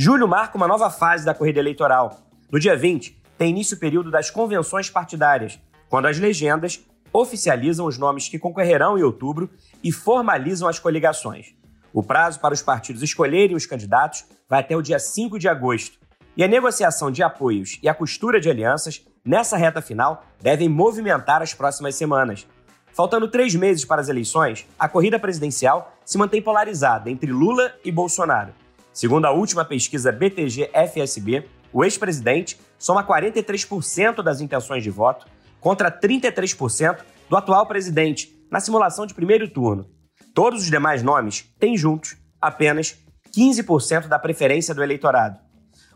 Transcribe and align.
Julho 0.00 0.28
marca 0.28 0.56
uma 0.56 0.68
nova 0.68 0.90
fase 0.90 1.24
da 1.24 1.34
corrida 1.34 1.58
eleitoral. 1.58 2.20
No 2.52 2.60
dia 2.60 2.76
20, 2.76 3.20
tem 3.36 3.50
início 3.50 3.76
o 3.76 3.80
período 3.80 4.12
das 4.12 4.30
convenções 4.30 4.88
partidárias, 4.88 5.58
quando 5.88 6.06
as 6.06 6.16
legendas 6.20 6.86
oficializam 7.12 7.84
os 7.84 7.98
nomes 7.98 8.28
que 8.28 8.38
concorrerão 8.38 8.96
em 8.96 9.02
outubro 9.02 9.50
e 9.82 9.90
formalizam 9.90 10.68
as 10.68 10.78
coligações. 10.78 11.52
O 11.92 12.00
prazo 12.00 12.38
para 12.38 12.54
os 12.54 12.62
partidos 12.62 13.02
escolherem 13.02 13.56
os 13.56 13.66
candidatos 13.66 14.24
vai 14.48 14.60
até 14.60 14.76
o 14.76 14.82
dia 14.82 15.00
5 15.00 15.36
de 15.36 15.48
agosto. 15.48 15.98
E 16.36 16.44
a 16.44 16.48
negociação 16.48 17.10
de 17.10 17.24
apoios 17.24 17.80
e 17.82 17.88
a 17.88 17.94
costura 17.94 18.40
de 18.40 18.48
alianças, 18.48 19.04
nessa 19.24 19.56
reta 19.56 19.82
final, 19.82 20.22
devem 20.40 20.68
movimentar 20.68 21.42
as 21.42 21.52
próximas 21.52 21.96
semanas. 21.96 22.46
Faltando 22.92 23.26
três 23.26 23.52
meses 23.56 23.84
para 23.84 24.00
as 24.00 24.08
eleições, 24.08 24.64
a 24.78 24.88
corrida 24.88 25.18
presidencial 25.18 25.92
se 26.04 26.16
mantém 26.16 26.40
polarizada 26.40 27.10
entre 27.10 27.32
Lula 27.32 27.74
e 27.84 27.90
Bolsonaro. 27.90 28.54
Segundo 28.98 29.26
a 29.26 29.30
última 29.30 29.64
pesquisa 29.64 30.10
BTG-FSB, 30.10 31.46
o 31.72 31.84
ex-presidente 31.84 32.58
soma 32.76 33.06
43% 33.06 34.24
das 34.24 34.40
intenções 34.40 34.82
de 34.82 34.90
voto 34.90 35.24
contra 35.60 35.88
33% 35.88 37.04
do 37.30 37.36
atual 37.36 37.64
presidente 37.64 38.36
na 38.50 38.58
simulação 38.58 39.06
de 39.06 39.14
primeiro 39.14 39.48
turno. 39.48 39.88
Todos 40.34 40.62
os 40.62 40.68
demais 40.68 41.00
nomes 41.00 41.48
têm 41.60 41.76
juntos 41.76 42.16
apenas 42.40 42.98
15% 43.32 44.08
da 44.08 44.18
preferência 44.18 44.74
do 44.74 44.82
eleitorado. 44.82 45.38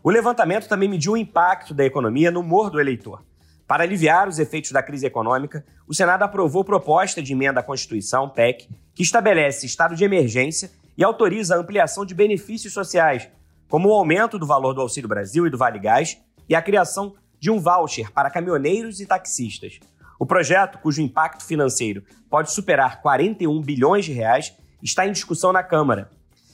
O 0.01 0.09
levantamento 0.09 0.69
também 0.69 0.87
mediu 0.87 1.11
o 1.11 1.17
impacto 1.17 1.73
da 1.73 1.83
economia 1.83 2.31
no 2.31 2.39
humor 2.39 2.69
do 2.69 2.79
eleitor. 2.79 3.21
Para 3.67 3.83
aliviar 3.83 4.29
os 4.29 4.39
efeitos 4.39 4.71
da 4.71 4.81
crise 4.81 5.05
econômica, 5.05 5.65
o 5.85 5.93
Senado 5.93 6.23
aprovou 6.23 6.63
proposta 6.63 7.21
de 7.21 7.33
emenda 7.33 7.59
à 7.59 7.63
Constituição, 7.63 8.29
PEC, 8.29 8.69
que 8.95 9.03
estabelece 9.03 9.65
estado 9.65 9.93
de 9.93 10.05
emergência 10.05 10.71
e 10.97 11.03
autoriza 11.03 11.55
a 11.55 11.59
ampliação 11.59 12.05
de 12.05 12.13
benefícios 12.13 12.73
sociais, 12.73 13.29
como 13.67 13.89
o 13.89 13.93
aumento 13.93 14.37
do 14.37 14.45
valor 14.45 14.73
do 14.73 14.81
Auxílio 14.81 15.09
Brasil 15.09 15.47
e 15.47 15.49
do 15.49 15.57
Vale 15.57 15.79
Gás 15.79 16.17
e 16.47 16.55
a 16.55 16.61
criação 16.61 17.15
de 17.39 17.49
um 17.49 17.59
voucher 17.59 18.11
para 18.11 18.29
caminhoneiros 18.29 18.99
e 18.99 19.05
taxistas. 19.05 19.79
O 20.19 20.25
projeto, 20.25 20.77
cujo 20.77 21.01
impacto 21.01 21.43
financeiro 21.43 22.03
pode 22.29 22.51
superar 22.51 23.01
41 23.01 23.61
bilhões 23.61 24.05
de 24.05 24.13
reais, 24.13 24.55
está 24.81 25.07
em 25.07 25.11
discussão 25.11 25.51
na 25.51 25.63
Câmara. 25.63 26.09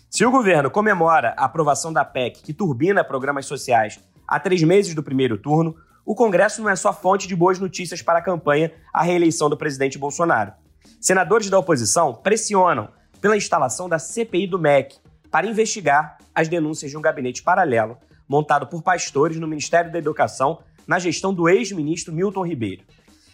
Se 0.10 0.26
o 0.26 0.32
governo 0.32 0.72
comemora 0.72 1.36
a 1.38 1.46
aprovação 1.46 1.94
da 1.94 2.04
PEC 2.04 2.42
que 2.42 2.54
turbina 2.54 3.04
programas 3.04 3.46
sociais 3.46 4.00
há 4.28 4.40
três 4.40 4.64
meses 4.64 4.96
do 4.96 5.04
primeiro 5.04 5.38
turno, 5.38 5.76
o 6.04 6.16
Congresso 6.16 6.64
não 6.64 6.70
é 6.70 6.76
só 6.76 6.92
fonte 6.92 7.28
de 7.28 7.36
boas 7.36 7.60
notícias 7.60 8.02
para 8.02 8.18
a 8.18 8.24
campanha 8.24 8.72
à 8.92 9.04
reeleição 9.04 9.50
do 9.50 9.58
presidente 9.58 10.00
Bolsonaro. 10.00 10.54
Senadores 11.00 11.50
da 11.50 11.60
oposição 11.60 12.16
pressionam 12.16 12.90
pela 13.22 13.38
instalação 13.38 13.90
da 13.90 14.00
CPI 14.00 14.48
do 14.48 14.60
MEC 14.60 14.98
para 15.30 15.48
investigar 15.48 16.18
as 16.34 16.48
denúncias 16.48 16.92
de 16.92 16.98
um 16.98 17.02
gabinete 17.02 17.44
paralelo 17.44 17.98
montado 18.28 18.68
por 18.68 18.82
pastores 18.82 19.38
no 19.38 19.48
Ministério 19.48 19.92
da 19.92 19.98
Educação 19.98 20.60
na 20.88 21.00
gestão 21.00 21.34
do 21.34 21.48
ex-ministro 21.48 22.14
Milton 22.14 22.46
Ribeiro. 22.46 22.84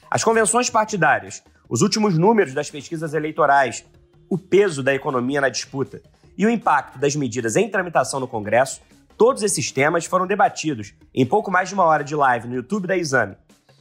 As 0.10 0.24
convenções 0.24 0.70
partidárias, 0.70 1.44
os 1.70 1.82
últimos 1.82 2.18
números 2.18 2.54
das 2.54 2.70
pesquisas 2.70 3.14
eleitorais, 3.14 3.86
o 4.30 4.38
peso 4.38 4.82
da 4.84 4.94
economia 4.94 5.42
na 5.42 5.50
disputa 5.50 6.02
e 6.38 6.46
o 6.46 6.50
impacto 6.50 7.00
das 7.00 7.16
medidas 7.16 7.56
em 7.56 7.70
tramitação 7.70 8.20
no 8.20 8.28
Congresso 8.28 8.82
Todos 9.18 9.44
esses 9.44 9.72
temas 9.72 10.06
foram 10.06 10.28
debatidos 10.28 10.94
em 11.14 11.26
pouco 11.26 11.50
mais 11.50 11.70
de 11.70 11.76
uma 11.76 11.86
hora 11.86 12.04
de 12.04 12.14
live 12.14 12.50
no 12.50 12.56
YouTube 12.56 12.86
da 12.86 12.98
Exame. 12.98 13.38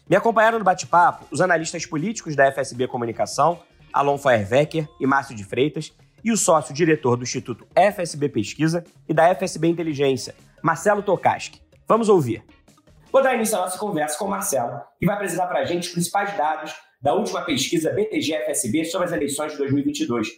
Me 0.09 0.15
acompanharam 0.15 0.59
no 0.59 0.65
bate-papo 0.65 1.27
os 1.31 1.41
analistas 1.41 1.85
políticos 1.85 2.37
da 2.37 2.53
FSB 2.53 2.87
Comunicação, 2.87 3.59
Alon 3.95 4.19
Feuerwecker 4.19 4.89
e 5.01 5.07
Márcio 5.07 5.37
de 5.37 5.45
Freitas, 5.45 5.93
e 6.25 6.33
o 6.33 6.37
sócio-diretor 6.37 7.17
do 7.17 7.23
Instituto 7.23 7.67
FSB 7.75 8.29
Pesquisa 8.31 8.83
e 9.09 9.15
da 9.15 9.33
FSB 9.35 9.69
Inteligência, 9.69 10.35
Marcelo 10.63 11.03
Tokaski. 11.03 11.61
Vamos 11.87 12.09
ouvir. 12.09 12.43
Vou 13.13 13.23
dar 13.23 13.35
início 13.35 13.57
à 13.57 13.61
nossa 13.61 13.79
conversa 13.79 14.19
com 14.19 14.25
o 14.25 14.31
Marcelo, 14.31 14.81
que 14.99 15.07
vai 15.07 15.15
apresentar 15.15 15.47
para 15.47 15.61
a 15.61 15.65
gente 15.65 15.87
os 15.87 15.93
principais 15.93 16.37
dados 16.37 16.75
da 17.01 17.15
última 17.15 17.43
pesquisa 17.43 17.93
BTG-FSB 17.93 18.87
sobre 18.87 19.07
as 19.07 19.13
eleições 19.13 19.53
de 19.53 19.59
2022. 19.59 20.29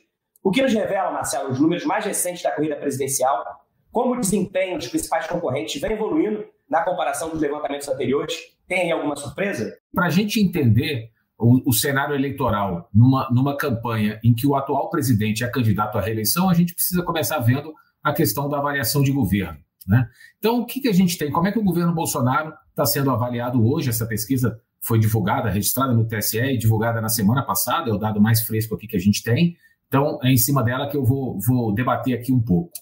O 0.43 0.50
que 0.50 0.61
nos 0.61 0.73
revela, 0.73 1.11
Marcelo, 1.11 1.50
os 1.50 1.61
números 1.61 1.84
mais 1.84 2.05
recentes 2.05 2.43
da 2.43 2.50
corrida 2.50 2.77
presidencial 2.77 3.44
como 3.93 4.15
o 4.15 4.21
desempenho 4.21 4.77
dos 4.77 4.88
principais 4.88 5.27
concorrentes 5.27 5.81
vem 5.81 5.93
evoluindo 5.93 6.44
na 6.69 6.83
comparação 6.83 7.31
dos 7.31 7.41
levantamentos 7.41 7.88
anteriores? 7.88 8.37
Tem 8.69 8.83
aí 8.83 8.91
alguma 8.91 9.17
surpresa? 9.17 9.75
Para 9.94 10.06
a 10.06 10.11
gente 10.11 10.38
entender 10.38 11.11
o, 11.38 11.70
o, 11.70 11.72
cenário 11.72 12.14
eleitoral 12.14 12.88
numa, 12.92 13.28
numa 13.30 13.56
campanha 13.56 14.19
em 14.24 14.34
que 14.34 14.47
o 14.47 14.56
atual 14.56 14.88
presidente 14.88 15.44
é 15.44 15.48
candidato 15.48 15.98
à 15.98 16.00
reeleição, 16.00 16.48
a 16.48 16.54
gente 16.54 16.74
precisa 16.74 17.02
começar 17.02 17.38
vendo 17.41 17.72
a 18.02 18.12
questão 18.12 18.48
da 18.48 18.58
avaliação 18.58 19.02
de 19.02 19.12
governo. 19.12 19.58
Né? 19.86 20.08
Então, 20.38 20.60
o 20.60 20.66
que, 20.66 20.80
que 20.80 20.88
a 20.88 20.92
gente 20.92 21.16
tem? 21.16 21.30
Como 21.30 21.46
é 21.46 21.52
que 21.52 21.58
o 21.58 21.64
governo 21.64 21.94
Bolsonaro 21.94 22.52
está 22.70 22.84
sendo 22.84 23.10
avaliado 23.10 23.64
hoje? 23.64 23.91
Essa 23.91 24.06
pesquisa 24.06 24.60
foi 24.80 24.98
divulgada, 24.98 25.50
registrada 25.50 25.92
no 25.92 26.06
TSE 26.06 26.38
e 26.38 26.58
divulgada 26.58 27.00
na 27.00 27.08
semana 27.08 27.42
passada, 27.42 27.91
é 27.91 27.92
o 27.92 27.98
dado 27.98 28.20
mais 28.20 28.42
fresco 28.42 28.75
aqui 28.75 28.86
que 28.86 28.96
a 28.96 29.00
gente 29.00 29.22
tem. 29.22 29.56
Então, 29.88 30.19
é 30.22 30.30
em 30.30 30.36
cima 30.36 30.62
dela 30.62 30.88
que 30.88 30.96
eu 30.96 31.04
vou, 31.04 31.38
vou 31.41 31.72
debater 31.75 32.19
aqui 32.19 32.32
um 32.32 32.41
pouco. 32.41 32.72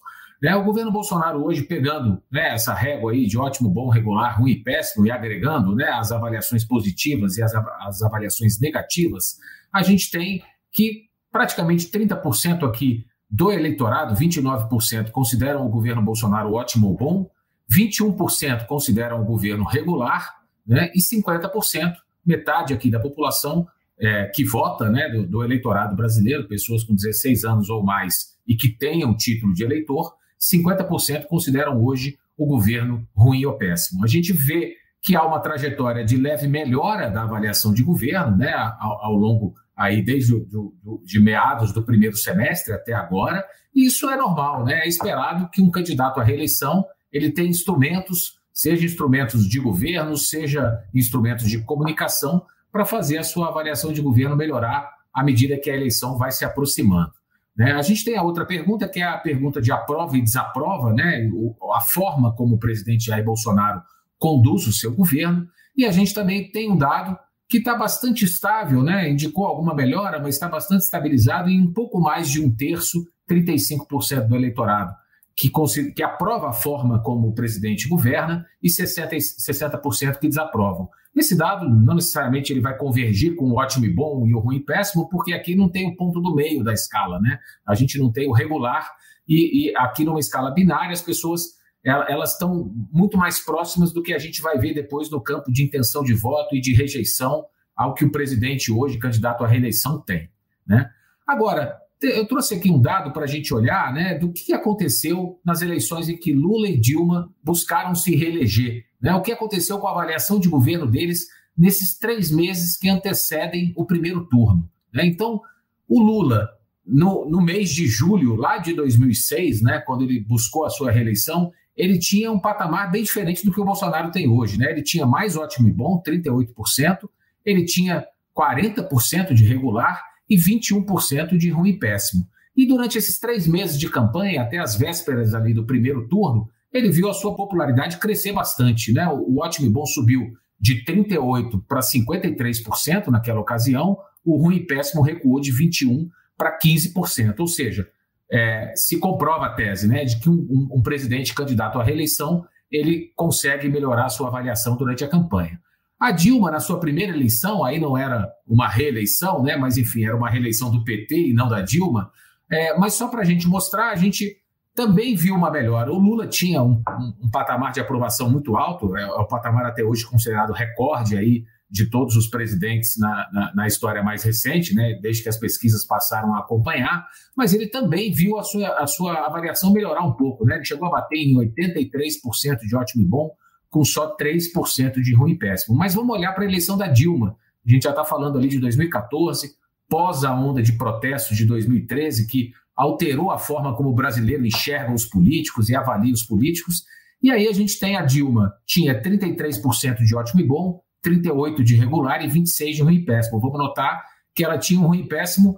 Né, 0.43 0.55
o 0.55 0.65
governo 0.65 0.93
Bolsonaro 0.93 1.45
hoje 1.45 1.63
pegando 1.63 2.23
né, 2.31 2.55
essa 2.55 2.75
régua 2.75 3.13
aí 3.13 3.27
de 3.27 3.39
ótimo, 3.39 3.71
bom, 3.71 3.89
regular, 3.89 4.39
ruim 4.39 4.53
e 4.53 4.63
péssimo 4.63 5.07
e 5.07 5.11
agregando 5.11 5.75
né, 5.75 5.89
as 5.91 6.13
avaliações 6.13 6.65
positivas 6.65 7.39
e 7.39 7.43
as, 7.43 7.55
as 7.55 8.03
avaliações 8.03 8.61
negativas, 8.61 9.39
a 9.73 9.83
gente 9.83 10.11
tem 10.11 10.43
que 10.71 11.05
praticamente 11.33 11.87
30% 11.87 12.69
aqui 12.69 13.07
do 13.31 13.51
eleitorado, 13.51 14.15
29% 14.15 15.11
consideram 15.11 15.67
o 15.67 15.69
governo 15.69 16.03
Bolsonaro 16.03 16.53
ótimo 16.53 16.89
ou 16.89 16.97
bom, 16.97 17.31
21% 17.73 18.67
consideram 18.67 19.21
o 19.21 19.25
governo 19.25 19.65
regular 19.65 20.35
né, 20.67 20.91
e 20.95 21.01
50%, 21.01 21.95
metade 22.25 22.73
aqui 22.73 22.91
da 22.91 23.01
população 23.01 23.67
é, 23.99 24.27
que 24.27 24.45
vota 24.45 24.89
né, 24.91 25.09
do, 25.09 25.27
do 25.27 25.45
eleitorado 25.45 25.97
brasileiro, 25.97 26.47
pessoas 26.49 26.85
com 26.85 26.95
16 26.95 27.45
anos 27.45 27.69
ou 27.69 27.83
mais 27.83 28.35
e 28.47 28.55
que 28.55 28.69
tenham 28.69 29.17
título 29.17 29.53
de 29.53 29.65
eleitor, 29.65 30.15
50% 30.53 31.27
consideram 31.27 31.83
hoje 31.83 32.19
o 32.37 32.47
governo 32.47 33.07
ruim 33.15 33.45
ou 33.45 33.57
péssimo. 33.57 34.05
A 34.05 34.09
gente 34.09 34.33
vê 34.33 34.75
que 35.03 35.15
há 35.15 35.23
uma 35.23 35.39
trajetória 35.39 36.05
de 36.05 36.17
leve 36.17 36.49
melhora 36.49 37.11
da 37.11 37.23
avaliação 37.23 37.73
de 37.73 37.83
governo, 37.83 38.37
né, 38.37 38.53
ao, 38.53 39.05
ao 39.05 39.15
longo 39.15 39.55
aí 39.77 40.03
desde 40.03 40.33
do, 40.33 40.75
do, 40.83 41.03
de 41.05 41.21
meados 41.21 41.73
do 41.73 41.83
primeiro 41.83 42.17
semestre 42.17 42.73
até 42.73 42.93
agora, 42.93 43.45
e 43.75 43.87
isso 43.87 44.09
é 44.09 44.17
normal, 44.17 44.65
né? 44.65 44.81
É 44.81 44.89
esperado 44.89 45.49
que 45.51 45.61
um 45.61 45.71
candidato 45.71 46.21
à 46.21 46.25
reeleição 46.25 46.85
ele 47.13 47.31
tenha 47.31 47.49
instrumentos, 47.49 48.39
seja 48.53 48.85
instrumentos 48.85 49.49
de 49.49 49.59
governo, 49.59 50.17
seja 50.17 50.81
instrumentos 50.95 51.47
de 51.49 51.61
comunicação, 51.63 52.47
para 52.71 52.85
fazer 52.85 53.19
a 53.19 53.25
sua 53.25 53.49
avaliação 53.49 53.93
de 53.93 54.01
governo 54.01 54.37
melhorar 54.37 54.91
à 55.13 55.23
medida 55.23 55.59
que 55.59 55.71
a 55.71 55.77
eleição 55.77 56.17
vai 56.17 56.33
se 56.33 56.45
aproximando. 56.45 57.13
Né? 57.57 57.73
A 57.73 57.83
gente 57.83 58.05
tem 58.05 58.17
a 58.17 58.23
outra 58.23 58.45
pergunta, 58.45 58.89
que 58.89 59.01
é 59.01 59.05
a 59.05 59.17
pergunta 59.17 59.61
de 59.61 59.71
aprova 59.71 60.17
e 60.17 60.23
desaprova, 60.23 60.93
né? 60.93 61.29
a 61.75 61.81
forma 61.81 62.35
como 62.35 62.57
o 62.57 62.59
presidente 62.59 63.07
Jair 63.07 63.25
Bolsonaro 63.25 63.81
conduz 64.19 64.67
o 64.67 64.73
seu 64.73 64.95
governo, 64.95 65.47
e 65.77 65.85
a 65.85 65.93
gente 65.93 66.15
também 66.15 66.51
tem 66.51 66.71
um 66.71 66.77
dado 66.77 67.17
que 67.49 67.59
está 67.59 67.77
bastante 67.77 68.25
estável, 68.25 68.83
né? 68.83 69.09
indicou 69.11 69.47
alguma 69.47 69.75
melhora, 69.75 70.19
mas 70.19 70.35
está 70.35 70.49
bastante 70.49 70.83
estabilizado 70.83 71.49
em 71.49 71.61
um 71.61 71.73
pouco 71.73 72.01
mais 72.01 72.29
de 72.31 72.45
um 72.45 72.55
terço, 72.55 73.05
35% 73.31 74.27
do 74.27 74.35
eleitorado, 74.35 74.95
que, 75.37 75.51
que 75.95 76.03
aprova 76.03 76.49
a 76.49 76.53
forma 76.53 77.03
como 77.03 77.29
o 77.29 77.35
presidente 77.35 77.89
governa 77.89 78.47
e 78.63 78.69
60%, 78.69 79.21
60 79.21 79.81
que 80.21 80.29
desaprovam. 80.29 80.89
Esse 81.15 81.37
dado 81.37 81.69
não 81.69 81.95
necessariamente 81.95 82.53
ele 82.53 82.61
vai 82.61 82.77
convergir 82.77 83.37
com 83.37 83.47
o 83.47 83.59
ótimo 83.59 83.85
e 83.85 83.91
bom 83.91 84.27
e 84.27 84.35
o 84.35 84.41
ruim 84.41 84.57
e 84.57 84.65
péssimo, 84.65 85.09
porque 85.09 85.33
aqui 85.33 85.55
não 85.55 85.69
tem 85.69 85.89
o 85.89 85.97
ponto 85.97 86.21
do 86.21 86.35
meio 86.35 86.63
da 86.65 86.73
escala, 86.73 87.21
né? 87.21 87.39
A 87.67 87.75
gente 87.75 87.99
não 87.99 88.11
tem 88.11 88.29
o 88.29 88.33
regular 88.33 88.91
e, 89.29 89.71
e 89.71 89.77
aqui 89.77 90.05
numa 90.05 90.19
escala 90.19 90.51
binária 90.51 90.93
as 90.93 91.03
pessoas 91.03 91.63
elas 91.85 92.33
estão 92.33 92.73
muito 92.91 93.19
mais 93.19 93.45
próximas 93.45 93.93
do 93.93 94.03
que 94.03 94.15
a 94.15 94.19
gente 94.19 94.41
vai 94.41 94.57
ver 94.57 94.73
depois 94.73 95.11
no 95.11 95.21
campo 95.21 95.53
de 95.53 95.63
intenção 95.63 96.03
de 96.03 96.15
voto 96.15 96.57
e 96.57 96.61
de 96.61 96.73
rejeição 96.73 97.45
ao 97.77 97.93
que 97.93 98.07
o 98.07 98.11
presidente 98.11 98.73
hoje, 98.73 98.99
candidato 98.99 99.45
à 99.45 99.47
reeleição, 99.47 100.01
tem. 100.01 100.31
Né? 100.67 100.89
Agora, 101.27 101.79
eu 102.03 102.27
trouxe 102.27 102.55
aqui 102.55 102.71
um 102.71 102.81
dado 102.81 103.13
para 103.13 103.25
a 103.25 103.27
gente 103.27 103.53
olhar 103.55 103.93
né, 103.93 104.19
do 104.19 104.33
que 104.33 104.53
aconteceu 104.53 105.39
nas 105.45 105.63
eleições 105.63 106.09
em 106.09 106.17
que 106.17 106.33
Lula 106.33 106.69
e 106.69 106.79
Dilma 106.79 107.33
buscaram 107.43 107.95
se 107.95 108.15
reeleger. 108.15 108.85
Né, 109.01 109.15
o 109.15 109.23
que 109.23 109.33
aconteceu 109.33 109.79
com 109.79 109.87
a 109.87 109.91
avaliação 109.91 110.39
de 110.39 110.49
governo 110.49 110.87
deles 110.87 111.27
nesses 111.57 111.99
três 111.99 112.31
meses 112.31 112.77
que 112.77 112.89
antecedem 112.89 113.73
o 113.77 113.85
primeiro 113.85 114.27
turno. 114.27 114.69
Né? 114.93 115.07
Então, 115.07 115.41
o 115.89 116.01
Lula, 116.01 116.49
no, 116.85 117.29
no 117.29 117.41
mês 117.41 117.71
de 117.71 117.87
julho, 117.87 118.35
lá 118.35 118.59
de 118.59 118.75
2006, 118.75 119.63
né, 119.63 119.83
quando 119.87 120.03
ele 120.03 120.21
buscou 120.21 120.65
a 120.65 120.71
sua 120.71 120.91
reeleição, 120.91 121.53
ele 121.77 121.99
tinha 121.99 122.31
um 122.31 122.39
patamar 122.39 122.91
bem 122.91 123.03
diferente 123.03 123.45
do 123.45 123.53
que 123.53 123.61
o 123.61 123.65
Bolsonaro 123.65 124.11
tem 124.11 124.29
hoje. 124.29 124.59
Né? 124.59 124.71
Ele 124.71 124.83
tinha 124.83 125.07
mais 125.07 125.37
ótimo 125.37 125.69
e 125.69 125.73
bom, 125.73 126.03
38%, 126.05 127.09
ele 127.45 127.65
tinha 127.65 128.05
40% 128.37 129.33
de 129.33 129.45
regular 129.45 130.03
e 130.29 130.37
21% 130.37 131.37
de 131.37 131.51
ruim 131.51 131.71
e 131.71 131.79
péssimo. 131.79 132.27
E 132.57 132.67
durante 132.67 132.99
esses 132.99 133.19
três 133.19 133.47
meses 133.47 133.79
de 133.79 133.89
campanha, 133.89 134.43
até 134.43 134.59
as 134.59 134.77
vésperas 134.77 135.35
ali 135.35 135.53
do 135.53 135.67
primeiro 135.67 136.09
turno, 136.09 136.49
ele 136.73 136.91
viu 136.91 137.09
a 137.09 137.15
sua 137.15 137.35
popularidade 137.35 137.99
crescer 137.99 138.33
bastante. 138.33 138.93
Né? 138.93 139.07
O 139.09 139.41
ótimo 139.41 139.67
e 139.67 139.71
bom 139.71 139.85
subiu 139.85 140.33
de 140.59 140.85
38% 140.85 141.63
para 141.69 141.81
53% 141.81 143.09
naquela 143.09 143.41
ocasião, 143.41 143.99
o 144.25 144.37
ruim 144.37 144.57
e 144.57 144.67
péssimo 144.67 145.03
recuou 145.03 145.41
de 145.41 145.53
21% 145.53 146.09
para 146.37 146.59
15%. 146.59 147.39
Ou 147.41 147.47
seja, 147.47 147.89
é, 148.31 148.73
se 148.75 148.99
comprova 148.99 149.47
a 149.47 149.55
tese 149.55 149.87
né, 149.87 150.05
de 150.05 150.19
que 150.19 150.29
um, 150.29 150.35
um, 150.51 150.79
um 150.79 150.83
presidente 150.83 151.35
candidato 151.35 151.79
à 151.79 151.85
reeleição 151.85 152.45
ele 152.71 153.13
consegue 153.15 153.69
melhorar 153.69 154.07
a 154.07 154.09
sua 154.09 154.29
avaliação 154.29 154.77
durante 154.77 155.05
a 155.05 155.09
campanha. 155.09 155.61
A 156.05 156.11
Dilma, 156.11 156.51
na 156.51 156.61
sua 156.61 156.79
primeira 156.79 157.17
eleição, 157.17 157.65
aí 157.65 157.81
não 157.81 157.97
era 157.97 158.31
uma 158.47 158.69
reeleição, 158.69 159.43
né? 159.43 159.57
mas 159.57 159.79
enfim, 159.79 160.05
era 160.05 160.15
uma 160.15 160.29
reeleição 160.29 160.71
do 160.71 160.85
PT 160.85 161.31
e 161.31 161.33
não 161.33 161.49
da 161.49 161.63
Dilma. 161.63 162.13
É, 162.53 162.77
mas 162.77 162.93
só 162.93 163.09
para 163.09 163.23
a 163.23 163.25
gente 163.25 163.49
mostrar, 163.49 163.91
a 163.91 163.97
gente 163.97 164.37
também 164.75 165.17
viu 165.17 165.35
uma 165.35 165.51
melhora. 165.51 165.91
O 165.91 165.99
Lula 165.99 166.27
tinha 166.27 166.63
um, 166.63 166.73
um, 166.73 167.15
um 167.23 167.31
patamar 167.31 167.73
de 167.73 167.81
aprovação 167.81 168.29
muito 168.29 168.55
alto, 168.55 168.95
é, 168.95 169.03
é, 169.03 169.07
o 169.07 169.27
patamar 169.27 169.65
até 169.65 169.83
hoje 169.83 170.05
considerado 170.05 170.53
recorde 170.53 171.17
aí 171.17 171.43
de 171.71 171.89
todos 171.89 172.17
os 172.17 172.27
presidentes 172.27 172.99
na, 172.99 173.27
na, 173.33 173.55
na, 173.55 173.67
história 173.67 174.03
mais 174.03 174.23
recente, 174.23 174.75
né, 174.75 174.99
desde 175.01 175.23
que 175.23 175.31
as 175.31 175.39
pesquisas 175.39 175.87
passaram 175.87 176.35
a 176.35 176.41
acompanhar, 176.41 177.07
mas 177.35 177.55
ele 177.55 177.67
também 177.67 178.13
viu 178.13 178.39
a 178.39 178.43
sua, 178.43 178.79
a 178.79 178.87
sua 178.87 179.25
avaliação 179.25 179.73
melhorar 179.73 180.05
um 180.05 180.13
pouco. 180.13 180.45
Né? 180.45 180.57
Ele 180.57 180.65
chegou 180.67 180.87
a 180.87 180.91
bater 180.91 181.17
em 181.17 181.35
83% 181.35 182.59
de 182.59 182.77
ótimo 182.77 183.03
e 183.03 183.07
bom, 183.07 183.31
com 183.75 183.85
só 183.85 184.17
3% 184.17 185.01
de 185.01 185.13
ruim 185.17 185.33
e 185.33 185.37
péssimo. 185.37 185.77
Mas 185.77 185.95
vamos 185.95 186.17
olhar 186.17 186.33
para 186.33 186.45
a 186.45 186.47
eleição 186.47 186.79
da 186.79 186.87
Dilma. 186.87 187.37
A 187.67 187.69
gente 187.69 187.83
já 187.83 187.91
está 187.91 188.05
falando 188.05 188.39
ali 188.39 188.47
de 188.47 188.61
2014, 188.61 189.57
pós 189.89 190.23
a 190.23 190.33
onda 190.33 190.63
de 190.63 190.75
protestos 190.75 191.37
de 191.37 191.45
2013, 191.45 192.29
que 192.29 192.53
alterou 192.77 193.33
a 193.33 193.39
forma 193.39 193.75
como 193.75 193.89
o 193.89 193.93
brasileiro 193.93 194.47
enxerga 194.47 194.95
os 194.95 195.05
políticos 195.05 195.69
e 195.69 195.75
avalia 195.75 196.15
os 196.15 196.23
políticos. 196.23 196.85
E 197.21 197.33
aí 197.33 197.49
a 197.49 197.53
gente 197.53 197.77
tem 197.77 197.97
a 197.97 198.03
Dilma, 198.03 198.55
tinha 198.65 199.03
33% 199.03 200.05
de 200.05 200.15
ótimo 200.15 200.41
e 200.41 200.47
bom, 200.47 200.81
38% 201.05 201.65
de 201.65 201.75
regular 201.75 202.25
e 202.25 202.29
26% 202.29 202.75
de 202.75 202.83
ruim 202.83 202.95
e 202.95 203.05
péssimo. 203.05 203.41
Vamos 203.41 203.59
notar 203.59 204.05
que 204.33 204.45
ela 204.45 204.57
tinha 204.57 204.79
um 204.79 204.87
ruim 204.87 205.01
e 205.01 205.09
péssimo 205.09 205.57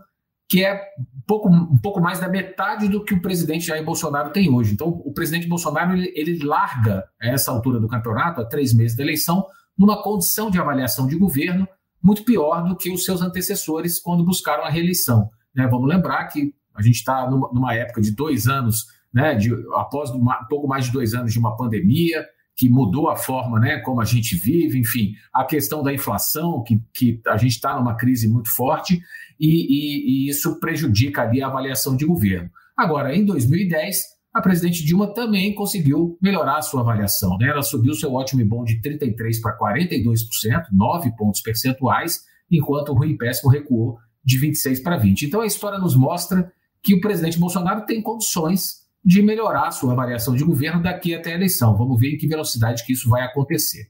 que 0.48 0.64
é 0.64 0.80
um 0.98 1.22
pouco, 1.26 1.48
um 1.48 1.78
pouco 1.78 2.00
mais 2.00 2.20
da 2.20 2.28
metade 2.28 2.88
do 2.88 3.04
que 3.04 3.14
o 3.14 3.20
presidente 3.20 3.66
Jair 3.66 3.84
Bolsonaro 3.84 4.30
tem 4.30 4.50
hoje. 4.52 4.72
Então, 4.72 4.88
o 4.88 5.12
presidente 5.12 5.48
Bolsonaro 5.48 5.92
ele, 5.92 6.12
ele 6.14 6.44
larga 6.44 7.04
a 7.20 7.28
essa 7.28 7.50
altura 7.50 7.80
do 7.80 7.88
campeonato, 7.88 8.40
a 8.40 8.44
três 8.44 8.72
meses 8.72 8.96
da 8.96 9.02
eleição, 9.02 9.44
numa 9.76 10.02
condição 10.02 10.50
de 10.50 10.58
avaliação 10.58 11.06
de 11.06 11.16
governo 11.16 11.68
muito 12.02 12.24
pior 12.24 12.62
do 12.62 12.76
que 12.76 12.92
os 12.92 13.04
seus 13.04 13.20
antecessores 13.20 14.00
quando 14.00 14.24
buscaram 14.24 14.64
a 14.64 14.70
reeleição. 14.70 15.28
Né? 15.54 15.66
Vamos 15.66 15.88
lembrar 15.88 16.24
que 16.26 16.54
a 16.74 16.82
gente 16.82 16.96
está 16.96 17.28
numa, 17.28 17.50
numa, 17.52 17.74
época 17.74 18.00
de 18.00 18.12
dois 18.12 18.46
anos, 18.46 18.86
né, 19.12 19.34
de, 19.34 19.50
após 19.74 20.10
uma, 20.10 20.42
um 20.42 20.46
pouco 20.46 20.68
mais 20.68 20.84
de 20.84 20.92
dois 20.92 21.14
anos 21.14 21.32
de 21.32 21.38
uma 21.38 21.56
pandemia, 21.56 22.24
que 22.56 22.70
mudou 22.70 23.10
a 23.10 23.16
forma 23.16 23.60
né, 23.60 23.78
como 23.80 24.00
a 24.00 24.04
gente 24.04 24.34
vive, 24.34 24.78
enfim, 24.78 25.12
a 25.32 25.44
questão 25.44 25.82
da 25.82 25.92
inflação, 25.92 26.62
que, 26.62 26.80
que 26.94 27.20
a 27.26 27.36
gente 27.36 27.52
está 27.52 27.76
numa 27.76 27.94
crise 27.94 28.28
muito 28.28 28.48
forte, 28.54 28.98
e, 29.38 29.46
e, 29.46 30.26
e 30.26 30.30
isso 30.30 30.58
prejudica 30.58 31.22
ali 31.22 31.42
a 31.42 31.48
avaliação 31.48 31.94
de 31.94 32.06
governo. 32.06 32.50
Agora, 32.74 33.14
em 33.14 33.26
2010, 33.26 34.16
a 34.34 34.40
presidente 34.40 34.84
Dilma 34.84 35.12
também 35.12 35.54
conseguiu 35.54 36.18
melhorar 36.20 36.58
a 36.58 36.62
sua 36.62 36.80
avaliação. 36.80 37.36
Né? 37.38 37.48
Ela 37.48 37.62
subiu 37.62 37.94
seu 37.94 38.12
ótimo 38.14 38.40
e 38.40 38.44
bom 38.44 38.64
de 38.64 38.80
33% 38.80 39.40
para 39.42 39.56
42%, 39.58 40.66
9 40.72 41.16
pontos 41.16 41.42
percentuais, 41.42 42.20
enquanto 42.50 42.90
o 42.90 42.94
ruim 42.94 43.16
péssimo 43.16 43.50
recuou 43.50 43.98
de 44.24 44.38
26% 44.40 44.82
para 44.82 44.98
20%. 44.98 45.22
Então 45.22 45.40
a 45.42 45.46
história 45.46 45.78
nos 45.78 45.94
mostra 45.94 46.50
que 46.82 46.94
o 46.94 47.00
presidente 47.00 47.38
Bolsonaro 47.38 47.84
tem 47.84 48.02
condições 48.02 48.85
de 49.06 49.22
melhorar 49.22 49.68
a 49.68 49.70
sua 49.70 49.92
avaliação 49.92 50.34
de 50.34 50.42
governo 50.42 50.82
daqui 50.82 51.14
até 51.14 51.30
a 51.30 51.36
eleição. 51.36 51.76
Vamos 51.76 52.00
ver 52.00 52.14
em 52.14 52.18
que 52.18 52.26
velocidade 52.26 52.84
que 52.84 52.92
isso 52.92 53.08
vai 53.08 53.22
acontecer. 53.22 53.86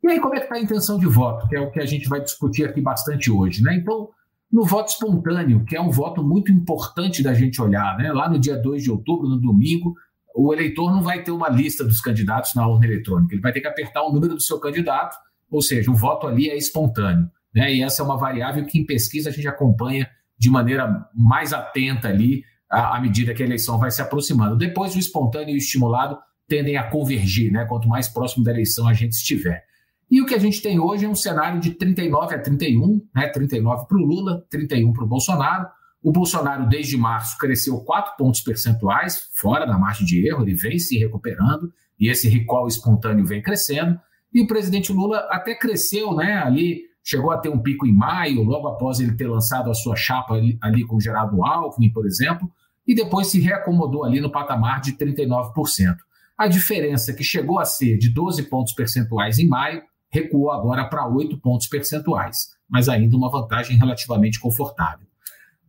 E 0.00 0.08
aí, 0.08 0.20
como 0.20 0.36
é 0.36 0.38
que 0.38 0.44
está 0.44 0.54
a 0.54 0.60
intenção 0.60 1.00
de 1.00 1.06
voto, 1.06 1.48
que 1.48 1.56
é 1.56 1.60
o 1.60 1.72
que 1.72 1.80
a 1.80 1.84
gente 1.84 2.08
vai 2.08 2.20
discutir 2.20 2.64
aqui 2.64 2.80
bastante 2.80 3.28
hoje, 3.28 3.60
né? 3.60 3.74
Então, 3.74 4.08
no 4.52 4.64
voto 4.64 4.90
espontâneo, 4.90 5.64
que 5.64 5.74
é 5.74 5.80
um 5.80 5.90
voto 5.90 6.22
muito 6.22 6.52
importante 6.52 7.24
da 7.24 7.34
gente 7.34 7.60
olhar, 7.60 7.98
né? 7.98 8.12
Lá 8.12 8.28
no 8.28 8.38
dia 8.38 8.56
2 8.56 8.84
de 8.84 8.90
outubro, 8.90 9.28
no 9.28 9.40
domingo, 9.40 9.96
o 10.32 10.54
eleitor 10.54 10.92
não 10.92 11.02
vai 11.02 11.24
ter 11.24 11.32
uma 11.32 11.48
lista 11.48 11.82
dos 11.82 12.00
candidatos 12.00 12.54
na 12.54 12.66
urna 12.66 12.86
eletrônica, 12.86 13.34
ele 13.34 13.42
vai 13.42 13.52
ter 13.52 13.60
que 13.60 13.66
apertar 13.66 14.04
o 14.04 14.12
número 14.12 14.34
do 14.34 14.40
seu 14.40 14.60
candidato, 14.60 15.16
ou 15.50 15.60
seja, 15.60 15.90
o 15.90 15.94
voto 15.94 16.28
ali 16.28 16.48
é 16.48 16.56
espontâneo. 16.56 17.28
Né? 17.52 17.74
E 17.74 17.82
essa 17.82 18.00
é 18.00 18.04
uma 18.04 18.16
variável 18.16 18.64
que 18.64 18.78
em 18.78 18.86
pesquisa 18.86 19.28
a 19.28 19.32
gente 19.32 19.48
acompanha 19.48 20.08
de 20.38 20.48
maneira 20.48 21.04
mais 21.14 21.52
atenta 21.52 22.08
ali 22.08 22.44
à, 22.72 22.98
medida 23.00 23.34
que 23.34 23.42
a 23.42 23.46
eleição 23.46 23.78
vai 23.78 23.90
se 23.90 24.00
aproximando. 24.00 24.56
Depois, 24.56 24.94
o 24.94 24.98
espontâneo 24.98 25.50
e 25.50 25.54
o 25.54 25.58
estimulado 25.58 26.18
tendem 26.48 26.78
a 26.78 26.88
convergir, 26.88 27.52
né? 27.52 27.66
quanto 27.66 27.86
mais 27.86 28.08
próximo 28.08 28.42
da 28.42 28.50
eleição 28.50 28.88
a 28.88 28.94
gente 28.94 29.12
estiver. 29.12 29.62
E 30.10 30.20
o 30.20 30.26
que 30.26 30.34
a 30.34 30.38
gente 30.38 30.60
tem 30.60 30.78
hoje 30.78 31.04
é 31.04 31.08
um 31.08 31.14
cenário 31.14 31.60
de 31.60 31.70
39 31.72 32.34
a 32.34 32.38
31, 32.38 33.00
né? 33.14 33.28
39 33.28 33.86
para 33.86 33.96
o 33.96 34.00
Lula, 34.00 34.44
31 34.50 34.92
para 34.92 35.04
o 35.04 35.06
Bolsonaro. 35.06 35.66
O 36.02 36.12
Bolsonaro, 36.12 36.68
desde 36.68 36.96
março, 36.96 37.38
cresceu 37.38 37.78
4 37.80 38.16
pontos 38.18 38.40
percentuais, 38.40 39.30
fora 39.34 39.64
da 39.64 39.78
margem 39.78 40.04
de 40.04 40.26
erro, 40.26 40.42
ele 40.42 40.54
vem 40.54 40.78
se 40.78 40.98
recuperando, 40.98 41.72
e 41.98 42.10
esse 42.10 42.28
recall 42.28 42.66
espontâneo 42.66 43.24
vem 43.24 43.40
crescendo. 43.40 43.98
E 44.34 44.42
o 44.42 44.46
presidente 44.46 44.92
Lula 44.92 45.18
até 45.30 45.54
cresceu, 45.54 46.14
né? 46.14 46.42
Ali 46.42 46.82
chegou 47.04 47.30
a 47.30 47.38
ter 47.38 47.48
um 47.48 47.58
pico 47.58 47.86
em 47.86 47.92
maio, 47.92 48.42
logo 48.42 48.68
após 48.68 49.00
ele 49.00 49.14
ter 49.14 49.26
lançado 49.26 49.70
a 49.70 49.74
sua 49.74 49.96
chapa 49.96 50.34
ali, 50.34 50.58
ali 50.60 50.84
com 50.84 51.00
Geraldo 51.00 51.44
Alckmin, 51.44 51.90
por 51.90 52.06
exemplo, 52.06 52.50
e 52.86 52.94
depois 52.94 53.28
se 53.28 53.40
reacomodou 53.40 54.04
ali 54.04 54.20
no 54.20 54.30
patamar 54.30 54.80
de 54.80 54.92
39%. 54.92 55.96
A 56.36 56.48
diferença 56.48 57.12
que 57.12 57.22
chegou 57.22 57.58
a 57.58 57.64
ser 57.64 57.96
de 57.98 58.08
12 58.08 58.44
pontos 58.44 58.72
percentuais 58.72 59.38
em 59.38 59.46
maio 59.46 59.82
recuou 60.10 60.50
agora 60.50 60.84
para 60.84 61.06
8 61.06 61.38
pontos 61.38 61.66
percentuais, 61.66 62.48
mas 62.68 62.88
ainda 62.88 63.16
uma 63.16 63.30
vantagem 63.30 63.76
relativamente 63.76 64.40
confortável. 64.40 65.06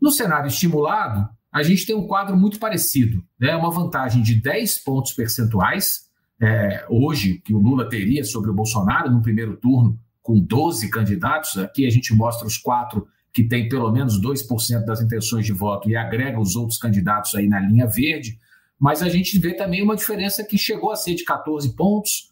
No 0.02 0.12
cenário 0.12 0.48
estimulado, 0.48 1.30
a 1.52 1.62
gente 1.64 1.86
tem 1.86 1.96
um 1.96 2.08
quadro 2.08 2.36
muito 2.36 2.60
parecido, 2.60 3.24
né? 3.40 3.56
uma 3.56 3.70
vantagem 3.72 4.22
de 4.22 4.36
10 4.36 4.80
pontos 4.80 5.14
percentuais, 5.14 6.12
é, 6.42 6.86
hoje, 6.90 7.40
que 7.40 7.54
o 7.54 7.60
Lula 7.60 7.88
teria 7.88 8.24
sobre 8.24 8.50
o 8.50 8.54
Bolsonaro 8.54 9.10
no 9.10 9.22
primeiro 9.22 9.56
turno, 9.56 9.98
com 10.22 10.40
12 10.40 10.90
candidatos. 10.90 11.58
Aqui 11.58 11.86
a 11.86 11.90
gente 11.90 12.14
mostra 12.14 12.48
os 12.48 12.58
quatro 12.58 13.08
que 13.34 13.44
têm 13.44 13.68
pelo 13.68 13.92
menos 13.92 14.22
2% 14.22 14.86
das 14.86 15.02
intenções 15.02 15.46
de 15.46 15.52
voto 15.52 15.90
e 15.90 15.96
agrega 15.96 16.40
os 16.40 16.56
outros 16.56 16.78
candidatos 16.78 17.34
aí 17.34 17.48
na 17.48 17.60
linha 17.60 17.88
verde. 17.88 18.38
Mas 18.80 19.02
a 19.02 19.10
gente 19.10 19.40
vê 19.40 19.54
também 19.54 19.82
uma 19.82 19.96
diferença 19.96 20.44
que 20.44 20.58
chegou 20.58 20.92
a 20.92 20.96
ser 20.96 21.16
de 21.16 21.24
14 21.24 21.76
pontos 21.76 22.30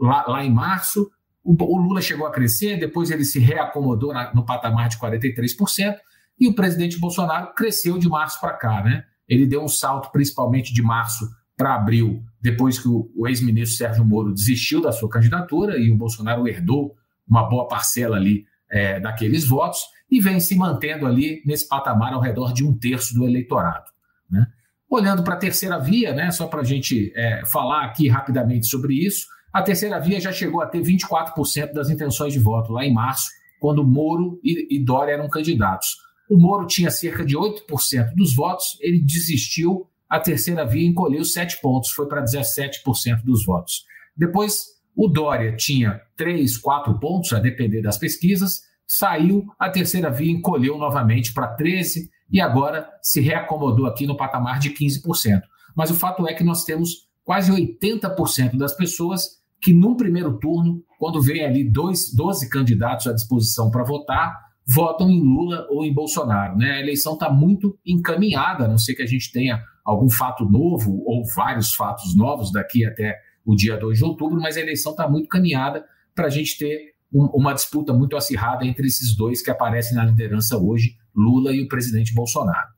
lá, 0.00 0.24
lá 0.28 0.44
em 0.44 0.52
março. 0.52 1.10
O, 1.42 1.52
o, 1.52 1.76
Lula 1.78 2.00
chegou 2.00 2.26
a 2.26 2.30
crescer, 2.30 2.78
depois 2.78 3.10
ele 3.10 3.24
se 3.24 3.40
reacomodou 3.40 4.12
na, 4.12 4.32
no 4.32 4.44
patamar 4.44 4.88
de 4.88 4.98
43%, 4.98 5.96
e 6.38 6.46
o 6.46 6.54
presidente 6.54 6.98
Bolsonaro 6.98 7.52
cresceu 7.54 7.98
de 7.98 8.08
março 8.08 8.40
para 8.40 8.52
cá. 8.52 8.82
Né? 8.84 9.04
Ele 9.28 9.46
deu 9.46 9.62
um 9.62 9.68
salto, 9.68 10.12
principalmente 10.12 10.72
de 10.72 10.82
março 10.82 11.28
para 11.56 11.74
abril, 11.74 12.22
depois 12.40 12.78
que 12.78 12.86
o, 12.86 13.10
o 13.16 13.26
ex-ministro 13.26 13.76
Sérgio 13.76 14.04
Moro 14.04 14.32
desistiu 14.32 14.82
da 14.82 14.92
sua 14.92 15.08
candidatura 15.08 15.78
e 15.78 15.90
o 15.90 15.96
Bolsonaro 15.96 16.46
herdou 16.46 16.94
uma 17.26 17.48
boa 17.48 17.66
parcela 17.66 18.16
ali 18.16 18.44
é, 18.70 19.00
daqueles 19.00 19.48
votos 19.48 19.80
e 20.10 20.20
vem 20.20 20.38
se 20.40 20.54
mantendo 20.54 21.06
ali 21.06 21.42
nesse 21.44 21.68
patamar 21.68 22.12
ao 22.12 22.20
redor 22.20 22.52
de 22.52 22.64
um 22.64 22.76
terço 22.76 23.14
do 23.14 23.24
eleitorado. 23.24 23.90
Né? 24.30 24.46
Olhando 24.88 25.22
para 25.24 25.34
a 25.34 25.38
terceira 25.38 25.78
via, 25.78 26.14
né, 26.14 26.30
só 26.30 26.46
para 26.46 26.60
a 26.60 26.64
gente 26.64 27.12
é, 27.16 27.44
falar 27.46 27.84
aqui 27.84 28.08
rapidamente 28.08 28.66
sobre 28.66 28.94
isso, 28.94 29.26
a 29.52 29.62
terceira 29.62 29.98
via 29.98 30.20
já 30.20 30.32
chegou 30.32 30.60
a 30.60 30.66
ter 30.66 30.80
24% 30.80 31.72
das 31.72 31.90
intenções 31.90 32.32
de 32.32 32.38
voto 32.38 32.72
lá 32.72 32.84
em 32.84 32.92
março, 32.92 33.28
quando 33.58 33.84
Moro 33.84 34.38
e, 34.44 34.76
e 34.76 34.84
Dória 34.84 35.12
eram 35.12 35.28
candidatos. 35.28 35.96
O 36.28 36.38
Moro 36.38 36.66
tinha 36.66 36.90
cerca 36.90 37.24
de 37.24 37.36
8% 37.36 38.14
dos 38.14 38.34
votos, 38.34 38.78
ele 38.80 39.00
desistiu, 39.00 39.88
a 40.08 40.20
terceira 40.20 40.64
via 40.64 40.86
encolheu 40.86 41.24
7 41.24 41.60
pontos, 41.60 41.90
foi 41.90 42.06
para 42.06 42.22
17% 42.22 43.22
dos 43.24 43.44
votos. 43.44 43.84
Depois 44.16 44.76
o 44.94 45.08
Dória 45.08 45.54
tinha 45.54 46.00
três, 46.16 46.56
quatro 46.56 46.98
pontos, 46.98 47.32
a 47.32 47.38
depender 47.38 47.82
das 47.82 47.98
pesquisas, 47.98 48.62
saiu, 48.86 49.44
a 49.58 49.68
terceira 49.68 50.10
via 50.10 50.30
encolheu 50.30 50.78
novamente 50.78 51.32
para 51.32 51.56
13%, 51.56 52.08
e 52.30 52.40
agora 52.40 52.88
se 53.00 53.20
reacomodou 53.20 53.86
aqui 53.86 54.06
no 54.06 54.16
patamar 54.16 54.58
de 54.58 54.70
15%. 54.70 55.42
Mas 55.76 55.90
o 55.90 55.94
fato 55.94 56.26
é 56.26 56.34
que 56.34 56.42
nós 56.42 56.64
temos 56.64 57.06
quase 57.24 57.52
80% 57.52 58.56
das 58.56 58.74
pessoas 58.74 59.36
que, 59.60 59.72
num 59.72 59.96
primeiro 59.96 60.38
turno, 60.38 60.82
quando 60.98 61.20
vem 61.20 61.44
ali 61.44 61.64
dois, 61.64 62.12
12 62.14 62.48
candidatos 62.48 63.06
à 63.06 63.12
disposição 63.12 63.70
para 63.70 63.84
votar, 63.84 64.34
votam 64.66 65.10
em 65.10 65.20
Lula 65.20 65.66
ou 65.70 65.84
em 65.84 65.92
Bolsonaro. 65.92 66.56
Né? 66.56 66.72
A 66.72 66.80
eleição 66.80 67.14
está 67.14 67.30
muito 67.30 67.78
encaminhada, 67.86 68.64
a 68.64 68.68
não 68.68 68.78
ser 68.78 68.94
que 68.94 69.02
a 69.02 69.06
gente 69.06 69.30
tenha 69.30 69.62
algum 69.84 70.10
fato 70.10 70.44
novo 70.44 71.02
ou 71.04 71.22
vários 71.34 71.74
fatos 71.74 72.16
novos 72.16 72.50
daqui 72.50 72.84
até 72.84 73.16
o 73.44 73.54
dia 73.54 73.76
2 73.76 73.98
de 73.98 74.04
outubro, 74.04 74.40
mas 74.40 74.56
a 74.56 74.60
eleição 74.60 74.90
está 74.90 75.08
muito 75.08 75.28
caminhada 75.28 75.84
para 76.14 76.26
a 76.26 76.30
gente 76.30 76.58
ter 76.58 76.95
um, 77.16 77.30
uma 77.32 77.54
disputa 77.54 77.94
muito 77.94 78.14
acirrada 78.16 78.66
entre 78.66 78.86
esses 78.86 79.16
dois 79.16 79.40
que 79.40 79.50
aparecem 79.50 79.96
na 79.96 80.04
liderança 80.04 80.58
hoje, 80.58 80.96
Lula 81.14 81.50
e 81.52 81.62
o 81.62 81.68
presidente 81.68 82.12
Bolsonaro. 82.12 82.68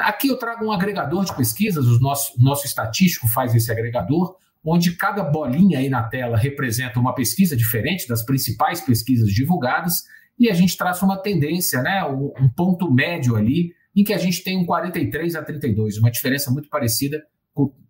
Aqui 0.00 0.28
eu 0.28 0.38
trago 0.38 0.64
um 0.64 0.72
agregador 0.72 1.24
de 1.24 1.36
pesquisas, 1.36 1.86
o 1.86 2.00
nosso, 2.00 2.32
nosso 2.42 2.66
estatístico 2.66 3.28
faz 3.28 3.54
esse 3.54 3.70
agregador, 3.70 4.36
onde 4.64 4.96
cada 4.96 5.22
bolinha 5.22 5.78
aí 5.78 5.90
na 5.90 6.02
tela 6.02 6.36
representa 6.36 6.98
uma 6.98 7.14
pesquisa 7.14 7.56
diferente 7.56 8.08
das 8.08 8.24
principais 8.24 8.80
pesquisas 8.80 9.30
divulgadas, 9.30 10.04
e 10.38 10.50
a 10.50 10.54
gente 10.54 10.76
traça 10.76 11.04
uma 11.04 11.16
tendência, 11.16 11.82
né, 11.82 12.02
um 12.04 12.48
ponto 12.48 12.90
médio 12.90 13.36
ali, 13.36 13.72
em 13.94 14.02
que 14.02 14.12
a 14.12 14.18
gente 14.18 14.42
tem 14.42 14.58
um 14.58 14.66
43 14.66 15.36
a 15.36 15.42
32, 15.42 15.98
uma 15.98 16.10
diferença 16.10 16.50
muito 16.50 16.68
parecida 16.68 17.22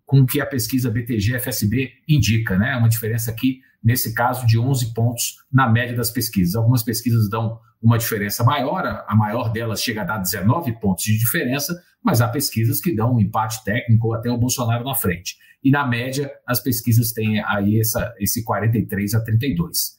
com, 0.07 0.21
o 0.21 0.25
que 0.25 0.39
a 0.39 0.45
pesquisa 0.45 0.89
BTG-FSB 0.89 1.91
indica, 2.07 2.57
né, 2.57 2.77
uma 2.77 2.87
diferença 2.87 3.29
aqui, 3.29 3.59
nesse 3.83 4.13
caso, 4.15 4.47
de 4.47 4.57
11 4.57 4.93
pontos 4.93 5.35
na 5.51 5.69
média 5.69 5.95
das 5.95 6.09
pesquisas. 6.09 6.55
Algumas 6.55 6.81
pesquisas 6.81 7.29
dão 7.29 7.59
uma 7.81 7.97
diferença 7.97 8.43
maior, 8.43 9.05
a 9.07 9.15
maior 9.15 9.51
delas 9.51 9.83
chega 9.83 10.01
a 10.01 10.05
dar 10.05 10.17
19 10.17 10.79
pontos 10.79 11.03
de 11.03 11.19
diferença, 11.19 11.79
mas 12.01 12.21
há 12.21 12.27
pesquisas 12.27 12.79
que 12.79 12.95
dão 12.95 13.15
um 13.15 13.19
empate 13.19 13.63
técnico 13.63 14.07
ou 14.07 14.13
até 14.15 14.31
o 14.31 14.37
Bolsonaro 14.37 14.83
na 14.83 14.95
frente. 14.95 15.35
E 15.63 15.69
na 15.69 15.85
média, 15.85 16.31
as 16.47 16.61
pesquisas 16.61 17.11
têm 17.11 17.43
aí 17.43 17.79
essa, 17.79 18.15
esse 18.19 18.43
43 18.43 19.13
a 19.13 19.21
32. 19.21 19.97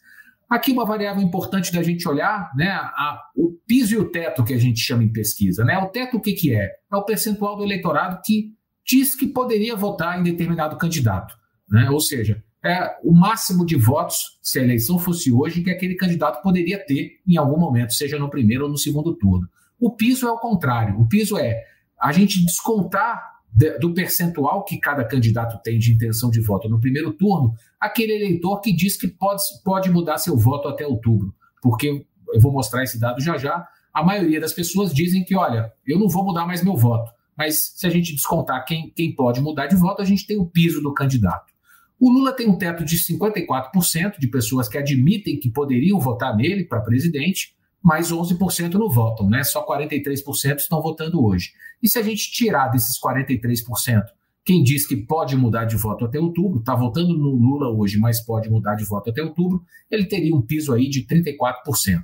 Aqui 0.49 0.73
uma 0.73 0.87
variável 0.87 1.23
importante 1.23 1.71
da 1.71 1.83
gente 1.83 2.09
olhar, 2.09 2.50
né, 2.57 2.71
a, 2.71 3.21
o 3.37 3.53
piso 3.67 3.95
e 3.95 3.99
o 3.99 4.11
teto 4.11 4.43
que 4.43 4.55
a 4.55 4.59
gente 4.59 4.81
chama 4.81 5.05
em 5.05 5.12
pesquisa. 5.12 5.62
Né? 5.62 5.77
O 5.79 5.88
teto 5.88 6.17
o 6.17 6.21
que, 6.21 6.33
que 6.33 6.55
é? 6.55 6.71
É 6.91 6.97
o 6.97 7.05
percentual 7.05 7.57
do 7.57 7.65
eleitorado 7.65 8.21
que 8.25 8.57
diz 8.88 9.14
que 9.14 9.26
poderia 9.26 9.76
votar 9.76 10.18
em 10.18 10.23
determinado 10.23 10.76
candidato. 10.78 11.37
Né? 11.68 11.90
Ou 11.90 12.00
seja, 12.00 12.42
é 12.64 12.97
o 13.04 13.12
máximo 13.12 13.64
de 13.66 13.76
votos, 13.76 14.38
se 14.42 14.59
a 14.59 14.62
eleição 14.62 14.99
fosse 14.99 15.30
hoje, 15.30 15.62
que 15.62 15.71
aquele 15.71 15.95
candidato 15.95 16.42
poderia 16.42 16.85
ter 16.85 17.21
em 17.26 17.37
algum 17.37 17.59
momento, 17.59 17.95
seja 17.95 18.18
no 18.18 18.30
primeiro 18.30 18.64
ou 18.64 18.71
no 18.71 18.78
segundo 18.78 19.14
turno. 19.14 19.49
O 19.78 19.95
piso 19.95 20.26
é 20.26 20.33
o 20.33 20.38
contrário. 20.38 20.99
O 20.99 21.07
piso 21.07 21.38
é 21.38 21.62
a 22.00 22.11
gente 22.12 22.45
descontar 22.45 23.38
do 23.80 23.92
percentual 23.92 24.64
que 24.64 24.78
cada 24.78 25.04
candidato 25.04 25.61
tem 25.62 25.78
de 25.78 25.92
intenção 25.92 26.30
de 26.30 26.40
voto 26.40 26.68
no 26.68 26.80
primeiro 26.80 27.12
turno, 27.12 27.54
aquele 27.80 28.12
eleitor 28.12 28.61
que 28.61 28.73
diz 28.73 28.97
que 28.97 29.09
pode, 29.09 29.42
pode 29.64 29.90
mudar 29.90 30.18
seu 30.18 30.37
voto 30.37 30.68
até 30.68 30.87
outubro. 30.87 31.35
Porque 31.61 32.04
eu 32.33 32.40
vou 32.40 32.52
mostrar 32.52 32.85
esse 32.85 33.00
dado 33.00 33.21
já 33.21 33.37
já. 33.37 33.66
A 33.92 34.04
maioria 34.04 34.40
das 34.40 34.52
pessoas 34.52 34.92
dizem 34.92 35.25
que, 35.25 35.35
olha, 35.35 35.73
eu 35.87 35.99
não 35.99 36.09
vou 36.09 36.25
mudar 36.25 36.47
mais 36.47 36.62
meu 36.62 36.76
voto. 36.76 37.11
Mas 37.38 37.73
se 37.76 37.87
a 37.87 37.90
gente 37.90 38.12
descontar 38.12 38.64
quem, 38.64 38.90
quem 38.90 39.14
pode 39.14 39.40
mudar 39.40 39.68
de 39.68 39.76
voto, 39.76 40.02
a 40.02 40.04
gente 40.04 40.26
tem 40.26 40.37
o 40.37 40.45
piso 40.45 40.83
do 40.83 40.92
candidato. 40.92 41.52
O 42.00 42.11
Lula 42.11 42.33
tem 42.33 42.49
um 42.49 42.59
teto 42.59 42.85
de 42.85 42.97
54% 42.97 44.18
de 44.18 44.26
pessoas 44.26 44.68
que 44.68 44.76
admitem 44.76 45.38
que 45.38 45.49
poderiam 45.49 46.00
votar 46.00 46.37
nele 46.37 46.64
para 46.64 46.80
presidente, 46.80 47.57
mas 47.83 48.11
11% 48.11 48.75
não 48.75 48.90
votam, 48.90 49.30
né? 49.30 49.45
Só 49.45 49.64
43% 49.64 50.59
estão 50.59 50.83
votando 50.83 51.25
hoje. 51.25 51.52
E 51.80 51.88
se 51.88 51.99
a 51.99 52.02
gente 52.02 52.30
tirar 52.33 52.68
desses 52.68 53.00
43%, 53.00 54.02
quem 54.45 54.62
diz 54.62 54.87
que 54.87 54.97
pode 54.97 55.37
mudar 55.37 55.64
de 55.64 55.76
voto 55.76 56.04
até 56.04 56.18
outubro, 56.18 56.59
está 56.59 56.75
votando 56.75 57.16
no 57.16 57.30
Lula 57.30 57.68
hoje, 57.68 57.99
mas 57.99 58.21
pode 58.21 58.49
mudar 58.50 58.75
de 58.75 58.85
voto 58.85 59.11
até 59.11 59.23
outubro, 59.23 59.62
ele 59.90 60.07
teria 60.07 60.35
um 60.35 60.42
piso 60.42 60.73
aí 60.73 60.88
de 60.88 61.07
34%. 61.07 62.02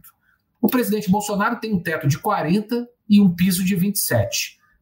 O 0.60 0.68
presidente 0.68 1.10
Bolsonaro 1.10 1.58
tem 1.58 1.72
um 1.72 1.82
teto 1.82 2.06
de 2.06 2.18
40% 2.18 2.84
e 3.08 3.20
um 3.20 3.34
piso 3.34 3.64
de 3.64 3.76
27%. 3.76 4.28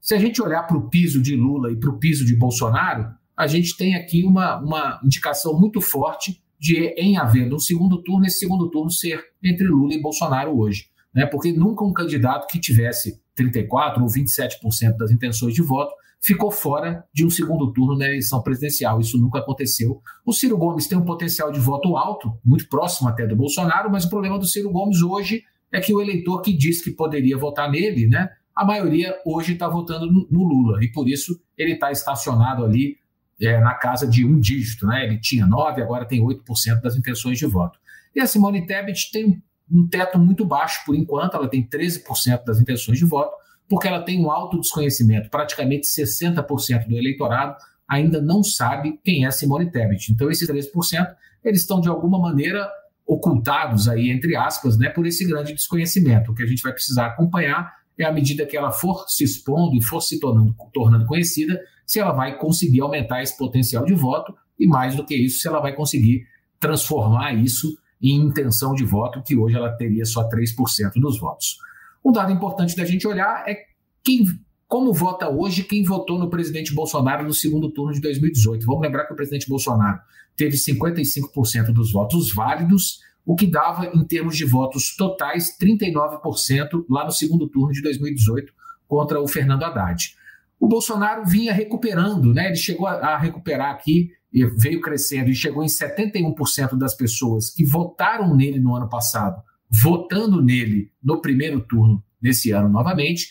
Se 0.02 0.16
a 0.16 0.18
gente 0.18 0.42
olhar 0.42 0.64
para 0.64 0.76
o 0.76 0.88
piso 0.90 1.22
de 1.22 1.36
Lula 1.36 1.70
e 1.70 1.76
para 1.76 1.88
o 1.88 1.96
piso 1.96 2.26
de 2.26 2.34
Bolsonaro, 2.34 3.08
a 3.36 3.46
gente 3.46 3.76
tem 3.76 3.94
aqui 3.94 4.24
uma, 4.24 4.58
uma 4.58 5.00
indicação 5.04 5.56
muito 5.56 5.80
forte 5.80 6.42
de, 6.58 6.88
em 6.98 7.16
havendo 7.16 7.54
um 7.54 7.60
segundo 7.60 8.02
turno, 8.02 8.26
esse 8.26 8.40
segundo 8.40 8.68
turno 8.68 8.90
ser 8.90 9.22
entre 9.40 9.64
Lula 9.64 9.94
e 9.94 10.02
Bolsonaro 10.02 10.58
hoje. 10.58 10.86
Né? 11.14 11.24
Porque 11.24 11.52
nunca 11.52 11.84
um 11.84 11.92
candidato 11.92 12.48
que 12.48 12.58
tivesse 12.58 13.20
34% 13.38 14.02
ou 14.02 14.08
27% 14.08 14.96
das 14.96 15.12
intenções 15.12 15.54
de 15.54 15.62
voto 15.62 15.94
ficou 16.20 16.50
fora 16.50 17.04
de 17.14 17.24
um 17.24 17.30
segundo 17.30 17.72
turno 17.72 17.96
na 17.96 18.06
eleição 18.06 18.42
presidencial. 18.42 18.98
Isso 18.98 19.16
nunca 19.18 19.38
aconteceu. 19.38 20.02
O 20.26 20.32
Ciro 20.32 20.58
Gomes 20.58 20.88
tem 20.88 20.98
um 20.98 21.04
potencial 21.04 21.52
de 21.52 21.60
voto 21.60 21.96
alto, 21.96 22.36
muito 22.44 22.68
próximo 22.68 23.08
até 23.08 23.24
do 23.24 23.36
Bolsonaro, 23.36 23.88
mas 23.88 24.04
o 24.04 24.10
problema 24.10 24.36
do 24.36 24.48
Ciro 24.48 24.70
Gomes 24.72 25.00
hoje 25.00 25.44
é 25.70 25.80
que 25.80 25.94
o 25.94 26.00
eleitor 26.00 26.42
que 26.42 26.52
diz 26.52 26.82
que 26.82 26.90
poderia 26.90 27.38
votar 27.38 27.70
nele, 27.70 28.08
né, 28.08 28.28
a 28.54 28.64
maioria 28.64 29.16
hoje 29.24 29.54
está 29.54 29.68
votando 29.68 30.06
no, 30.06 30.44
Lula, 30.44 30.82
e 30.82 30.90
por 30.92 31.08
isso 31.08 31.40
ele 31.56 31.72
está 31.72 31.90
estacionado 31.90 32.64
ali 32.64 32.96
é, 33.40 33.58
na 33.60 33.74
casa 33.74 34.06
de 34.06 34.24
um 34.24 34.38
dígito. 34.38 34.86
Né? 34.86 35.04
Ele 35.04 35.18
tinha 35.18 35.46
9%, 35.46 35.82
agora 35.82 36.04
tem 36.04 36.20
8% 36.20 36.80
das 36.80 36.96
intenções 36.96 37.38
de 37.38 37.46
voto. 37.46 37.78
E 38.14 38.20
a 38.20 38.26
Simone 38.26 38.66
Tebet 38.66 39.10
tem 39.10 39.42
um 39.70 39.88
teto 39.88 40.18
muito 40.18 40.44
baixo 40.44 40.84
por 40.84 40.94
enquanto, 40.94 41.36
ela 41.36 41.48
tem 41.48 41.66
13% 41.66 42.44
das 42.44 42.60
intenções 42.60 42.98
de 42.98 43.06
voto, 43.06 43.34
porque 43.68 43.88
ela 43.88 44.02
tem 44.02 44.22
um 44.22 44.30
alto 44.30 44.60
desconhecimento. 44.60 45.30
Praticamente 45.30 45.86
60% 45.86 46.86
do 46.86 46.96
eleitorado 46.96 47.56
ainda 47.88 48.20
não 48.20 48.42
sabe 48.42 49.00
quem 49.02 49.24
é 49.24 49.30
Simone 49.30 49.70
Tebet. 49.70 50.12
Então, 50.12 50.30
esses 50.30 50.48
13% 50.48 51.14
eles 51.44 51.60
estão 51.60 51.80
de 51.80 51.88
alguma 51.88 52.18
maneira 52.18 52.68
ocultados 53.06 53.88
aí, 53.88 54.10
entre 54.10 54.36
aspas, 54.36 54.78
né, 54.78 54.88
por 54.88 55.06
esse 55.06 55.26
grande 55.26 55.52
desconhecimento. 55.54 56.30
O 56.30 56.34
que 56.34 56.42
a 56.42 56.46
gente 56.46 56.62
vai 56.62 56.72
precisar 56.72 57.06
acompanhar 57.06 57.81
é 57.98 58.04
à 58.04 58.12
medida 58.12 58.46
que 58.46 58.56
ela 58.56 58.70
for 58.70 59.04
se 59.08 59.24
expondo 59.24 59.76
e 59.76 59.82
for 59.82 60.00
se 60.00 60.18
tornando, 60.18 60.54
tornando 60.72 61.06
conhecida, 61.06 61.60
se 61.86 62.00
ela 62.00 62.12
vai 62.12 62.38
conseguir 62.38 62.80
aumentar 62.80 63.22
esse 63.22 63.36
potencial 63.36 63.84
de 63.84 63.94
voto 63.94 64.34
e, 64.58 64.66
mais 64.66 64.94
do 64.94 65.04
que 65.04 65.14
isso, 65.14 65.40
se 65.40 65.48
ela 65.48 65.60
vai 65.60 65.74
conseguir 65.74 66.26
transformar 66.58 67.32
isso 67.34 67.76
em 68.00 68.16
intenção 68.16 68.74
de 68.74 68.84
voto, 68.84 69.22
que 69.22 69.36
hoje 69.36 69.56
ela 69.56 69.70
teria 69.76 70.04
só 70.04 70.28
3% 70.28 70.92
dos 70.96 71.18
votos. 71.18 71.58
Um 72.04 72.10
dado 72.10 72.32
importante 72.32 72.76
da 72.76 72.84
gente 72.84 73.06
olhar 73.06 73.44
é 73.46 73.56
quem, 74.02 74.26
como 74.66 74.92
vota 74.92 75.28
hoje 75.28 75.62
quem 75.62 75.84
votou 75.84 76.18
no 76.18 76.28
presidente 76.28 76.74
Bolsonaro 76.74 77.24
no 77.24 77.32
segundo 77.32 77.70
turno 77.70 77.92
de 77.92 78.00
2018. 78.00 78.66
Vamos 78.66 78.82
lembrar 78.82 79.06
que 79.06 79.12
o 79.12 79.16
presidente 79.16 79.48
Bolsonaro 79.48 80.00
teve 80.36 80.56
55% 80.56 81.72
dos 81.72 81.92
votos 81.92 82.34
válidos, 82.34 83.00
o 83.24 83.34
que 83.34 83.46
dava, 83.46 83.86
em 83.86 84.04
termos 84.04 84.36
de 84.36 84.44
votos 84.44 84.96
totais, 84.96 85.56
39% 85.58 86.84
lá 86.88 87.04
no 87.04 87.12
segundo 87.12 87.48
turno 87.48 87.72
de 87.72 87.82
2018 87.82 88.52
contra 88.88 89.20
o 89.20 89.28
Fernando 89.28 89.62
Haddad. 89.62 90.14
O 90.58 90.68
Bolsonaro 90.68 91.24
vinha 91.24 91.52
recuperando, 91.52 92.32
né? 92.32 92.46
Ele 92.46 92.56
chegou 92.56 92.86
a 92.86 93.16
recuperar 93.16 93.70
aqui 93.70 94.10
veio 94.56 94.80
crescendo 94.80 95.30
e 95.30 95.34
chegou 95.34 95.62
em 95.62 95.66
71% 95.66 96.76
das 96.76 96.94
pessoas 96.94 97.50
que 97.50 97.64
votaram 97.64 98.34
nele 98.34 98.58
no 98.58 98.74
ano 98.74 98.88
passado, 98.88 99.42
votando 99.68 100.40
nele 100.40 100.90
no 101.02 101.20
primeiro 101.20 101.60
turno 101.60 102.02
desse 102.20 102.50
ano 102.50 102.68
novamente, 102.68 103.28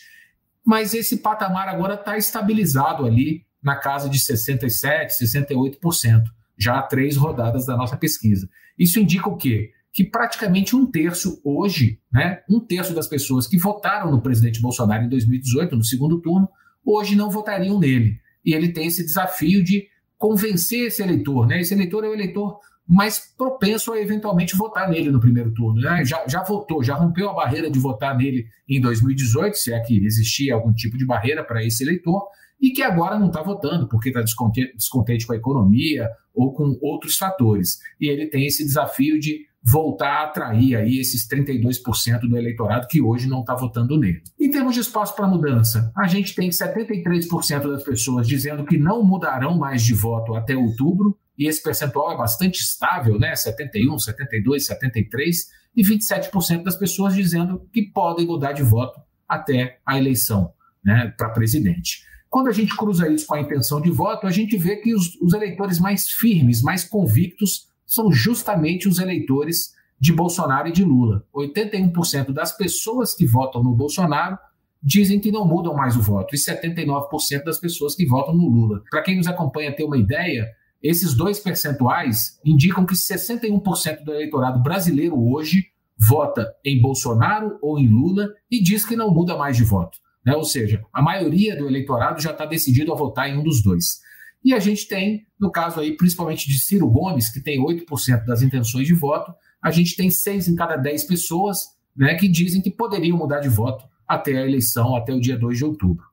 mas 0.64 0.94
esse 0.94 1.16
patamar 1.18 1.68
agora 1.68 1.94
está 1.94 2.16
estabilizado 2.16 3.04
ali 3.04 3.44
na 3.60 3.76
casa 3.76 4.08
de 4.08 4.18
67%, 4.18 5.08
68%, 5.20 6.22
já 6.56 6.78
há 6.78 6.82
três 6.82 7.16
rodadas 7.16 7.66
da 7.66 7.76
nossa 7.76 7.96
pesquisa. 7.96 8.48
Isso 8.78 9.00
indica 9.00 9.28
o 9.28 9.36
quê? 9.36 9.72
Que 9.92 10.04
praticamente 10.04 10.74
um 10.74 10.86
terço 10.86 11.40
hoje, 11.44 12.00
né, 12.10 12.40
um 12.48 12.58
terço 12.58 12.94
das 12.94 13.06
pessoas 13.06 13.46
que 13.46 13.58
votaram 13.58 14.10
no 14.10 14.22
presidente 14.22 14.60
Bolsonaro 14.60 15.04
em 15.04 15.08
2018, 15.08 15.76
no 15.76 15.84
segundo 15.84 16.20
turno, 16.20 16.48
hoje 16.84 17.14
não 17.14 17.30
votariam 17.30 17.78
nele. 17.78 18.18
E 18.44 18.54
ele 18.54 18.72
tem 18.72 18.86
esse 18.86 19.04
desafio 19.04 19.62
de 19.62 19.86
convencer 20.16 20.86
esse 20.86 21.02
eleitor, 21.02 21.46
né? 21.46 21.60
Esse 21.60 21.74
eleitor 21.74 22.04
é 22.04 22.08
o 22.08 22.14
eleitor 22.14 22.58
mais 22.86 23.32
propenso 23.36 23.92
a 23.92 24.00
eventualmente 24.00 24.56
votar 24.56 24.88
nele 24.88 25.10
no 25.10 25.20
primeiro 25.20 25.52
turno. 25.52 25.80
Né? 25.80 26.04
Já, 26.04 26.26
já 26.26 26.42
votou, 26.42 26.82
já 26.82 26.94
rompeu 26.94 27.30
a 27.30 27.34
barreira 27.34 27.70
de 27.70 27.78
votar 27.78 28.16
nele 28.16 28.46
em 28.68 28.80
2018, 28.80 29.56
se 29.56 29.72
é 29.72 29.80
que 29.80 30.04
existia 30.04 30.54
algum 30.54 30.72
tipo 30.72 30.98
de 30.98 31.06
barreira 31.06 31.44
para 31.44 31.64
esse 31.64 31.82
eleitor, 31.82 32.26
e 32.60 32.70
que 32.70 32.82
agora 32.82 33.18
não 33.18 33.28
está 33.28 33.42
votando 33.42 33.88
porque 33.88 34.10
está 34.10 34.20
descontente, 34.20 34.76
descontente 34.76 35.26
com 35.26 35.32
a 35.32 35.36
economia 35.36 36.08
ou 36.34 36.52
com 36.52 36.78
outros 36.80 37.16
fatores. 37.16 37.78
E 38.00 38.08
ele 38.08 38.26
tem 38.26 38.46
esse 38.46 38.64
desafio 38.64 39.18
de 39.18 39.46
voltar 39.64 40.08
a 40.08 40.24
atrair 40.24 40.76
aí 40.76 40.98
esses 40.98 41.28
32% 41.28 42.20
do 42.20 42.36
eleitorado 42.36 42.88
que 42.88 43.00
hoje 43.00 43.28
não 43.28 43.40
está 43.40 43.54
votando 43.54 43.98
nele. 43.98 44.22
Em 44.40 44.50
termos 44.50 44.74
de 44.74 44.80
espaço 44.80 45.14
para 45.14 45.26
mudança, 45.26 45.92
a 45.96 46.06
gente 46.08 46.34
tem 46.34 46.50
73% 46.50 47.70
das 47.70 47.84
pessoas 47.84 48.26
dizendo 48.26 48.64
que 48.64 48.76
não 48.76 49.04
mudarão 49.04 49.56
mais 49.56 49.82
de 49.82 49.94
voto 49.94 50.34
até 50.34 50.56
outubro, 50.56 51.16
e 51.38 51.48
esse 51.48 51.62
percentual 51.62 52.12
é 52.12 52.16
bastante 52.16 52.60
estável, 52.60 53.18
né? 53.18 53.34
71, 53.34 53.98
72, 53.98 54.66
73, 54.66 55.46
e 55.74 55.82
27% 55.82 56.62
das 56.62 56.76
pessoas 56.76 57.14
dizendo 57.14 57.66
que 57.72 57.82
podem 57.82 58.26
mudar 58.26 58.52
de 58.52 58.62
voto 58.62 59.00
até 59.28 59.78
a 59.86 59.96
eleição. 59.96 60.52
né, 60.84 61.14
para 61.16 61.30
presidente. 61.30 62.02
Quando 62.28 62.48
a 62.48 62.52
gente 62.52 62.76
cruza 62.76 63.08
isso 63.08 63.26
com 63.26 63.34
a 63.34 63.40
intenção 63.40 63.80
de 63.80 63.90
voto, 63.90 64.26
a 64.26 64.30
gente 64.30 64.56
vê 64.56 64.76
que 64.76 64.94
os, 64.94 65.14
os 65.20 65.32
eleitores 65.32 65.78
mais 65.78 66.08
firmes, 66.08 66.62
mais 66.62 66.82
convictos, 66.82 67.68
são 67.92 68.10
justamente 68.10 68.88
os 68.88 68.98
eleitores 68.98 69.74
de 70.00 70.14
Bolsonaro 70.14 70.68
e 70.68 70.72
de 70.72 70.82
Lula. 70.82 71.24
81% 71.34 72.32
das 72.32 72.56
pessoas 72.56 73.14
que 73.14 73.26
votam 73.26 73.62
no 73.62 73.74
Bolsonaro 73.74 74.38
dizem 74.82 75.20
que 75.20 75.30
não 75.30 75.46
mudam 75.46 75.74
mais 75.74 75.94
o 75.94 76.00
voto, 76.00 76.34
e 76.34 76.38
79% 76.38 77.44
das 77.44 77.60
pessoas 77.60 77.94
que 77.94 78.06
votam 78.06 78.34
no 78.34 78.48
Lula. 78.48 78.82
Para 78.90 79.02
quem 79.02 79.18
nos 79.18 79.26
acompanha 79.26 79.76
ter 79.76 79.84
uma 79.84 79.98
ideia, 79.98 80.48
esses 80.82 81.14
dois 81.14 81.38
percentuais 81.38 82.40
indicam 82.44 82.86
que 82.86 82.94
61% 82.94 84.02
do 84.02 84.12
eleitorado 84.12 84.60
brasileiro 84.62 85.22
hoje 85.30 85.66
vota 85.96 86.50
em 86.64 86.80
Bolsonaro 86.80 87.58
ou 87.60 87.78
em 87.78 87.86
Lula 87.86 88.30
e 88.50 88.60
diz 88.60 88.86
que 88.86 88.96
não 88.96 89.12
muda 89.12 89.36
mais 89.36 89.56
de 89.56 89.64
voto. 89.64 89.98
Né? 90.24 90.34
Ou 90.34 90.44
seja, 90.44 90.82
a 90.92 91.02
maioria 91.02 91.54
do 91.54 91.68
eleitorado 91.68 92.20
já 92.22 92.30
está 92.30 92.46
decidido 92.46 92.90
a 92.92 92.96
votar 92.96 93.28
em 93.28 93.38
um 93.38 93.44
dos 93.44 93.62
dois. 93.62 94.00
E 94.44 94.52
a 94.52 94.58
gente 94.58 94.88
tem, 94.88 95.26
no 95.38 95.50
caso 95.50 95.80
aí, 95.80 95.96
principalmente 95.96 96.48
de 96.48 96.58
Ciro 96.58 96.88
Gomes, 96.88 97.28
que 97.28 97.40
tem 97.40 97.64
8% 97.64 98.24
das 98.24 98.42
intenções 98.42 98.86
de 98.86 98.94
voto, 98.94 99.32
a 99.62 99.70
gente 99.70 99.94
tem 99.94 100.10
6 100.10 100.48
em 100.48 100.56
cada 100.56 100.76
10 100.76 101.04
pessoas 101.04 101.58
né, 101.96 102.14
que 102.14 102.28
dizem 102.28 102.60
que 102.60 102.70
poderiam 102.70 103.16
mudar 103.16 103.40
de 103.40 103.48
voto 103.48 103.84
até 104.06 104.36
a 104.36 104.46
eleição, 104.46 104.96
até 104.96 105.12
o 105.12 105.20
dia 105.20 105.38
2 105.38 105.58
de 105.58 105.64
outubro. 105.64 106.04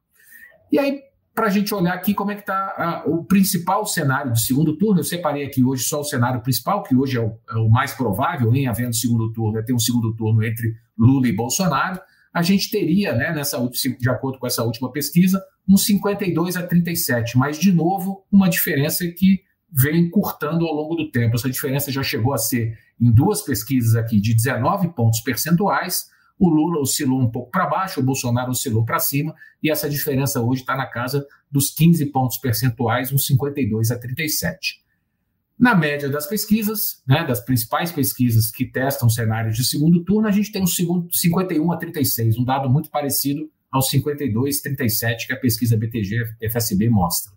E 0.71 0.77
aí, 0.77 1.01
para 1.33 1.48
a 1.48 1.50
gente 1.50 1.74
olhar 1.74 1.93
aqui 1.93 2.13
como 2.13 2.31
é 2.31 2.36
que 2.36 2.41
está 2.41 3.03
o 3.07 3.24
principal 3.24 3.86
cenário 3.86 4.33
de 4.33 4.41
segundo 4.41 4.77
turno, 4.77 5.00
eu 5.00 5.03
separei 5.03 5.45
aqui 5.45 5.63
hoje 5.63 5.83
só 5.83 6.01
o 6.01 6.03
cenário 6.03 6.41
principal, 6.41 6.83
que 6.83 6.95
hoje 6.95 7.17
é 7.17 7.21
o, 7.21 7.38
é 7.50 7.55
o 7.55 7.69
mais 7.69 7.93
provável 7.93 8.53
em 8.53 8.67
havendo 8.67 8.95
segundo 8.95 9.31
turno, 9.31 9.57
é 9.57 9.63
ter 9.63 9.74
um 9.74 9.79
segundo 9.79 10.13
turno 10.15 10.43
entre 10.43 10.75
Lula 10.98 11.27
e 11.27 11.31
Bolsonaro. 11.31 12.00
A 12.33 12.41
gente 12.41 12.69
teria, 12.69 13.15
né, 13.15 13.33
nessa, 13.33 13.57
de 13.98 14.09
acordo 14.09 14.38
com 14.38 14.45
essa 14.45 14.63
última 14.63 14.91
pesquisa, 14.91 15.41
uns 15.69 15.85
52 15.85 16.57
a 16.57 16.65
37, 16.65 17.38
mas, 17.38 17.59
de 17.59 17.71
novo, 17.71 18.25
uma 18.31 18.49
diferença 18.49 19.05
que 19.07 19.43
vem 19.71 20.01
encurtando 20.01 20.65
ao 20.65 20.73
longo 20.73 20.95
do 20.95 21.11
tempo. 21.11 21.35
Essa 21.35 21.49
diferença 21.49 21.91
já 21.91 22.01
chegou 22.01 22.33
a 22.33 22.39
ser, 22.39 22.75
em 22.99 23.11
duas 23.11 23.43
pesquisas 23.43 23.95
aqui, 23.95 24.19
de 24.19 24.33
19 24.33 24.89
pontos 24.95 25.19
percentuais, 25.21 26.09
o 26.39 26.49
Lula 26.49 26.79
oscilou 26.79 27.21
um 27.21 27.29
pouco 27.29 27.51
para 27.51 27.67
baixo, 27.67 27.99
o 27.99 28.03
Bolsonaro 28.03 28.49
oscilou 28.49 28.83
para 28.83 28.97
cima, 28.97 29.35
e 29.61 29.69
essa 29.69 29.89
diferença 29.89 30.41
hoje 30.41 30.61
está 30.61 30.75
na 30.75 30.88
casa 30.88 31.23
dos 31.51 31.69
15 31.69 32.05
pontos 32.07 32.38
percentuais, 32.38 33.11
uns 33.11 33.27
52 33.27 33.91
a 33.91 33.99
37. 33.99 34.81
Na 35.59 35.75
média 35.75 36.09
das 36.09 36.25
pesquisas, 36.25 37.03
né, 37.05 37.25
das 37.25 37.41
principais 37.41 37.91
pesquisas 37.91 38.49
que 38.49 38.65
testam 38.65 39.09
cenários 39.09 39.57
de 39.57 39.65
segundo 39.65 40.03
turno, 40.03 40.27
a 40.27 40.31
gente 40.31 40.51
tem 40.51 40.63
um 40.63 40.67
segundo 40.67 41.13
51 41.13 41.71
a 41.71 41.77
36, 41.77 42.38
um 42.38 42.45
dado 42.45 42.69
muito 42.69 42.89
parecido 42.89 43.51
aos 43.71 43.89
52 43.89 44.59
a 44.59 44.63
37 44.63 45.27
que 45.27 45.33
a 45.33 45.39
pesquisa 45.39 45.77
BTG 45.77 46.35
FSB 46.41 46.89
mostra. 46.89 47.33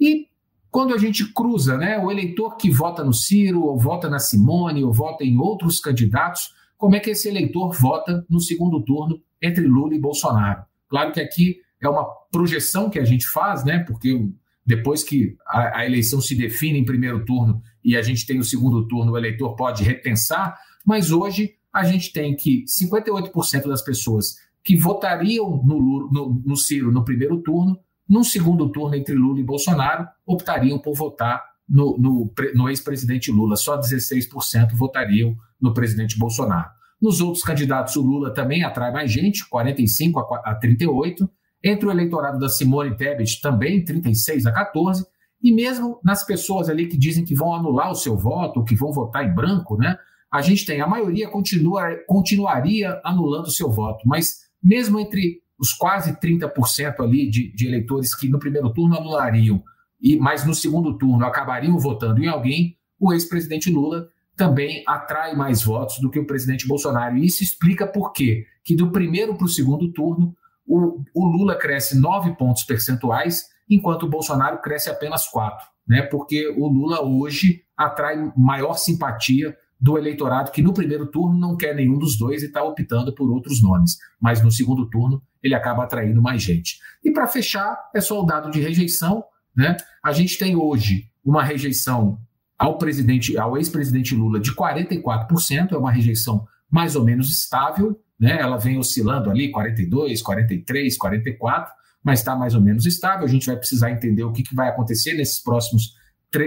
E 0.00 0.26
quando 0.70 0.94
a 0.94 0.98
gente 0.98 1.32
cruza, 1.32 1.76
né, 1.76 1.98
o 1.98 2.10
eleitor 2.10 2.56
que 2.56 2.70
vota 2.70 3.02
no 3.02 3.12
Ciro, 3.12 3.62
ou 3.62 3.78
vota 3.78 4.08
na 4.08 4.18
Simone, 4.18 4.84
ou 4.84 4.92
vota 4.92 5.24
em 5.24 5.38
outros 5.38 5.80
candidatos, 5.80 6.52
como 6.76 6.94
é 6.94 7.00
que 7.00 7.10
esse 7.10 7.28
eleitor 7.28 7.74
vota 7.74 8.24
no 8.28 8.40
segundo 8.40 8.82
turno 8.84 9.20
entre 9.42 9.66
Lula 9.66 9.94
e 9.94 10.00
Bolsonaro. 10.00 10.62
Claro 10.88 11.12
que 11.12 11.20
aqui 11.20 11.56
é 11.80 11.88
uma 11.88 12.04
projeção 12.30 12.90
que 12.90 12.98
a 12.98 13.04
gente 13.04 13.26
faz, 13.26 13.64
né? 13.64 13.80
Porque 13.80 14.28
depois 14.64 15.02
que 15.02 15.36
a, 15.46 15.80
a, 15.80 15.86
eleição 15.86 16.20
se 16.20 16.34
define 16.34 16.78
em 16.78 16.84
primeiro 16.84 17.24
turno 17.24 17.62
e 17.82 17.96
a 17.96 18.02
gente 18.02 18.26
tem 18.26 18.38
o 18.38 18.44
segundo 18.44 18.86
turno, 18.86 19.12
o 19.12 19.18
eleitor 19.18 19.56
pode 19.56 19.82
repensar, 19.82 20.58
mas 20.84 21.10
hoje 21.10 21.54
a 21.72 21.84
gente 21.84 22.12
tem 22.12 22.34
que 22.36 22.64
58% 22.64 23.66
das 23.66 23.82
pessoas 23.82 24.36
que 24.62 24.76
votariam 24.76 25.62
no, 25.64 26.10
no, 26.10 26.42
no 26.44 26.56
Ciro 26.56 26.92
no 26.92 27.04
primeiro 27.04 27.42
turno, 27.42 27.78
no 28.08 28.24
segundo 28.24 28.70
turno 28.70 28.94
entre 28.94 29.14
Lula 29.14 29.40
e 29.40 29.44
Bolsonaro, 29.44 30.06
optariam 30.26 30.78
por 30.78 30.94
votar 30.94 31.42
no, 31.68 31.96
no, 31.98 32.32
no 32.54 32.68
ex-presidente 32.68 33.30
Lula. 33.30 33.56
Só 33.56 33.78
16% 33.78 34.72
votariam 34.74 35.36
no 35.60 35.74
presidente 35.74 36.18
Bolsonaro. 36.18 36.70
Nos 37.00 37.20
outros 37.20 37.44
candidatos, 37.44 37.94
o 37.96 38.02
Lula 38.02 38.32
também 38.32 38.64
atrai 38.64 38.90
mais 38.90 39.12
gente, 39.12 39.48
45 39.48 40.20
a 40.44 40.54
38. 40.54 41.28
Entre 41.62 41.86
o 41.86 41.90
eleitorado 41.90 42.38
da 42.38 42.48
Simone 42.48 42.96
Tebet, 42.96 43.40
também 43.40 43.84
36 43.84 44.46
a 44.46 44.52
14. 44.52 45.04
E 45.42 45.52
mesmo 45.52 46.00
nas 46.02 46.24
pessoas 46.24 46.68
ali 46.68 46.86
que 46.86 46.96
dizem 46.96 47.24
que 47.24 47.34
vão 47.34 47.54
anular 47.54 47.90
o 47.90 47.94
seu 47.94 48.16
voto, 48.16 48.64
que 48.64 48.74
vão 48.74 48.92
votar 48.92 49.24
em 49.24 49.34
branco, 49.34 49.76
né? 49.76 49.96
A 50.32 50.42
gente 50.42 50.66
tem, 50.66 50.80
a 50.80 50.86
maioria 50.86 51.28
continua, 51.28 51.96
continuaria 52.06 53.00
anulando 53.04 53.46
o 53.46 53.50
seu 53.50 53.70
voto, 53.70 54.06
mas 54.06 54.47
mesmo 54.62 54.98
entre 54.98 55.42
os 55.58 55.72
quase 55.72 56.12
30% 56.18 57.00
ali 57.00 57.28
de, 57.28 57.52
de 57.52 57.66
eleitores 57.66 58.14
que 58.14 58.28
no 58.28 58.38
primeiro 58.38 58.72
turno 58.72 58.96
anulariam, 58.96 59.62
e 60.00 60.16
mas 60.16 60.44
no 60.46 60.54
segundo 60.54 60.96
turno 60.96 61.26
acabariam 61.26 61.78
votando 61.78 62.22
em 62.22 62.28
alguém, 62.28 62.76
o 63.00 63.12
ex-presidente 63.12 63.70
Lula 63.70 64.08
também 64.36 64.84
atrai 64.86 65.34
mais 65.34 65.62
votos 65.62 65.98
do 65.98 66.08
que 66.08 66.18
o 66.18 66.26
presidente 66.26 66.66
Bolsonaro. 66.66 67.16
E 67.16 67.26
isso 67.26 67.42
explica 67.42 67.86
por 67.86 68.12
quê? 68.12 68.46
Que 68.64 68.76
do 68.76 68.92
primeiro 68.92 69.36
para 69.36 69.44
o 69.44 69.48
segundo 69.48 69.92
turno, 69.92 70.34
o, 70.64 71.02
o, 71.12 71.26
Lula 71.26 71.56
cresce 71.56 71.98
nove 71.98 72.36
pontos 72.36 72.62
percentuais, 72.62 73.46
enquanto 73.68 74.04
o 74.04 74.08
Bolsonaro 74.08 74.60
cresce 74.60 74.88
apenas 74.88 75.26
quatro. 75.26 75.66
Né? 75.86 76.02
Porque 76.02 76.48
o 76.56 76.68
Lula 76.68 77.02
hoje 77.02 77.62
atrai 77.76 78.32
maior 78.36 78.74
simpatia 78.74 79.56
do 79.80 79.96
eleitorado 79.96 80.50
que 80.50 80.62
no 80.62 80.72
primeiro 80.72 81.06
turno 81.06 81.38
não 81.38 81.56
quer 81.56 81.74
nenhum 81.74 81.98
dos 81.98 82.18
dois 82.18 82.42
e 82.42 82.46
está 82.46 82.62
optando 82.62 83.14
por 83.14 83.30
outros 83.30 83.62
nomes. 83.62 83.96
Mas 84.20 84.42
no 84.42 84.50
segundo 84.50 84.88
turno 84.90 85.22
ele 85.42 85.54
acaba 85.54 85.84
atraindo 85.84 86.20
mais 86.20 86.42
gente. 86.42 86.80
E 87.04 87.10
para 87.10 87.26
fechar, 87.26 87.78
é 87.94 88.00
só 88.00 88.20
o 88.20 88.26
dado 88.26 88.50
de 88.50 88.60
rejeição. 88.60 89.24
Né? 89.54 89.76
A 90.04 90.12
gente 90.12 90.36
tem 90.36 90.56
hoje 90.56 91.06
uma 91.24 91.42
rejeição 91.42 92.18
ao 92.58 92.76
presidente, 92.76 93.38
ao 93.38 93.56
ex-presidente 93.56 94.14
Lula 94.16 94.40
de 94.40 94.52
44%, 94.52 95.72
é 95.72 95.76
uma 95.76 95.92
rejeição 95.92 96.44
mais 96.68 96.96
ou 96.96 97.04
menos 97.04 97.30
estável, 97.30 97.98
né? 98.18 98.40
Ela 98.40 98.56
vem 98.56 98.78
oscilando 98.78 99.30
ali 99.30 99.50
42, 99.50 100.20
43, 100.20 100.96
44, 100.96 101.72
mas 102.02 102.18
está 102.18 102.34
mais 102.34 102.54
ou 102.54 102.60
menos 102.60 102.84
estável. 102.84 103.24
A 103.24 103.28
gente 103.28 103.46
vai 103.46 103.56
precisar 103.56 103.92
entender 103.92 104.24
o 104.24 104.32
que, 104.32 104.42
que 104.42 104.54
vai 104.54 104.68
acontecer 104.68 105.14
nesses 105.14 105.40
próximos 105.40 105.94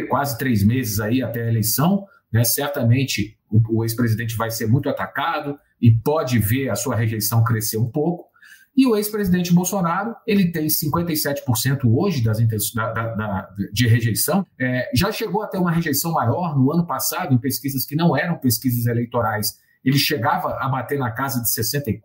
quase 0.09 0.37
três 0.37 0.63
meses 0.63 0.99
aí 0.99 1.23
até 1.23 1.43
a 1.43 1.47
eleição. 1.47 2.05
Né? 2.31 2.43
Certamente 2.43 3.37
o, 3.49 3.79
o 3.79 3.83
ex-presidente 3.83 4.35
vai 4.35 4.49
ser 4.49 4.67
muito 4.67 4.89
atacado 4.89 5.59
e 5.81 5.91
pode 5.91 6.39
ver 6.39 6.69
a 6.69 6.75
sua 6.75 6.95
rejeição 6.95 7.43
crescer 7.43 7.77
um 7.77 7.89
pouco. 7.89 8.31
E 8.75 8.87
o 8.87 8.95
ex-presidente 8.95 9.53
Bolsonaro, 9.53 10.15
ele 10.25 10.49
tem 10.49 10.67
57% 10.67 11.81
hoje 11.85 12.23
das 12.23 12.39
da, 12.73 12.91
da, 12.91 13.49
de 13.73 13.85
rejeição. 13.85 14.45
É, 14.59 14.89
já 14.95 15.11
chegou 15.11 15.43
a 15.43 15.47
ter 15.47 15.57
uma 15.57 15.71
rejeição 15.71 16.13
maior 16.13 16.57
no 16.57 16.71
ano 16.71 16.87
passado, 16.87 17.33
em 17.33 17.37
pesquisas 17.37 17.85
que 17.85 17.97
não 17.97 18.15
eram 18.15 18.37
pesquisas 18.37 18.85
eleitorais. 18.85 19.59
Ele 19.83 19.97
chegava 19.97 20.57
a 20.57 20.69
bater 20.69 20.97
na 20.97 21.11
casa 21.11 21.41
de 21.41 21.49
64%, 21.49 22.01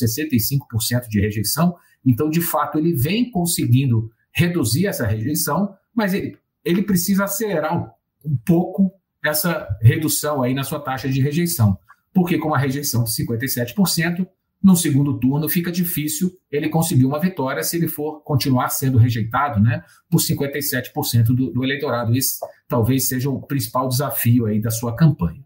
65% 0.00 1.08
de 1.08 1.20
rejeição. 1.20 1.74
Então, 2.06 2.30
de 2.30 2.40
fato, 2.40 2.78
ele 2.78 2.94
vem 2.94 3.30
conseguindo 3.30 4.10
reduzir 4.32 4.86
essa 4.86 5.06
rejeição, 5.06 5.74
mas 5.92 6.14
ele, 6.14 6.38
ele 6.64 6.82
precisa 6.82 7.24
acelerar 7.24 7.76
um, 7.76 8.30
um 8.30 8.36
pouco 8.46 8.92
essa 9.24 9.66
redução 9.80 10.42
aí 10.42 10.54
na 10.54 10.62
sua 10.62 10.80
taxa 10.80 11.08
de 11.08 11.20
rejeição. 11.20 11.78
Porque 12.12 12.38
com 12.38 12.48
uma 12.48 12.58
rejeição 12.58 13.02
de 13.02 13.10
57%, 13.10 14.26
no 14.62 14.76
segundo 14.76 15.18
turno 15.18 15.48
fica 15.48 15.70
difícil 15.70 16.30
ele 16.50 16.68
conseguir 16.68 17.04
uma 17.04 17.18
vitória 17.18 17.62
se 17.62 17.76
ele 17.76 17.88
for 17.88 18.22
continuar 18.22 18.70
sendo 18.70 18.96
rejeitado 18.96 19.60
né, 19.60 19.84
por 20.10 20.20
57% 20.20 21.26
do, 21.26 21.50
do 21.50 21.64
eleitorado. 21.64 22.16
Esse 22.16 22.38
talvez 22.68 23.08
seja 23.08 23.28
o 23.28 23.42
principal 23.42 23.88
desafio 23.88 24.46
aí 24.46 24.60
da 24.60 24.70
sua 24.70 24.96
campanha. 24.96 25.42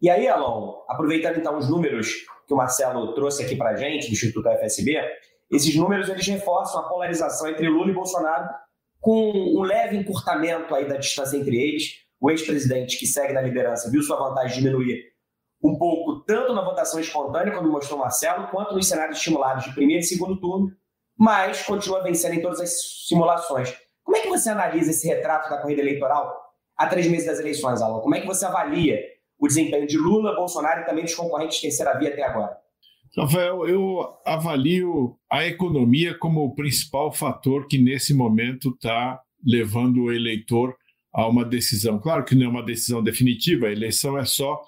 E 0.00 0.10
aí, 0.10 0.26
Alon, 0.28 0.82
aproveitando 0.88 1.38
então 1.38 1.56
os 1.56 1.70
números 1.70 2.26
que 2.46 2.52
o 2.54 2.56
Marcelo 2.56 3.14
trouxe 3.14 3.44
aqui 3.44 3.56
para 3.56 3.70
a 3.70 3.76
gente, 3.76 4.08
do 4.08 4.12
Instituto 4.12 4.48
FSB, 4.48 5.00
esses 5.50 5.74
números 5.76 6.08
eles 6.08 6.26
reforçam 6.26 6.80
a 6.80 6.88
polarização 6.88 7.48
entre 7.48 7.68
Lula 7.68 7.90
e 7.90 7.94
Bolsonaro 7.94 8.48
com 9.00 9.30
um 9.30 9.62
leve 9.62 9.96
encurtamento 9.96 10.74
aí 10.74 10.88
da 10.88 10.96
distância 10.96 11.36
entre 11.36 11.56
eles. 11.56 12.05
O 12.20 12.30
ex-presidente 12.30 12.98
que 12.98 13.06
segue 13.06 13.32
na 13.32 13.42
liderança 13.42 13.90
viu 13.90 14.02
sua 14.02 14.16
vantagem 14.16 14.58
diminuir 14.58 15.16
um 15.62 15.76
pouco 15.78 16.24
tanto 16.24 16.54
na 16.54 16.62
votação 16.62 17.00
espontânea, 17.00 17.54
como 17.54 17.70
mostrou 17.70 17.98
Marcelo, 17.98 18.48
quanto 18.48 18.74
nos 18.74 18.86
cenários 18.86 19.18
estimulados 19.18 19.64
de 19.64 19.74
primeiro 19.74 20.02
e 20.02 20.06
segundo 20.06 20.38
turno, 20.40 20.70
mas 21.18 21.62
continua 21.62 22.02
vencendo 22.02 22.34
em 22.34 22.42
todas 22.42 22.60
as 22.60 23.06
simulações. 23.08 23.74
Como 24.04 24.16
é 24.16 24.20
que 24.20 24.28
você 24.28 24.50
analisa 24.50 24.90
esse 24.90 25.08
retrato 25.08 25.50
da 25.50 25.58
corrida 25.58 25.80
eleitoral 25.80 26.32
a 26.76 26.86
três 26.86 27.06
meses 27.08 27.26
das 27.26 27.40
eleições, 27.40 27.80
Alan? 27.80 28.00
Como 28.00 28.14
é 28.14 28.20
que 28.20 28.26
você 28.26 28.44
avalia 28.44 29.00
o 29.38 29.46
desempenho 29.46 29.86
de 29.86 29.98
Lula, 29.98 30.36
Bolsonaro 30.36 30.82
e 30.82 30.84
também 30.84 31.04
dos 31.04 31.14
concorrentes 31.14 31.60
terceira 31.60 31.98
via 31.98 32.10
até 32.10 32.22
agora? 32.22 32.56
Rafael, 33.16 33.66
eu 33.66 34.18
avalio 34.26 35.16
a 35.30 35.46
economia 35.46 36.16
como 36.18 36.44
o 36.44 36.54
principal 36.54 37.10
fator 37.10 37.66
que 37.66 37.78
nesse 37.78 38.12
momento 38.12 38.70
está 38.70 39.20
levando 39.44 40.02
o 40.02 40.12
eleitor 40.12 40.76
a 41.16 41.26
uma 41.26 41.46
decisão. 41.46 41.98
Claro 41.98 42.26
que 42.26 42.34
não 42.34 42.44
é 42.44 42.48
uma 42.48 42.62
decisão 42.62 43.02
definitiva, 43.02 43.66
a 43.68 43.72
eleição 43.72 44.18
é 44.18 44.24
só 44.26 44.60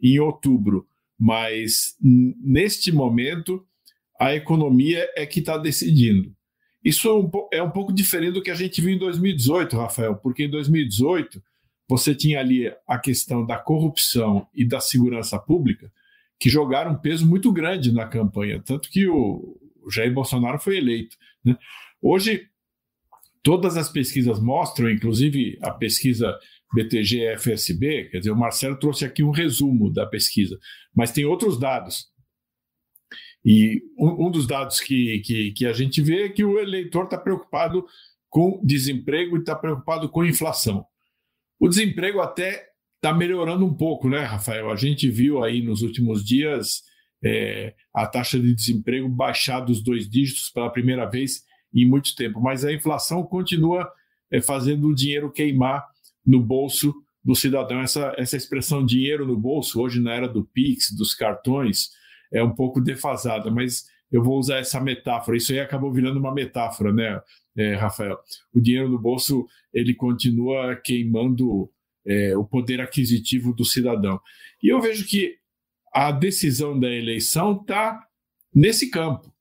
em 0.00 0.20
outubro, 0.20 0.86
mas 1.18 1.96
neste 2.00 2.92
momento 2.92 3.66
a 4.20 4.32
economia 4.32 5.04
é 5.16 5.26
que 5.26 5.40
está 5.40 5.58
decidindo. 5.58 6.32
Isso 6.84 7.08
é 7.08 7.12
um, 7.12 7.30
é 7.52 7.60
um 7.60 7.70
pouco 7.70 7.92
diferente 7.92 8.34
do 8.34 8.42
que 8.42 8.52
a 8.52 8.54
gente 8.54 8.80
viu 8.80 8.90
em 8.90 8.98
2018, 8.98 9.76
Rafael, 9.76 10.14
porque 10.14 10.44
em 10.44 10.50
2018 10.50 11.42
você 11.88 12.14
tinha 12.14 12.38
ali 12.38 12.72
a 12.86 12.98
questão 13.00 13.44
da 13.44 13.58
corrupção 13.58 14.46
e 14.54 14.64
da 14.64 14.78
segurança 14.78 15.36
pública 15.40 15.92
que 16.38 16.48
jogaram 16.48 16.92
um 16.92 16.98
peso 16.98 17.26
muito 17.26 17.50
grande 17.52 17.92
na 17.92 18.06
campanha, 18.06 18.62
tanto 18.64 18.88
que 18.90 19.08
o, 19.08 19.58
Jair 19.90 20.12
Bolsonaro 20.12 20.60
foi 20.60 20.76
eleito. 20.76 21.16
Né? 21.44 21.56
Hoje, 22.00 22.48
todas 23.46 23.76
as 23.76 23.88
pesquisas 23.88 24.40
mostram, 24.40 24.90
inclusive 24.90 25.56
a 25.62 25.70
pesquisa 25.70 26.36
BTG-FSB, 26.74 28.08
quer 28.10 28.18
dizer, 28.18 28.32
o 28.32 28.36
Marcelo 28.36 28.76
trouxe 28.76 29.04
aqui 29.04 29.22
um 29.22 29.30
resumo 29.30 29.88
da 29.88 30.04
pesquisa, 30.04 30.58
mas 30.92 31.12
tem 31.12 31.24
outros 31.24 31.56
dados. 31.56 32.08
E 33.44 33.80
um, 33.96 34.26
um 34.26 34.30
dos 34.32 34.48
dados 34.48 34.80
que, 34.80 35.20
que, 35.20 35.52
que, 35.52 35.64
a 35.64 35.72
gente 35.72 36.02
vê 36.02 36.24
é 36.24 36.28
que 36.28 36.44
o 36.44 36.58
eleitor 36.58 37.04
está 37.04 37.16
preocupado 37.16 37.86
com 38.28 38.60
desemprego 38.64 39.36
e 39.36 39.38
está 39.38 39.54
preocupado 39.54 40.08
com 40.08 40.24
inflação. 40.24 40.84
O 41.60 41.68
desemprego 41.68 42.18
até 42.18 42.66
está 42.96 43.14
melhorando 43.14 43.64
um 43.64 43.72
pouco, 43.72 44.08
né, 44.08 44.24
Rafael? 44.24 44.72
A 44.72 44.76
gente 44.76 45.08
viu 45.08 45.44
aí 45.44 45.62
nos 45.62 45.82
últimos 45.82 46.24
dias 46.24 46.82
é, 47.24 47.76
a 47.94 48.08
taxa 48.08 48.40
de 48.40 48.52
desemprego 48.52 49.08
baixar 49.08 49.60
dos 49.60 49.84
dois 49.84 50.10
dígitos 50.10 50.50
pela 50.50 50.68
primeira 50.68 51.08
vez 51.08 51.45
em 51.74 51.84
muito 51.84 52.14
tempo, 52.14 52.40
mas 52.40 52.64
a 52.64 52.72
inflação 52.72 53.22
continua 53.22 53.90
é, 54.30 54.40
fazendo 54.40 54.88
o 54.88 54.94
dinheiro 54.94 55.30
queimar 55.30 55.86
no 56.24 56.40
bolso 56.40 56.94
do 57.22 57.34
cidadão. 57.34 57.80
Essa, 57.80 58.14
essa 58.16 58.36
expressão 58.36 58.84
dinheiro 58.84 59.26
no 59.26 59.36
bolso, 59.36 59.80
hoje 59.80 60.00
na 60.00 60.14
era 60.14 60.28
do 60.28 60.44
Pix, 60.44 60.92
dos 60.92 61.14
cartões, 61.14 61.90
é 62.32 62.42
um 62.42 62.54
pouco 62.54 62.80
defasada, 62.80 63.50
mas 63.50 63.86
eu 64.10 64.22
vou 64.22 64.38
usar 64.38 64.58
essa 64.58 64.80
metáfora. 64.80 65.36
Isso 65.36 65.52
aí 65.52 65.60
acabou 65.60 65.92
virando 65.92 66.18
uma 66.18 66.32
metáfora, 66.32 66.92
né, 66.92 67.20
é, 67.56 67.74
Rafael? 67.74 68.18
O 68.52 68.60
dinheiro 68.60 68.88
no 68.88 68.98
bolso 68.98 69.46
ele 69.72 69.94
continua 69.94 70.76
queimando 70.76 71.70
é, 72.06 72.36
o 72.36 72.44
poder 72.44 72.80
aquisitivo 72.80 73.52
do 73.52 73.64
cidadão. 73.64 74.20
E 74.62 74.68
eu 74.68 74.80
vejo 74.80 75.06
que 75.06 75.36
a 75.92 76.12
decisão 76.12 76.78
da 76.78 76.90
eleição 76.90 77.60
está 77.60 78.06
nesse 78.54 78.90
campo. 78.90 79.32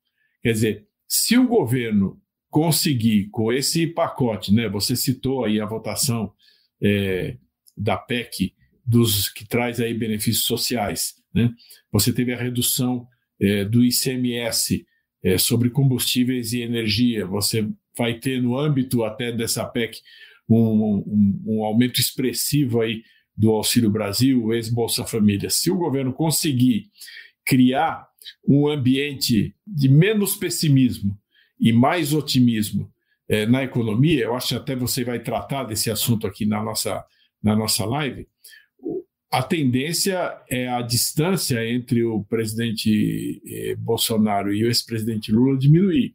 Quer 0.41 0.53
dizer, 0.53 0.84
se 1.07 1.37
o 1.37 1.47
governo 1.47 2.19
conseguir, 2.49 3.29
com 3.31 3.51
esse 3.51 3.85
pacote, 3.87 4.53
né, 4.53 4.69
você 4.69 4.95
citou 4.95 5.43
aí 5.43 5.59
a 5.59 5.65
votação 5.65 6.31
é, 6.81 7.37
da 7.75 7.97
PEC, 7.97 8.53
dos 8.85 9.29
que 9.29 9.47
traz 9.47 9.79
aí 9.79 9.93
benefícios 9.93 10.45
sociais, 10.45 11.15
né? 11.33 11.51
Você 11.91 12.13
teve 12.13 12.33
a 12.33 12.37
redução 12.37 13.07
é, 13.41 13.65
do 13.65 13.83
ICMS 13.83 14.85
é, 15.23 15.37
sobre 15.37 15.69
combustíveis 15.69 16.53
e 16.53 16.61
energia. 16.61 17.25
Você 17.25 17.67
vai 17.97 18.19
ter 18.19 18.41
no 18.41 18.57
âmbito 18.57 19.03
até 19.03 19.31
dessa 19.31 19.65
PEC 19.65 19.99
um, 20.47 20.57
um, 20.57 21.43
um 21.45 21.63
aumento 21.63 21.99
expressivo 21.99 22.81
aí 22.81 23.01
do 23.35 23.51
Auxílio 23.51 23.89
Brasil, 23.89 24.53
ex-Bolsa 24.53 25.03
Família. 25.05 25.49
Se 25.49 25.69
o 25.71 25.77
governo 25.77 26.13
conseguir 26.13 26.89
criar 27.43 28.07
um 28.47 28.67
ambiente 28.67 29.55
de 29.65 29.89
menos 29.89 30.35
pessimismo 30.35 31.17
e 31.59 31.71
mais 31.71 32.13
otimismo 32.13 32.91
é, 33.27 33.45
na 33.45 33.63
economia, 33.63 34.25
eu 34.25 34.35
acho 34.35 34.49
que 34.49 34.55
até 34.55 34.75
você 34.75 35.03
vai 35.03 35.19
tratar 35.19 35.63
desse 35.63 35.89
assunto 35.89 36.27
aqui 36.27 36.45
na 36.45 36.63
nossa, 36.63 37.03
na 37.41 37.55
nossa 37.55 37.85
live, 37.85 38.27
a 39.35 39.43
tendência 39.43 40.33
é 40.49 40.69
a 40.69 40.81
distância 40.81 41.67
entre 41.67 42.03
o 42.05 42.23
presidente 42.23 43.41
eh, 43.45 43.75
Bolsonaro 43.75 44.53
e 44.53 44.63
o 44.63 44.67
ex-presidente 44.67 45.29
Lula 45.29 45.57
diminuir. 45.57 46.13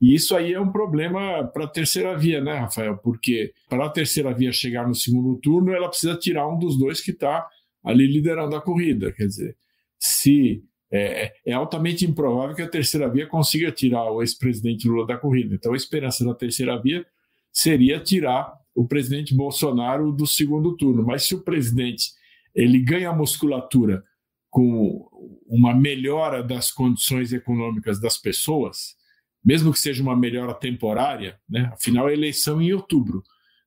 E 0.00 0.12
isso 0.12 0.34
aí 0.34 0.54
é 0.54 0.60
um 0.60 0.72
problema 0.72 1.44
para 1.46 1.66
a 1.66 1.68
terceira 1.68 2.16
via, 2.18 2.40
né, 2.40 2.58
Rafael? 2.58 2.96
Porque 2.98 3.52
para 3.68 3.86
a 3.86 3.90
terceira 3.90 4.34
via 4.34 4.50
chegar 4.50 4.88
no 4.88 4.94
segundo 4.94 5.38
turno, 5.40 5.72
ela 5.72 5.88
precisa 5.88 6.16
tirar 6.16 6.48
um 6.48 6.58
dos 6.58 6.76
dois 6.76 7.00
que 7.00 7.12
está 7.12 7.46
ali 7.84 8.08
liderando 8.08 8.56
a 8.56 8.60
corrida. 8.60 9.12
Quer 9.12 9.26
dizer, 9.26 9.56
se 9.96 10.60
é, 10.90 11.34
é, 11.44 11.52
altamente 11.52 12.06
improvável 12.06 12.56
que 12.56 12.62
a 12.62 12.68
terceira 12.68 13.08
via 13.08 13.26
consiga 13.26 13.70
tirar 13.70 14.10
o 14.10 14.22
ex-presidente 14.22 14.88
Lula 14.88 15.06
da 15.06 15.18
corrida. 15.18 15.54
Então, 15.54 15.72
a 15.72 15.76
esperança 15.76 16.24
da 16.24 16.34
terceira 16.34 16.80
via 16.80 17.04
seria 17.52 18.00
tirar 18.00 18.54
o 18.74 18.86
presidente 18.86 19.34
Bolsonaro 19.34 20.12
do 20.12 20.26
segundo 20.26 20.76
turno. 20.76 21.04
Mas 21.04 21.24
se 21.24 21.34
o 21.34 21.42
presidente 21.42 22.12
ele 22.54 22.78
ganha 22.78 23.12
musculatura 23.12 24.02
com 24.50 25.06
uma 25.46 25.74
melhora 25.74 26.42
das 26.42 26.72
condições 26.72 27.32
econômicas 27.32 28.00
das 28.00 28.16
pessoas, 28.16 28.96
mesmo 29.44 29.72
que 29.72 29.78
seja 29.78 30.02
uma 30.02 30.16
melhora 30.16 30.54
temporária, 30.54 31.38
né? 31.48 31.70
afinal 31.72 32.08
é 32.08 32.12
eleição 32.12 32.60
em 32.60 32.72
outubro. 32.72 33.22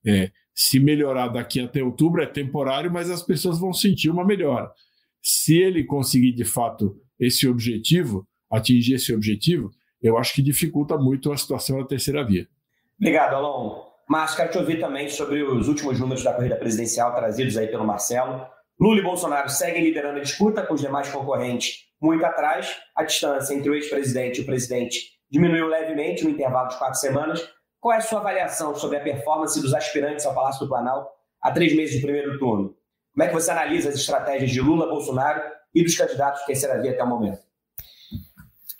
É, 0.05 0.31
se 0.53 0.79
melhorar 0.79 1.27
daqui 1.27 1.59
até 1.59 1.83
outubro 1.83 2.21
é 2.21 2.25
temporário, 2.25 2.91
mas 2.91 3.09
as 3.09 3.23
pessoas 3.23 3.59
vão 3.59 3.73
sentir 3.73 4.09
uma 4.09 4.25
melhora. 4.25 4.71
Se 5.21 5.57
ele 5.57 5.83
conseguir 5.83 6.33
de 6.33 6.43
fato 6.43 6.99
esse 7.21 7.47
objetivo, 7.47 8.27
atingir 8.49 8.95
esse 8.95 9.13
objetivo, 9.13 9.71
eu 10.01 10.17
acho 10.17 10.33
que 10.33 10.41
dificulta 10.41 10.97
muito 10.97 11.31
a 11.31 11.37
situação 11.37 11.79
da 11.79 11.85
terceira 11.85 12.25
via. 12.25 12.47
Obrigado, 12.99 13.35
Alon. 13.35 13.83
Mas 14.09 14.35
quero 14.35 14.51
te 14.51 14.57
ouvir 14.57 14.79
também 14.79 15.07
sobre 15.07 15.41
os 15.41 15.67
últimos 15.67 15.99
números 15.99 16.23
da 16.23 16.33
corrida 16.33 16.55
presidencial 16.55 17.15
trazidos 17.15 17.55
aí 17.55 17.67
pelo 17.67 17.85
Marcelo. 17.85 18.45
Lula 18.79 18.99
e 18.99 19.03
Bolsonaro 19.03 19.47
seguem 19.47 19.83
liderando 19.83 20.17
a 20.17 20.21
disputa 20.21 20.65
com 20.65 20.73
os 20.73 20.81
demais 20.81 21.07
concorrentes 21.09 21.85
muito 22.01 22.25
atrás. 22.25 22.75
A 22.95 23.03
distância 23.03 23.53
entre 23.53 23.69
o 23.69 23.75
ex-presidente 23.75 24.39
e 24.39 24.41
o 24.41 24.45
presidente 24.45 25.11
diminuiu 25.29 25.67
levemente 25.67 26.23
no 26.23 26.31
intervalo 26.31 26.67
de 26.67 26.77
quatro 26.77 26.99
semanas. 26.99 27.47
Qual 27.79 27.93
é 27.93 27.97
a 27.97 28.01
sua 28.01 28.19
avaliação 28.19 28.75
sobre 28.75 28.97
a 28.97 29.01
performance 29.01 29.61
dos 29.61 29.73
aspirantes 29.73 30.25
ao 30.25 30.35
Palácio 30.35 30.65
do 30.65 30.67
Planalto 30.67 31.09
há 31.41 31.51
três 31.51 31.73
meses 31.73 31.95
do 31.95 32.01
primeiro 32.01 32.37
turno? 32.37 32.75
Como 33.13 33.23
é 33.23 33.27
que 33.27 33.33
você 33.33 33.51
analisa 33.51 33.89
as 33.89 33.95
estratégias 33.95 34.51
de 34.51 34.59
Lula, 34.59 34.87
Bolsonaro 34.87 35.41
e 35.73 35.83
dos 35.83 35.95
candidatos 35.95 36.41
de 36.41 36.47
terceira 36.47 36.75
até 36.75 37.03
o 37.03 37.07
momento? 37.07 37.39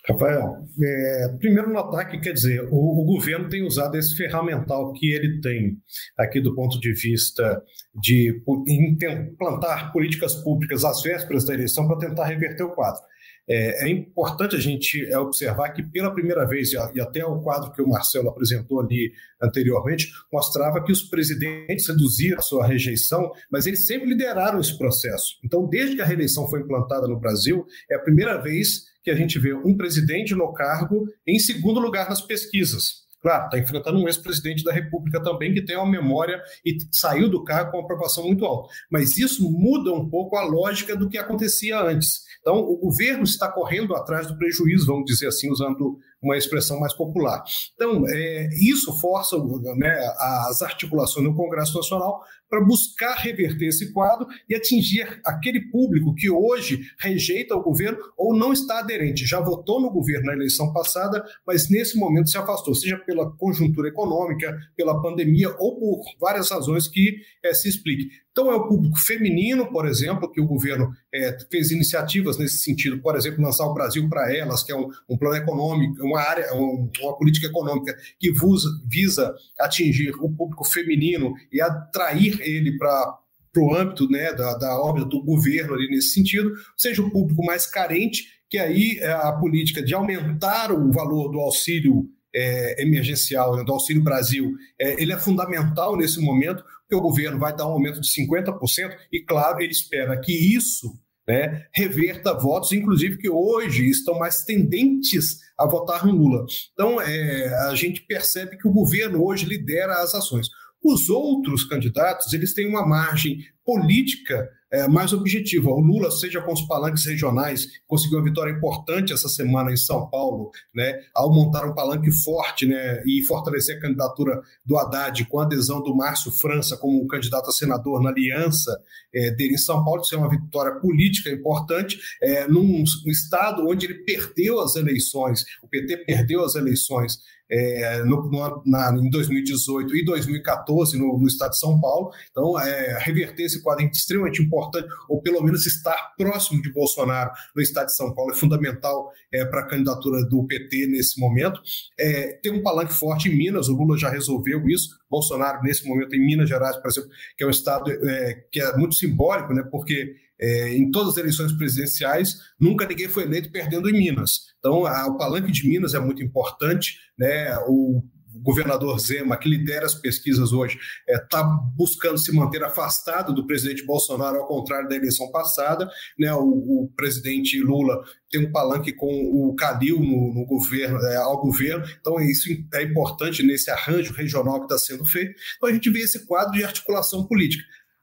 Rafael, 0.08 0.56
é, 0.82 1.28
primeiro 1.38 1.72
notar 1.72 2.10
que, 2.10 2.18
quer 2.18 2.32
dizer, 2.32 2.60
o, 2.72 3.02
o, 3.02 3.04
governo 3.04 3.48
tem 3.48 3.64
usado 3.64 3.96
esse 3.96 4.16
ferramental 4.16 4.92
que 4.92 5.12
ele 5.12 5.40
tem 5.40 5.76
aqui 6.18 6.40
do 6.40 6.56
ponto 6.56 6.80
de 6.80 6.92
vista 6.92 7.62
de 7.94 8.42
implantar 8.66 9.92
políticas 9.92 10.34
públicas 10.42 10.84
às 10.84 11.02
vésperas 11.02 11.44
da 11.46 11.54
eleição 11.54 11.86
para 11.86 11.98
tentar 11.98 12.24
reverter 12.24 12.64
o 12.64 12.74
quadro. 12.74 13.00
É, 13.48 13.86
é, 13.86 13.90
importante 13.90 14.54
a 14.54 14.60
gente 14.60 15.04
é, 15.06 15.18
observar 15.18 15.70
que, 15.70 15.82
pela 15.82 16.12
primeira 16.12 16.46
vez, 16.46 16.72
e 16.72 17.00
até 17.00 17.24
o 17.24 17.40
quadro 17.40 17.72
que 17.72 17.82
o 17.82 17.88
Marcelo 17.88 18.28
apresentou 18.28 18.80
ali 18.80 19.12
anteriormente, 19.42 20.12
mostrava 20.32 20.82
que 20.82 20.92
os 20.92 21.02
presidentes 21.02 21.88
reduziram 21.88 22.38
a 22.38 22.42
sua 22.42 22.66
rejeição, 22.66 23.32
mas 23.50 23.66
eles 23.66 23.86
sempre 23.86 24.08
lideraram 24.08 24.60
esse 24.60 24.76
processo. 24.78 25.38
Então, 25.44 25.68
desde 25.68 25.96
que 25.96 26.02
a 26.02 26.06
reeleição 26.06 26.48
foi 26.48 26.60
implantada 26.60 27.08
no 27.08 27.18
Brasil, 27.18 27.66
é 27.90 27.96
a 27.96 28.00
primeira 28.00 28.40
vez 28.40 28.84
que 29.02 29.10
a 29.10 29.16
gente 29.16 29.38
vê 29.38 29.52
um 29.52 29.76
presidente 29.76 30.34
no 30.34 30.52
cargo 30.52 31.08
em 31.26 31.38
segundo 31.38 31.80
lugar 31.80 32.08
nas 32.08 32.20
pesquisas. 32.20 33.01
Claro, 33.22 33.44
está 33.44 33.58
enfrentando 33.58 33.98
um 33.98 34.08
ex-presidente 34.08 34.64
da 34.64 34.72
República 34.72 35.22
também 35.22 35.54
que 35.54 35.64
tem 35.64 35.76
uma 35.76 35.88
memória 35.88 36.42
e 36.66 36.76
saiu 36.90 37.30
do 37.30 37.44
cargo 37.44 37.70
com 37.70 37.76
uma 37.78 37.84
aprovação 37.84 38.24
muito 38.24 38.44
alta. 38.44 38.68
Mas 38.90 39.16
isso 39.16 39.48
muda 39.48 39.92
um 39.92 40.08
pouco 40.08 40.36
a 40.36 40.44
lógica 40.44 40.96
do 40.96 41.08
que 41.08 41.16
acontecia 41.16 41.80
antes. 41.80 42.22
Então, 42.40 42.58
o 42.58 42.76
governo 42.76 43.22
está 43.22 43.48
correndo 43.48 43.94
atrás 43.94 44.26
do 44.26 44.36
prejuízo, 44.36 44.86
vamos 44.86 45.04
dizer 45.04 45.28
assim, 45.28 45.48
usando 45.48 46.00
uma 46.22 46.36
expressão 46.36 46.78
mais 46.78 46.94
popular. 46.94 47.42
Então, 47.74 48.04
é, 48.08 48.48
isso 48.54 48.92
força 49.00 49.36
né, 49.76 49.92
as 50.18 50.62
articulações 50.62 51.26
no 51.26 51.34
Congresso 51.34 51.76
Nacional 51.76 52.22
para 52.52 52.60
buscar 52.60 53.14
reverter 53.14 53.68
esse 53.68 53.94
quadro 53.94 54.26
e 54.46 54.54
atingir 54.54 55.22
aquele 55.24 55.70
público 55.70 56.14
que 56.14 56.28
hoje 56.28 56.82
rejeita 56.98 57.56
o 57.56 57.62
governo 57.62 57.98
ou 58.14 58.36
não 58.36 58.52
está 58.52 58.80
aderente, 58.80 59.24
já 59.24 59.40
votou 59.40 59.80
no 59.80 59.90
governo 59.90 60.26
na 60.26 60.34
eleição 60.34 60.70
passada, 60.70 61.24
mas 61.46 61.70
nesse 61.70 61.96
momento 61.96 62.28
se 62.28 62.36
afastou, 62.36 62.74
seja 62.74 62.98
pela 62.98 63.34
conjuntura 63.38 63.88
econômica, 63.88 64.54
pela 64.76 65.00
pandemia 65.00 65.48
ou 65.58 65.78
por 65.78 66.02
várias 66.20 66.50
razões 66.50 66.86
que 66.86 67.22
é, 67.42 67.54
se 67.54 67.70
expliquem. 67.70 68.10
Então, 68.32 68.50
é 68.50 68.54
o 68.54 68.66
público 68.66 68.98
feminino, 68.98 69.70
por 69.70 69.86
exemplo, 69.86 70.30
que 70.30 70.40
o 70.40 70.46
governo 70.46 70.90
é, 71.14 71.36
fez 71.50 71.70
iniciativas 71.70 72.38
nesse 72.38 72.58
sentido, 72.58 72.98
por 73.00 73.14
exemplo, 73.14 73.42
lançar 73.42 73.66
o 73.66 73.74
Brasil 73.74 74.08
para 74.08 74.34
Elas, 74.34 74.62
que 74.62 74.72
é 74.72 74.76
um, 74.76 74.88
um, 75.06 75.18
plano 75.18 75.36
econômico, 75.36 76.02
uma 76.02 76.18
área, 76.18 76.54
um, 76.54 76.90
uma 77.02 77.16
política 77.18 77.46
econômica 77.46 77.94
que 78.18 78.32
visa, 78.32 78.68
visa 78.88 79.34
atingir 79.60 80.12
o 80.18 80.30
público 80.30 80.64
feminino 80.64 81.34
e 81.52 81.60
atrair 81.60 82.40
ele 82.40 82.78
para 82.78 83.18
o 83.58 83.74
âmbito 83.74 84.08
né, 84.08 84.32
da, 84.32 84.56
da 84.56 84.92
do 85.04 85.22
governo 85.22 85.74
ali 85.74 85.88
nesse 85.88 86.14
sentido, 86.14 86.54
seja 86.74 87.02
o 87.02 87.10
público 87.10 87.44
mais 87.44 87.66
carente, 87.66 88.24
que 88.48 88.56
aí 88.56 88.98
é, 88.98 89.12
a 89.12 89.32
política 89.32 89.82
de 89.82 89.94
aumentar 89.94 90.72
o 90.72 90.90
valor 90.90 91.30
do 91.30 91.38
auxílio 91.38 92.08
é, 92.34 92.82
emergencial, 92.82 93.56
né, 93.56 93.64
do 93.64 93.72
Auxílio 93.72 94.02
Brasil, 94.02 94.54
é, 94.80 95.00
ele 95.02 95.12
é 95.12 95.18
fundamental 95.18 95.96
nesse 95.96 96.20
momento, 96.20 96.64
porque 96.92 96.94
o 96.94 97.00
governo 97.00 97.38
vai 97.38 97.56
dar 97.56 97.66
um 97.66 97.72
aumento 97.72 98.00
de 98.00 98.08
50%, 98.08 98.94
e 99.10 99.20
claro, 99.24 99.60
ele 99.60 99.72
espera 99.72 100.20
que 100.20 100.32
isso 100.32 100.92
né, 101.26 101.64
reverta 101.74 102.34
votos, 102.34 102.72
inclusive 102.72 103.16
que 103.16 103.30
hoje 103.30 103.88
estão 103.88 104.18
mais 104.18 104.44
tendentes 104.44 105.38
a 105.58 105.66
votar 105.66 106.04
no 106.04 106.12
Lula. 106.12 106.44
Então, 106.72 107.00
é, 107.00 107.48
a 107.68 107.74
gente 107.74 108.02
percebe 108.02 108.58
que 108.58 108.68
o 108.68 108.72
governo 108.72 109.24
hoje 109.24 109.46
lidera 109.46 110.02
as 110.02 110.14
ações. 110.14 110.48
Os 110.82 111.08
outros 111.08 111.64
candidatos, 111.64 112.32
eles 112.32 112.54
têm 112.54 112.68
uma 112.68 112.86
margem 112.86 113.38
política 113.64 114.48
é, 114.72 114.88
mais 114.88 115.12
objetiva. 115.12 115.70
O 115.70 115.80
Lula, 115.80 116.10
seja 116.10 116.40
com 116.40 116.52
os 116.52 116.62
palanques 116.62 117.04
regionais, 117.04 117.66
conseguiu 117.86 118.18
uma 118.18 118.24
vitória 118.24 118.50
importante 118.50 119.12
essa 119.12 119.28
semana 119.28 119.70
em 119.70 119.76
São 119.76 120.08
Paulo, 120.08 120.50
né, 120.74 120.98
ao 121.14 121.32
montar 121.32 121.66
um 121.66 121.74
palanque 121.74 122.10
forte 122.10 122.66
né, 122.66 123.02
e 123.04 123.22
fortalecer 123.22 123.76
a 123.76 123.80
candidatura 123.80 124.40
do 124.64 124.76
Haddad 124.78 125.24
com 125.26 125.38
a 125.38 125.44
adesão 125.44 125.82
do 125.82 125.94
Márcio 125.94 126.32
França 126.32 126.76
como 126.76 127.06
candidato 127.06 127.50
a 127.50 127.52
senador 127.52 128.02
na 128.02 128.08
aliança 128.08 128.76
é, 129.14 129.30
dele 129.30 129.54
em 129.54 129.58
São 129.58 129.84
Paulo. 129.84 130.00
Isso 130.00 130.14
é 130.14 130.18
uma 130.18 130.30
vitória 130.30 130.72
política 130.80 131.30
importante 131.30 132.00
é, 132.22 132.48
num, 132.48 132.82
estado 133.06 133.68
onde 133.68 133.86
ele 133.86 134.02
perdeu 134.04 134.58
as 134.58 134.74
eleições, 134.74 135.44
o 135.62 135.68
PT 135.68 135.98
perdeu 135.98 136.42
as 136.42 136.54
eleições 136.54 137.18
é, 137.52 138.02
no, 138.04 138.30
no, 138.30 138.62
na, 138.64 138.90
em 138.96 139.10
2018 139.10 139.94
e 139.94 140.04
2014 140.06 140.98
no, 140.98 141.18
no, 141.18 141.26
estado 141.26 141.50
de 141.50 141.58
São 141.58 141.78
Paulo. 141.78 142.10
Então, 142.30 142.58
é, 142.58 142.98
reverter 143.00 143.42
esse 143.42 143.62
quadro 143.62 143.84
é 143.84 143.88
extremamente 143.88 144.42
importante, 144.42 144.88
ou 145.06 145.20
pelo 145.20 145.42
menos 145.42 145.66
estar 145.66 146.14
próximo 146.16 146.62
de 146.62 146.72
Bolsonaro 146.72 147.30
no 147.54 147.60
estado 147.60 147.86
de 147.86 147.96
São 147.96 148.14
Paulo 148.14 148.32
é 148.32 148.34
fundamental 148.34 149.10
é, 149.30 149.44
para 149.44 149.60
a 149.60 149.66
candidatura 149.66 150.24
do 150.24 150.46
PT 150.46 150.86
nesse 150.86 151.20
momento. 151.20 151.60
É, 152.00 152.38
tem 152.42 152.52
um 152.52 152.62
palanque 152.62 152.94
forte 152.94 153.28
em 153.28 153.36
Minas, 153.36 153.68
o 153.68 153.76
Lula 153.76 153.98
já 153.98 154.08
resolveu 154.08 154.66
isso. 154.68 154.88
Bolsonaro, 155.10 155.62
nesse 155.62 155.86
momento, 155.86 156.14
em 156.16 156.24
Minas 156.24 156.48
Gerais, 156.48 156.76
por 156.76 156.90
exemplo, 156.90 157.10
que 157.36 157.44
é 157.44 157.46
um 157.46 157.50
estado 157.50 157.90
é, 157.90 158.44
que 158.50 158.60
é 158.60 158.76
muito 158.78 158.94
simbólico, 158.94 159.52
né, 159.52 159.62
porque 159.70 160.14
é, 160.42 160.76
em 160.76 160.90
todas 160.90 161.12
as 161.12 161.18
eleições 161.18 161.52
presidenciais, 161.52 162.38
nunca 162.58 162.84
ninguém 162.84 163.08
foi 163.08 163.22
eleito 163.22 163.52
perdendo 163.52 163.88
em 163.88 163.92
Minas. 163.92 164.52
Então, 164.58 164.84
a, 164.84 165.06
o 165.06 165.16
palanque 165.16 165.52
de 165.52 165.68
Minas 165.68 165.94
é 165.94 166.00
muito 166.00 166.22
importante. 166.22 166.98
Né? 167.16 167.56
O 167.68 168.02
governador 168.42 168.98
Zema, 168.98 169.36
que 169.36 169.48
lidera 169.48 169.86
as 169.86 169.94
pesquisas 169.94 170.52
hoje, 170.52 170.78
está 171.08 171.40
é, 171.40 171.76
buscando 171.76 172.18
se 172.18 172.32
manter 172.32 172.62
afastado 172.64 173.32
do 173.32 173.46
presidente 173.46 173.84
Bolsonaro, 173.84 174.38
ao 174.38 174.48
contrário 174.48 174.88
da 174.88 174.96
eleição 174.96 175.30
passada. 175.30 175.88
Né? 176.18 176.32
O, 176.34 176.40
o 176.84 176.92
presidente 176.96 177.60
Lula 177.60 178.02
tem 178.28 178.44
um 178.44 178.50
palanque 178.50 178.92
com 178.92 179.06
o 179.06 179.54
Calil 179.54 180.00
no, 180.00 180.34
no 180.34 180.44
governo, 180.44 180.98
é, 180.98 181.16
ao 181.16 181.40
governo, 181.40 181.84
então 182.00 182.18
isso 182.20 182.48
é 182.74 182.82
importante 182.82 183.42
nesse 183.42 183.70
arranjo 183.70 184.12
regional 184.12 184.58
que 184.58 184.74
está 184.74 184.78
sendo 184.78 185.04
feito. 185.04 185.34
Então 185.56 185.68
a 185.68 185.72
gente 185.72 185.88
vê 185.90 186.00
esse 186.00 186.26
quadro 186.26 186.52
de 186.52 186.64
articulação 186.64 187.26
política. 187.26 187.62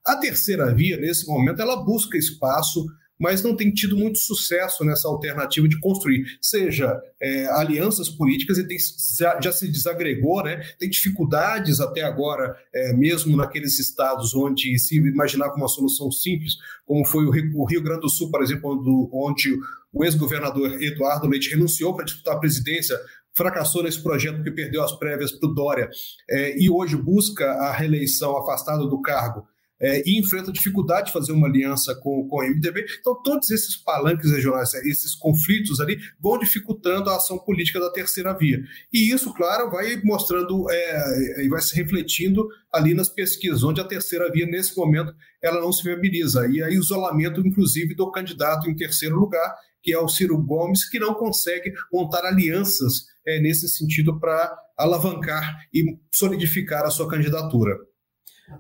A 0.10 0.15
terceira 0.15 0.74
via, 0.74 0.98
nesse 0.98 1.28
momento, 1.28 1.62
ela 1.62 1.84
busca 1.84 2.17
espaço, 2.17 2.84
mas 3.19 3.43
não 3.43 3.56
tem 3.56 3.72
tido 3.72 3.95
muito 3.95 4.17
sucesso 4.17 4.84
nessa 4.84 5.08
alternativa 5.08 5.67
de 5.67 5.80
construir, 5.80 6.26
seja 6.41 7.00
é, 7.22 7.45
alianças 7.52 8.10
políticas 8.10 8.58
e 8.58 8.67
tem, 8.67 8.76
já, 9.19 9.39
já, 9.39 9.52
se 9.52 9.67
desagregou, 9.67 10.43
né? 10.43 10.63
tem 10.80 10.89
dificuldades 10.89 11.80
até 11.80 12.02
agora, 12.02 12.58
é, 12.74 12.91
mesmo 12.91 13.38
naqueles 13.38 13.78
estados 13.78 14.34
onde 14.34 14.80
se 14.80 14.98
imaginava 14.98 15.54
uma 15.54 15.67
solução 15.67 16.12
simples, 16.12 16.54
como 16.88 17.06
foi 17.06 17.26
o 17.26 17.30
Rio, 17.30 17.52
o 17.54 17.65
Rio 17.65 17.84
Grande 17.84 18.02
do 18.02 18.10
Sul, 18.10 18.32
por 18.32 18.41
exemplo, 18.41 18.72
onde, 18.72 19.10
onde 19.13 19.60
o 19.93 20.04
ex-governador 20.04 20.82
Eduardo 20.82 21.28
Leite 21.28 21.52
renunciou 21.52 21.95
para 21.95 22.06
disputar 22.06 22.36
a 22.36 22.39
presidência 22.39 22.98
fracassou 23.36 23.84
nesse 23.84 24.02
projeto 24.02 24.38
porque 24.38 24.52
perdeu 24.52 24.84
as 24.84 24.91
prévias 24.98 25.32
para 25.32 25.48
o 25.48 25.54
Dória 25.54 25.88
é, 26.28 26.60
e 26.60 26.67
hoje 26.67 26.98
busca 26.98 27.45
a 27.45 27.72
reeleição 27.72 28.36
afastado 28.36 28.89
do 28.89 29.00
cargo 29.04 29.48
é, 29.82 30.04
e 30.06 30.20
enfrenta 30.20 30.52
dificuldade 30.52 31.08
de 31.08 31.13
fazer 31.13 31.32
uma 31.32 31.48
aliança 31.48 31.96
com, 31.96 32.28
com 32.28 32.38
o 32.38 32.44
MDB. 32.44 32.86
Então, 33.00 33.22
todos 33.24 33.50
esses 33.50 33.76
palanques 33.76 34.32
regionais, 34.32 34.74
esses 34.74 35.15
conflitos 35.15 35.80
ali, 35.80 35.98
vão 36.20 36.38
dificultando 36.38 37.10
a 37.10 37.15
ação 37.15 37.38
política 37.39 37.80
da 37.80 37.92
terceira 37.92 38.34
via. 38.38 38.62
E 38.92 39.13
isso, 39.13 39.34
claro, 39.34 39.70
vai 39.72 40.02
mostrando 40.04 40.70
é, 40.70 41.46
e 41.46 41.50
vai 41.50 41.62
se 41.62 41.76
refletindo 41.76 42.48
ali 42.74 42.94
nas 42.94 43.10
pesquisas, 43.10 43.63
onde 43.63 43.80
a 43.80 43.86
terceira 43.86 44.30
via, 44.32 44.46
nesse 44.46 44.78
momento, 44.78 45.13
ela 45.42 45.62
não 45.62 45.72
se 45.72 45.84
viabiliza. 45.84 46.48
E 46.48 46.62
aí, 46.62 46.74
isolamento, 46.74 47.39
inclusive, 47.46 47.96
do 47.96 48.12
candidato 48.12 48.70
em 48.70 48.76
terceiro 48.76 49.15
lugar, 49.15 49.56
que 49.82 49.94
é 49.94 50.00
o 50.00 50.10
Ciro 50.10 50.38
Gomes, 50.38 50.88
que 50.89 51.00
não 51.00 51.13
consegue 51.13 51.74
montar 51.92 52.26
alianças 52.26 53.06
é, 53.26 53.39
nesse 53.39 53.68
sentido 53.70 54.20
para 54.20 54.54
alavancar 54.78 55.58
e 55.74 55.98
solidificar 56.12 56.84
a 56.86 56.89
sua 56.89 57.10
candidatura. 57.10 57.78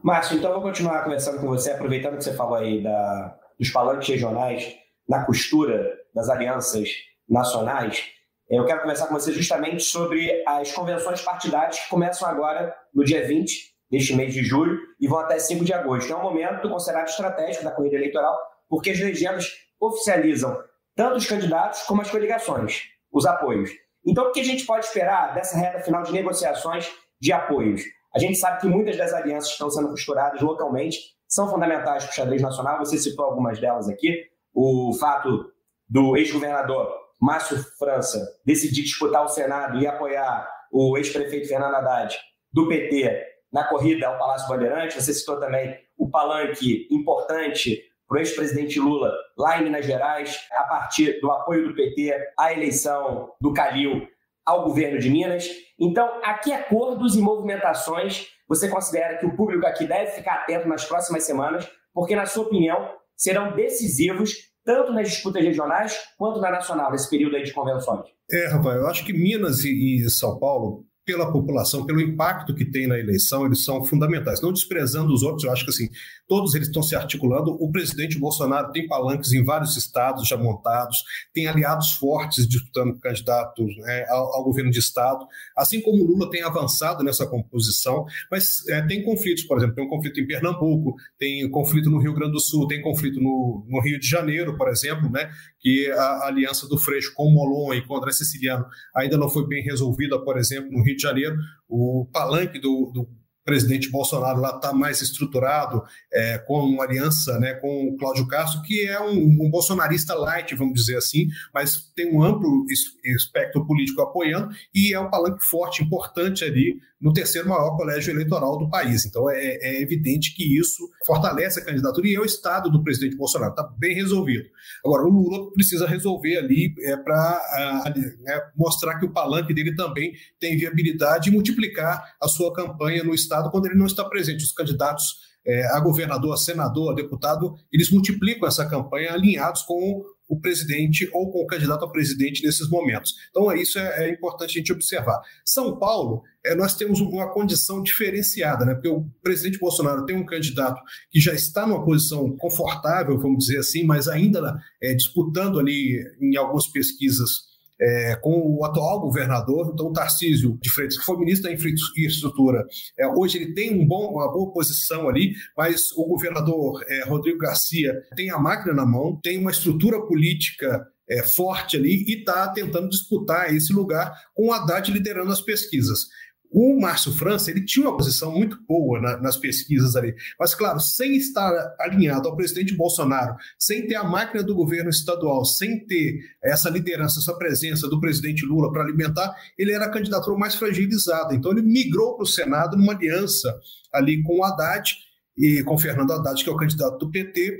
Márcio, 0.03 0.37
então 0.37 0.53
vou 0.53 0.61
continuar 0.61 1.03
conversando 1.03 1.39
com 1.39 1.47
você, 1.47 1.71
aproveitando 1.71 2.17
que 2.17 2.23
você 2.23 2.33
falou 2.33 2.55
aí 2.55 2.81
da, 2.81 3.37
dos 3.57 3.69
palanques 3.69 4.07
regionais 4.07 4.75
na 5.07 5.25
costura 5.25 5.97
das 6.13 6.29
alianças 6.29 6.89
nacionais. 7.27 8.03
Eu 8.49 8.65
quero 8.65 8.81
conversar 8.81 9.07
com 9.07 9.13
você 9.13 9.31
justamente 9.31 9.83
sobre 9.83 10.43
as 10.47 10.71
convenções 10.71 11.21
partidárias 11.21 11.79
que 11.79 11.89
começam 11.89 12.27
agora 12.27 12.75
no 12.93 13.03
dia 13.03 13.25
20 13.27 13.75
deste 13.91 14.15
mês 14.15 14.33
de 14.33 14.43
julho 14.43 14.79
e 14.99 15.07
vão 15.07 15.19
até 15.19 15.37
5 15.37 15.65
de 15.65 15.73
agosto. 15.73 16.11
É 16.11 16.15
um 16.15 16.23
momento 16.23 16.69
considerado 16.69 17.07
estratégico 17.07 17.63
da 17.63 17.71
corrida 17.71 17.95
eleitoral, 17.95 18.37
porque 18.67 18.91
as 18.91 18.99
legendas 18.99 19.51
oficializam 19.79 20.57
tanto 20.95 21.17
os 21.17 21.27
candidatos 21.27 21.83
como 21.83 22.01
as 22.01 22.09
coligações, 22.09 22.83
os 23.11 23.25
apoios. 23.25 23.71
Então, 24.05 24.25
o 24.25 24.31
que 24.31 24.39
a 24.39 24.45
gente 24.45 24.65
pode 24.65 24.85
esperar 24.85 25.33
dessa 25.33 25.57
reta 25.57 25.79
final 25.79 26.03
de 26.03 26.11
negociações 26.11 26.91
de 27.21 27.31
apoios? 27.31 27.83
A 28.13 28.19
gente 28.19 28.37
sabe 28.37 28.61
que 28.61 28.67
muitas 28.67 28.97
das 28.97 29.13
alianças 29.13 29.49
que 29.49 29.53
estão 29.53 29.69
sendo 29.69 29.89
costuradas 29.89 30.41
localmente 30.41 30.99
são 31.27 31.49
fundamentais 31.49 32.03
para 32.03 32.11
o 32.11 32.15
xadrez 32.15 32.41
nacional. 32.41 32.79
Você 32.79 32.97
citou 32.97 33.25
algumas 33.25 33.59
delas 33.59 33.87
aqui. 33.87 34.25
O 34.53 34.93
fato 34.99 35.51
do 35.87 36.17
ex-governador 36.17 36.91
Márcio 37.21 37.57
França 37.77 38.19
decidir 38.45 38.83
disputar 38.83 39.23
o 39.23 39.27
Senado 39.27 39.77
e 39.79 39.85
apoiar 39.85 40.49
o 40.71 40.97
ex-prefeito 40.97 41.47
Fernando 41.47 41.75
Haddad 41.75 42.17
do 42.51 42.67
PT 42.67 43.27
na 43.51 43.63
corrida 43.63 44.07
ao 44.07 44.17
Palácio 44.17 44.47
Bandeirante. 44.47 44.99
Você 44.99 45.13
citou 45.13 45.39
também 45.39 45.75
o 45.97 46.09
palanque 46.09 46.87
importante 46.89 47.83
para 48.07 48.17
o 48.17 48.19
ex-presidente 48.19 48.79
Lula 48.79 49.13
lá 49.37 49.59
em 49.59 49.65
Minas 49.65 49.85
Gerais, 49.85 50.47
a 50.51 50.63
partir 50.63 51.19
do 51.21 51.31
apoio 51.31 51.67
do 51.67 51.75
PT 51.75 52.11
à 52.37 52.51
eleição 52.53 53.33
do 53.39 53.53
Calil 53.53 54.07
ao 54.49 54.63
governo 54.63 54.99
de 54.99 55.09
Minas. 55.09 55.47
Então, 55.79 56.19
aqui 56.23 56.51
acordos 56.51 57.15
e 57.15 57.21
movimentações 57.21 58.27
você 58.47 58.67
considera 58.67 59.17
que 59.17 59.27
o 59.27 59.35
público 59.35 59.65
aqui 59.67 59.85
deve 59.85 60.11
ficar 60.11 60.41
atento 60.41 60.67
nas 60.67 60.83
próximas 60.83 61.23
semanas, 61.23 61.69
porque, 61.93 62.15
na 62.15 62.25
sua 62.25 62.45
opinião, 62.45 62.89
serão 63.15 63.55
decisivos 63.55 64.33
tanto 64.65 64.91
nas 64.91 65.07
disputas 65.07 65.43
regionais 65.43 65.97
quanto 66.17 66.41
na 66.41 66.49
nacional, 66.51 66.91
nesse 66.91 67.09
período 67.09 67.35
aí 67.35 67.43
de 67.43 67.53
convenções? 67.53 68.07
É, 68.31 68.47
Rafael, 68.47 68.81
eu 68.81 68.87
acho 68.87 69.05
que 69.05 69.13
Minas 69.13 69.63
e, 69.63 70.03
e 70.03 70.09
São 70.09 70.39
Paulo 70.39 70.83
pela 71.09 71.31
população, 71.31 71.87
pelo 71.87 71.99
impacto 71.99 72.53
que 72.53 72.63
tem 72.63 72.85
na 72.85 72.99
eleição, 72.99 73.43
eles 73.43 73.65
são 73.65 73.83
fundamentais. 73.83 74.43
Não 74.43 74.53
desprezando 74.53 75.11
os 75.11 75.23
outros, 75.23 75.43
eu 75.43 75.51
acho 75.51 75.63
que 75.63 75.71
assim, 75.71 75.89
todos 76.27 76.53
eles 76.53 76.67
estão 76.67 76.83
se 76.83 76.95
articulando. 76.95 77.57
O 77.59 77.71
presidente 77.71 78.19
Bolsonaro 78.19 78.71
tem 78.71 78.87
palanques 78.87 79.33
em 79.33 79.43
vários 79.43 79.75
estados 79.75 80.27
já 80.27 80.37
montados, 80.37 81.03
tem 81.33 81.47
aliados 81.47 81.93
fortes 81.93 82.47
disputando 82.47 82.99
candidatos 82.99 83.75
né, 83.77 84.05
ao, 84.07 84.35
ao, 84.35 84.43
governo 84.43 84.69
de 84.69 84.77
estado, 84.77 85.25
assim 85.57 85.81
como 85.81 86.03
o 86.03 86.05
Lula 86.05 86.29
tem 86.29 86.43
avançado 86.43 87.03
nessa 87.03 87.25
composição, 87.25 88.05
mas 88.29 88.67
é, 88.69 88.79
tem 88.83 89.03
conflitos, 89.03 89.43
por 89.45 89.57
exemplo, 89.57 89.73
tem 89.75 89.85
um 89.85 89.89
conflito 89.89 90.19
em 90.19 90.27
Pernambuco, 90.27 90.93
tem 91.17 91.43
um 91.43 91.49
conflito 91.49 91.89
no 91.89 91.97
Rio 91.97 92.13
Grande 92.13 92.33
do 92.33 92.39
Sul, 92.39 92.67
tem 92.67 92.83
conflito 92.83 93.19
no, 93.19 93.65
no 93.67 93.81
Rio 93.81 93.99
de 93.99 94.07
Janeiro, 94.07 94.55
por 94.55 94.69
exemplo, 94.69 95.09
né, 95.09 95.31
que 95.59 95.91
a 95.91 96.27
aliança 96.27 96.67
do 96.67 96.77
Freixo 96.77 97.13
com 97.13 97.23
o 97.25 97.31
Molon 97.31 97.73
e 97.73 97.85
com 97.85 97.93
o 97.93 97.97
André 97.97 98.11
Siciliano 98.11 98.65
ainda 98.95 99.17
não 99.17 99.29
foi 99.29 99.45
bem 99.47 99.63
resolvida, 99.63 100.19
por 100.19 100.37
exemplo, 100.37 100.71
no 100.71 100.83
Rio 100.83 100.95
de 100.95 101.01
Janeiro. 101.01 101.35
O 101.67 102.07
palanque 102.11 102.59
do, 102.59 102.91
do 102.93 103.18
presidente 103.49 103.89
Bolsonaro 103.89 104.39
lá 104.39 104.51
está 104.55 104.71
mais 104.71 105.01
estruturado, 105.01 105.81
é, 106.13 106.37
com 106.37 106.59
uma 106.59 106.83
aliança 106.83 107.39
né, 107.39 107.55
com 107.55 107.87
o 107.87 107.97
Cláudio 107.97 108.27
Castro, 108.27 108.61
que 108.61 108.87
é 108.87 109.01
um, 109.01 109.17
um, 109.17 109.49
bolsonarista 109.49 110.13
light, 110.13 110.53
vamos 110.53 110.75
dizer 110.75 110.97
assim, 110.97 111.27
mas 111.51 111.91
tem 111.95 112.15
um 112.15 112.21
amplo 112.21 112.63
espectro 113.03 113.65
político 113.65 114.03
apoiando 114.03 114.53
e 114.71 114.93
é 114.93 114.99
um 114.99 115.09
palanque 115.09 115.43
forte, 115.43 115.83
importante 115.83 116.45
ali 116.45 116.79
no 117.01 117.13
terceiro 117.13 117.47
maior 117.47 117.77
colégio 117.77 118.11
eleitoral 118.11 118.57
do 118.57 118.69
país. 118.69 119.05
Então 119.05 119.29
é, 119.29 119.57
é 119.61 119.81
evidente 119.81 120.35
que 120.35 120.59
isso 120.59 120.89
fortalece 121.05 121.59
a 121.59 121.65
candidatura 121.65 122.07
e 122.07 122.15
é 122.15 122.19
o 122.19 122.25
estado 122.25 122.69
do 122.69 122.83
presidente 122.83 123.15
Bolsonaro, 123.15 123.51
está 123.51 123.63
bem 123.77 123.95
resolvido. 123.95 124.49
Agora, 124.85 125.03
o 125.03 125.09
Lula 125.09 125.51
precisa 125.53 125.87
resolver 125.87 126.37
ali 126.37 126.73
é, 126.83 126.97
para 126.97 127.93
é, 128.27 128.43
mostrar 128.55 128.99
que 128.99 129.05
o 129.05 129.13
palanque 129.13 129.53
dele 129.53 129.75
também 129.75 130.13
tem 130.39 130.57
viabilidade 130.57 131.29
e 131.29 131.31
multiplicar 131.31 132.15
a 132.21 132.27
sua 132.27 132.53
campanha 132.53 133.03
no 133.03 133.13
estado 133.13 133.38
quando 133.49 133.67
ele 133.67 133.77
não 133.77 133.85
está 133.85 134.03
presente. 134.03 134.43
Os 134.43 134.51
candidatos 134.51 135.29
é, 135.45 135.65
a 135.67 135.79
governador, 135.79 136.33
a 136.33 136.37
senador, 136.37 136.91
a 136.91 136.95
deputado, 136.95 137.55
eles 137.71 137.89
multiplicam 137.91 138.47
essa 138.47 138.67
campanha 138.67 139.13
alinhados 139.13 139.61
com 139.63 140.03
o 140.27 140.39
presidente 140.39 141.09
ou 141.11 141.31
com 141.31 141.39
o 141.39 141.47
candidato 141.47 141.83
a 141.83 141.91
presidente 141.91 142.43
nesses 142.43 142.69
momentos. 142.69 143.15
Então, 143.31 143.51
isso 143.53 143.79
é, 143.79 144.05
é 144.05 144.11
importante 144.11 144.51
a 144.51 144.59
gente 144.59 144.71
observar. 144.71 145.19
São 145.43 145.79
Paulo, 145.79 146.21
é, 146.45 146.53
nós 146.53 146.75
temos 146.75 146.99
uma 146.99 147.33
condição 147.33 147.81
diferenciada, 147.81 148.63
né? 148.63 148.75
porque 148.75 148.89
o 148.89 149.09
presidente 149.23 149.57
Bolsonaro 149.57 150.05
tem 150.05 150.15
um 150.15 150.25
candidato 150.25 150.79
que 151.09 151.19
já 151.19 151.33
está 151.33 151.65
numa 151.65 151.83
posição 151.83 152.37
confortável, 152.37 153.17
vamos 153.17 153.45
dizer 153.45 153.59
assim, 153.59 153.83
mas 153.83 154.07
ainda 154.07 154.59
é, 154.81 154.93
disputando 154.93 155.59
ali 155.59 155.99
em 156.21 156.37
algumas 156.37 156.67
pesquisas 156.67 157.48
é, 157.81 158.15
com 158.21 158.57
o 158.57 158.65
atual 158.65 158.99
governador, 158.99 159.71
então 159.73 159.87
o 159.87 159.93
Tarcísio 159.93 160.57
de 160.61 160.69
Freitas, 160.69 160.97
que 160.97 161.05
foi 161.05 161.17
ministro 161.17 161.49
da 161.49 161.55
Infraestrutura, 161.55 162.65
é, 162.97 163.07
hoje 163.07 163.37
ele 163.37 163.53
tem 163.53 163.79
um 163.79 163.87
bom, 163.87 164.13
uma 164.13 164.31
boa 164.31 164.51
posição 164.51 165.07
ali, 165.07 165.33
mas 165.57 165.91
o 165.93 166.05
governador 166.05 166.83
é, 166.87 167.05
Rodrigo 167.05 167.39
Garcia 167.39 167.93
tem 168.15 168.29
a 168.29 168.37
máquina 168.37 168.73
na 168.73 168.85
mão, 168.85 169.19
tem 169.21 169.37
uma 169.37 169.51
estrutura 169.51 170.01
política 170.01 170.85
é, 171.09 171.23
forte 171.23 171.75
ali 171.75 172.05
e 172.07 172.19
está 172.19 172.47
tentando 172.49 172.89
disputar 172.89 173.53
esse 173.53 173.73
lugar 173.73 174.13
com 174.35 174.47
o 174.47 174.53
Haddad 174.53 174.91
liderando 174.91 175.31
as 175.31 175.41
pesquisas. 175.41 176.07
O 176.51 176.79
Márcio 176.79 177.13
França 177.13 177.51
ele 177.51 177.63
tinha 177.63 177.87
uma 177.87 177.95
posição 177.95 178.31
muito 178.31 178.59
boa 178.67 178.99
na, 178.99 179.17
nas 179.17 179.37
pesquisas 179.37 179.95
ali, 179.95 180.15
mas 180.39 180.55
claro, 180.55 180.79
sem 180.79 181.15
estar 181.15 181.51
alinhado 181.79 182.27
ao 182.27 182.35
presidente 182.35 182.75
Bolsonaro, 182.75 183.35
sem 183.57 183.85
ter 183.85 183.95
a 183.95 184.03
máquina 184.03 184.43
do 184.43 184.55
governo 184.55 184.89
estadual, 184.89 185.45
sem 185.45 185.85
ter 185.85 186.19
essa 186.43 186.69
liderança, 186.69 187.19
essa 187.19 187.37
presença 187.37 187.87
do 187.87 187.99
presidente 187.99 188.45
Lula 188.45 188.71
para 188.71 188.83
alimentar, 188.83 189.35
ele 189.57 189.71
era 189.71 189.85
a 189.85 189.91
candidatura 189.91 190.37
mais 190.37 190.55
fragilizada. 190.55 191.35
Então 191.35 191.51
ele 191.51 191.61
migrou 191.61 192.15
para 192.15 192.23
o 192.23 192.27
Senado 192.27 192.75
numa 192.75 192.93
aliança 192.93 193.55
ali 193.93 194.23
com 194.23 194.39
o 194.39 194.43
Haddad 194.43 194.91
e 195.37 195.63
com 195.63 195.77
Fernando 195.77 196.11
Haddad, 196.11 196.43
que 196.43 196.49
é 196.49 196.53
o 196.53 196.57
candidato 196.57 196.97
do 196.97 197.11
PT, 197.11 197.59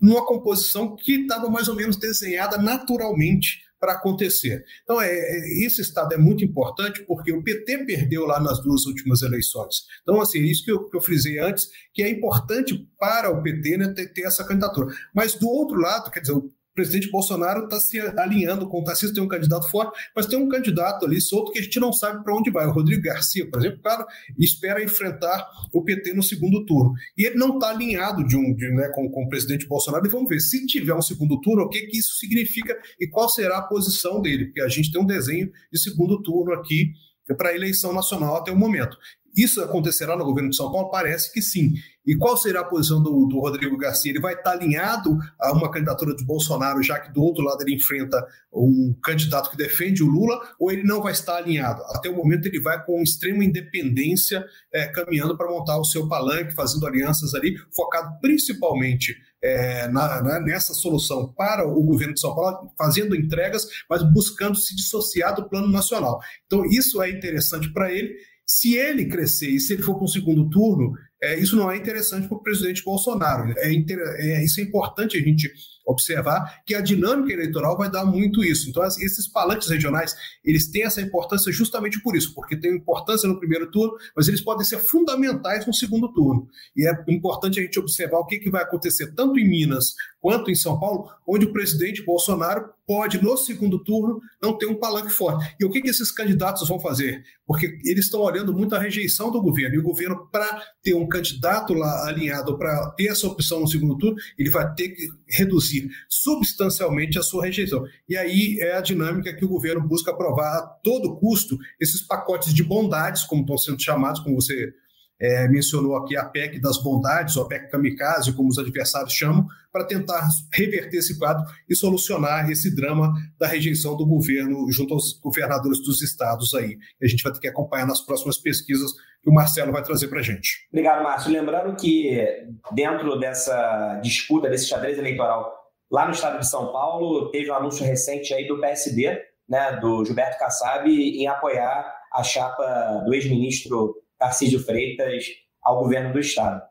numa 0.00 0.24
composição 0.24 0.96
que 0.96 1.22
estava 1.22 1.50
mais 1.50 1.68
ou 1.68 1.74
menos 1.74 1.96
desenhada 1.96 2.56
naturalmente 2.56 3.69
para 3.80 3.94
acontecer. 3.94 4.62
Então, 4.82 5.00
é, 5.00 5.10
é, 5.10 5.64
esse 5.64 5.80
estado 5.80 6.12
é 6.12 6.18
muito 6.18 6.44
importante 6.44 7.02
porque 7.06 7.32
o 7.32 7.42
PT 7.42 7.86
perdeu 7.86 8.26
lá 8.26 8.38
nas 8.38 8.62
duas 8.62 8.84
últimas 8.84 9.22
eleições. 9.22 9.86
Então, 10.02 10.20
assim, 10.20 10.40
isso 10.42 10.64
que 10.64 10.70
eu, 10.70 10.88
que 10.88 10.96
eu 10.96 11.00
frisei 11.00 11.38
antes, 11.38 11.68
que 11.94 12.02
é 12.02 12.10
importante 12.10 12.86
para 12.98 13.30
o 13.30 13.42
PT 13.42 13.78
né, 13.78 13.88
ter, 13.94 14.12
ter 14.12 14.22
essa 14.22 14.44
candidatura. 14.44 14.94
Mas, 15.14 15.34
do 15.34 15.48
outro 15.48 15.80
lado, 15.80 16.10
quer 16.10 16.20
dizer, 16.20 16.34
o 16.34 16.52
presidente 16.80 17.10
Bolsonaro 17.10 17.64
está 17.64 17.78
se 17.78 18.00
alinhando 18.18 18.66
com 18.66 18.80
o 18.80 18.84
Tarcísio, 18.84 19.14
tem 19.14 19.22
um 19.22 19.28
candidato 19.28 19.68
forte, 19.68 19.92
mas 20.16 20.24
tem 20.24 20.38
um 20.38 20.48
candidato 20.48 21.04
ali 21.04 21.20
solto 21.20 21.52
que 21.52 21.58
a 21.58 21.62
gente 21.62 21.78
não 21.78 21.92
sabe 21.92 22.24
para 22.24 22.34
onde 22.34 22.50
vai. 22.50 22.66
O 22.66 22.70
Rodrigo 22.70 23.02
Garcia, 23.02 23.48
por 23.50 23.60
exemplo, 23.60 23.80
claro, 23.82 24.06
espera 24.38 24.82
enfrentar 24.82 25.46
o 25.74 25.84
PT 25.84 26.14
no 26.14 26.22
segundo 26.22 26.64
turno. 26.64 26.94
E 27.18 27.26
ele 27.26 27.36
não 27.36 27.54
está 27.54 27.68
alinhado 27.68 28.26
de 28.26 28.34
um, 28.34 28.54
de, 28.54 28.66
né, 28.70 28.88
com, 28.94 29.10
com 29.10 29.24
o 29.24 29.28
presidente 29.28 29.66
Bolsonaro. 29.66 30.06
E 30.06 30.08
vamos 30.08 30.30
ver, 30.30 30.40
se 30.40 30.64
tiver 30.66 30.94
um 30.94 31.02
segundo 31.02 31.38
turno, 31.42 31.64
o 31.64 31.68
que, 31.68 31.82
que 31.82 31.98
isso 31.98 32.14
significa 32.18 32.74
e 32.98 33.06
qual 33.06 33.28
será 33.28 33.58
a 33.58 33.62
posição 33.62 34.22
dele, 34.22 34.46
porque 34.46 34.62
a 34.62 34.68
gente 34.68 34.90
tem 34.90 35.02
um 35.02 35.06
desenho 35.06 35.50
de 35.70 35.78
segundo 35.78 36.22
turno 36.22 36.54
aqui 36.54 36.92
para 37.36 37.50
a 37.50 37.54
eleição 37.54 37.92
nacional 37.92 38.36
até 38.36 38.50
o 38.50 38.56
momento. 38.56 38.96
Isso 39.36 39.62
acontecerá 39.62 40.16
no 40.16 40.24
governo 40.24 40.50
de 40.50 40.56
São 40.56 40.70
Paulo? 40.70 40.90
Parece 40.90 41.32
que 41.32 41.40
sim. 41.40 41.72
E 42.04 42.16
qual 42.16 42.36
será 42.36 42.60
a 42.60 42.64
posição 42.64 43.02
do, 43.02 43.26
do, 43.26 43.40
Rodrigo 43.40 43.76
Garcia? 43.76 44.10
Ele 44.10 44.20
vai 44.20 44.34
estar 44.34 44.52
alinhado 44.52 45.16
a 45.38 45.52
uma 45.52 45.70
candidatura 45.70 46.16
de 46.16 46.24
Bolsonaro, 46.24 46.82
já 46.82 46.98
que 46.98 47.12
do 47.12 47.22
outro 47.22 47.44
lado 47.44 47.62
ele 47.62 47.74
enfrenta 47.74 48.26
um 48.52 48.94
candidato 49.02 49.50
que 49.50 49.56
defende 49.56 50.02
o 50.02 50.06
Lula, 50.06 50.40
ou 50.58 50.72
ele 50.72 50.82
não 50.82 51.02
vai 51.02 51.12
estar 51.12 51.36
alinhado? 51.36 51.82
Até 51.90 52.08
o 52.08 52.16
momento 52.16 52.46
ele 52.46 52.60
vai 52.60 52.82
com 52.84 53.02
extrema 53.02 53.44
independência, 53.44 54.44
é, 54.72 54.86
caminhando 54.86 55.36
para 55.36 55.50
montar 55.50 55.78
o 55.78 55.84
seu 55.84 56.08
palanque, 56.08 56.54
fazendo 56.54 56.86
alianças 56.86 57.34
ali, 57.34 57.56
focado 57.74 58.18
principalmente 58.20 59.14
é, 59.42 59.88
na, 59.88 60.22
na, 60.22 60.40
nessa 60.40 60.74
solução 60.74 61.32
para 61.32 61.66
o 61.66 61.82
governo 61.82 62.14
de 62.14 62.20
São 62.20 62.34
Paulo, 62.34 62.72
fazendo 62.76 63.14
entregas, 63.14 63.66
mas 63.88 64.02
buscando 64.02 64.56
se 64.56 64.74
dissociar 64.74 65.34
do 65.34 65.48
plano 65.48 65.68
nacional. 65.68 66.18
Então, 66.46 66.64
isso 66.64 67.00
é 67.02 67.10
interessante 67.10 67.72
para 67.72 67.92
ele 67.92 68.14
se 68.50 68.74
ele 68.74 69.06
crescer 69.06 69.48
e 69.48 69.60
se 69.60 69.74
ele 69.74 69.82
for 69.82 69.94
para 69.94 70.02
um 70.02 70.08
segundo 70.08 70.50
turno, 70.50 70.92
é, 71.22 71.38
isso 71.38 71.54
não 71.54 71.70
é 71.70 71.76
interessante 71.76 72.26
para 72.26 72.36
o 72.36 72.42
presidente 72.42 72.82
Bolsonaro. 72.82 73.52
É, 73.58 73.72
é, 73.72 74.44
isso 74.44 74.60
é 74.60 74.62
importante 74.62 75.16
a 75.16 75.20
gente 75.20 75.52
observar 75.86 76.62
que 76.64 76.74
a 76.74 76.80
dinâmica 76.80 77.32
eleitoral 77.32 77.76
vai 77.76 77.90
dar 77.90 78.04
muito 78.04 78.44
isso. 78.44 78.68
Então, 78.68 78.82
esses 78.84 79.26
palanques 79.26 79.68
regionais, 79.68 80.14
eles 80.44 80.70
têm 80.70 80.84
essa 80.84 81.00
importância 81.00 81.52
justamente 81.52 82.00
por 82.02 82.16
isso, 82.16 82.32
porque 82.34 82.56
tem 82.56 82.76
importância 82.76 83.28
no 83.28 83.38
primeiro 83.38 83.70
turno, 83.70 83.94
mas 84.16 84.28
eles 84.28 84.40
podem 84.40 84.64
ser 84.64 84.78
fundamentais 84.78 85.66
no 85.66 85.74
segundo 85.74 86.12
turno. 86.12 86.48
E 86.76 86.86
é 86.86 87.04
importante 87.08 87.58
a 87.58 87.62
gente 87.62 87.78
observar 87.78 88.18
o 88.18 88.26
que, 88.26 88.38
que 88.38 88.50
vai 88.50 88.62
acontecer 88.62 89.12
tanto 89.14 89.38
em 89.38 89.48
Minas 89.48 89.94
quanto 90.20 90.50
em 90.50 90.54
São 90.54 90.78
Paulo, 90.78 91.10
onde 91.26 91.46
o 91.46 91.52
presidente 91.52 92.04
Bolsonaro 92.04 92.70
pode, 92.86 93.22
no 93.22 93.36
segundo 93.36 93.82
turno, 93.82 94.20
não 94.42 94.58
ter 94.58 94.66
um 94.66 94.74
palanque 94.74 95.10
forte. 95.10 95.54
E 95.58 95.64
o 95.64 95.70
que, 95.70 95.80
que 95.80 95.88
esses 95.88 96.10
candidatos 96.10 96.68
vão 96.68 96.78
fazer? 96.78 97.22
Porque 97.46 97.78
eles 97.84 98.06
estão 98.06 98.20
olhando 98.20 98.52
muito 98.52 98.74
a 98.74 98.78
rejeição 98.78 99.30
do 99.30 99.40
governo, 99.40 99.76
e 99.76 99.78
o 99.78 99.82
governo, 99.82 100.28
para 100.30 100.62
ter 100.82 100.94
um 100.94 101.08
candidato 101.10 101.74
lá 101.74 102.08
alinhado, 102.08 102.56
para 102.56 102.90
ter 102.92 103.08
essa 103.08 103.26
opção 103.26 103.60
no 103.60 103.68
segundo 103.68 103.98
turno, 103.98 104.16
ele 104.38 104.48
vai 104.48 104.72
ter 104.74 104.88
que 104.90 105.08
reduzir 105.28 105.90
substancialmente 106.08 107.18
a 107.18 107.22
sua 107.22 107.44
rejeição. 107.44 107.84
E 108.08 108.16
aí 108.16 108.58
é 108.60 108.76
a 108.76 108.80
dinâmica 108.80 109.34
que 109.34 109.44
o 109.44 109.48
governo 109.48 109.86
busca 109.86 110.10
aprovar 110.10 110.56
a 110.56 110.62
todo 110.62 111.16
custo 111.16 111.58
esses 111.78 112.00
pacotes 112.00 112.54
de 112.54 112.64
bondades, 112.64 113.24
como 113.24 113.42
estão 113.42 113.58
sendo 113.58 113.82
chamados, 113.82 114.20
como 114.20 114.36
você 114.36 114.72
é, 115.20 115.48
mencionou 115.48 115.96
aqui 115.96 116.16
a 116.16 116.24
PEC 116.24 116.60
das 116.60 116.82
bondades, 116.82 117.36
ou 117.36 117.44
a 117.44 117.48
PEC 117.48 117.70
kamikaze, 117.70 118.32
como 118.32 118.48
os 118.48 118.58
adversários 118.58 119.12
chamam, 119.12 119.46
para 119.72 119.84
tentar 119.84 120.26
reverter 120.52 120.98
esse 120.98 121.18
quadro 121.18 121.44
e 121.68 121.76
solucionar 121.76 122.50
esse 122.50 122.74
drama 122.74 123.12
da 123.38 123.46
rejeição 123.46 123.96
do 123.96 124.06
governo 124.06 124.70
junto 124.72 124.94
aos 124.94 125.12
governadores 125.20 125.82
dos 125.84 126.02
estados 126.02 126.54
aí. 126.54 126.76
A 127.02 127.06
gente 127.06 127.22
vai 127.22 127.32
ter 127.32 127.40
que 127.40 127.48
acompanhar 127.48 127.86
nas 127.86 128.00
próximas 128.00 128.38
pesquisas 128.38 128.92
que 129.22 129.30
o 129.30 129.32
Marcelo 129.32 129.70
vai 129.70 129.82
trazer 129.82 130.08
para 130.08 130.20
a 130.20 130.22
gente. 130.22 130.66
Obrigado, 130.72 131.04
Márcio. 131.04 131.30
Lembrando 131.30 131.76
que 131.76 132.26
dentro 132.72 133.18
dessa 133.18 134.00
disputa, 134.02 134.48
desse 134.48 134.66
xadrez 134.66 134.98
eleitoral 134.98 135.60
Lá 135.90 136.06
no 136.06 136.12
estado 136.12 136.38
de 136.38 136.48
São 136.48 136.70
Paulo, 136.70 137.30
teve 137.32 137.50
um 137.50 137.54
anúncio 137.54 137.84
recente 137.84 138.32
aí 138.32 138.46
do 138.46 138.60
PSD, 138.60 139.20
né, 139.48 139.76
do 139.80 140.04
Gilberto 140.04 140.38
Kassab, 140.38 140.88
em 140.88 141.26
apoiar 141.26 141.92
a 142.12 142.22
chapa 142.22 143.02
do 143.04 143.12
ex-ministro 143.12 143.96
Tarcísio 144.20 144.62
Freitas 144.62 145.24
ao 145.62 145.78
governo 145.78 146.12
do 146.12 146.20
estado. 146.20 146.62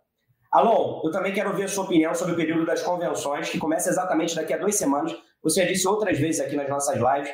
Alon, 0.51 1.01
eu 1.03 1.11
também 1.11 1.33
quero 1.33 1.49
ouvir 1.49 1.63
a 1.63 1.67
sua 1.67 1.83
opinião 1.83 2.13
sobre 2.13 2.33
o 2.33 2.37
período 2.37 2.65
das 2.65 2.81
convenções, 2.81 3.49
que 3.49 3.57
começa 3.57 3.89
exatamente 3.89 4.35
daqui 4.35 4.53
a 4.53 4.57
duas 4.57 4.75
semanas. 4.75 5.15
Você 5.43 5.63
já 5.63 5.67
disse 5.67 5.87
outras 5.87 6.17
vezes 6.17 6.39
aqui 6.39 6.55
nas 6.55 6.69
nossas 6.69 6.95
lives 6.95 7.31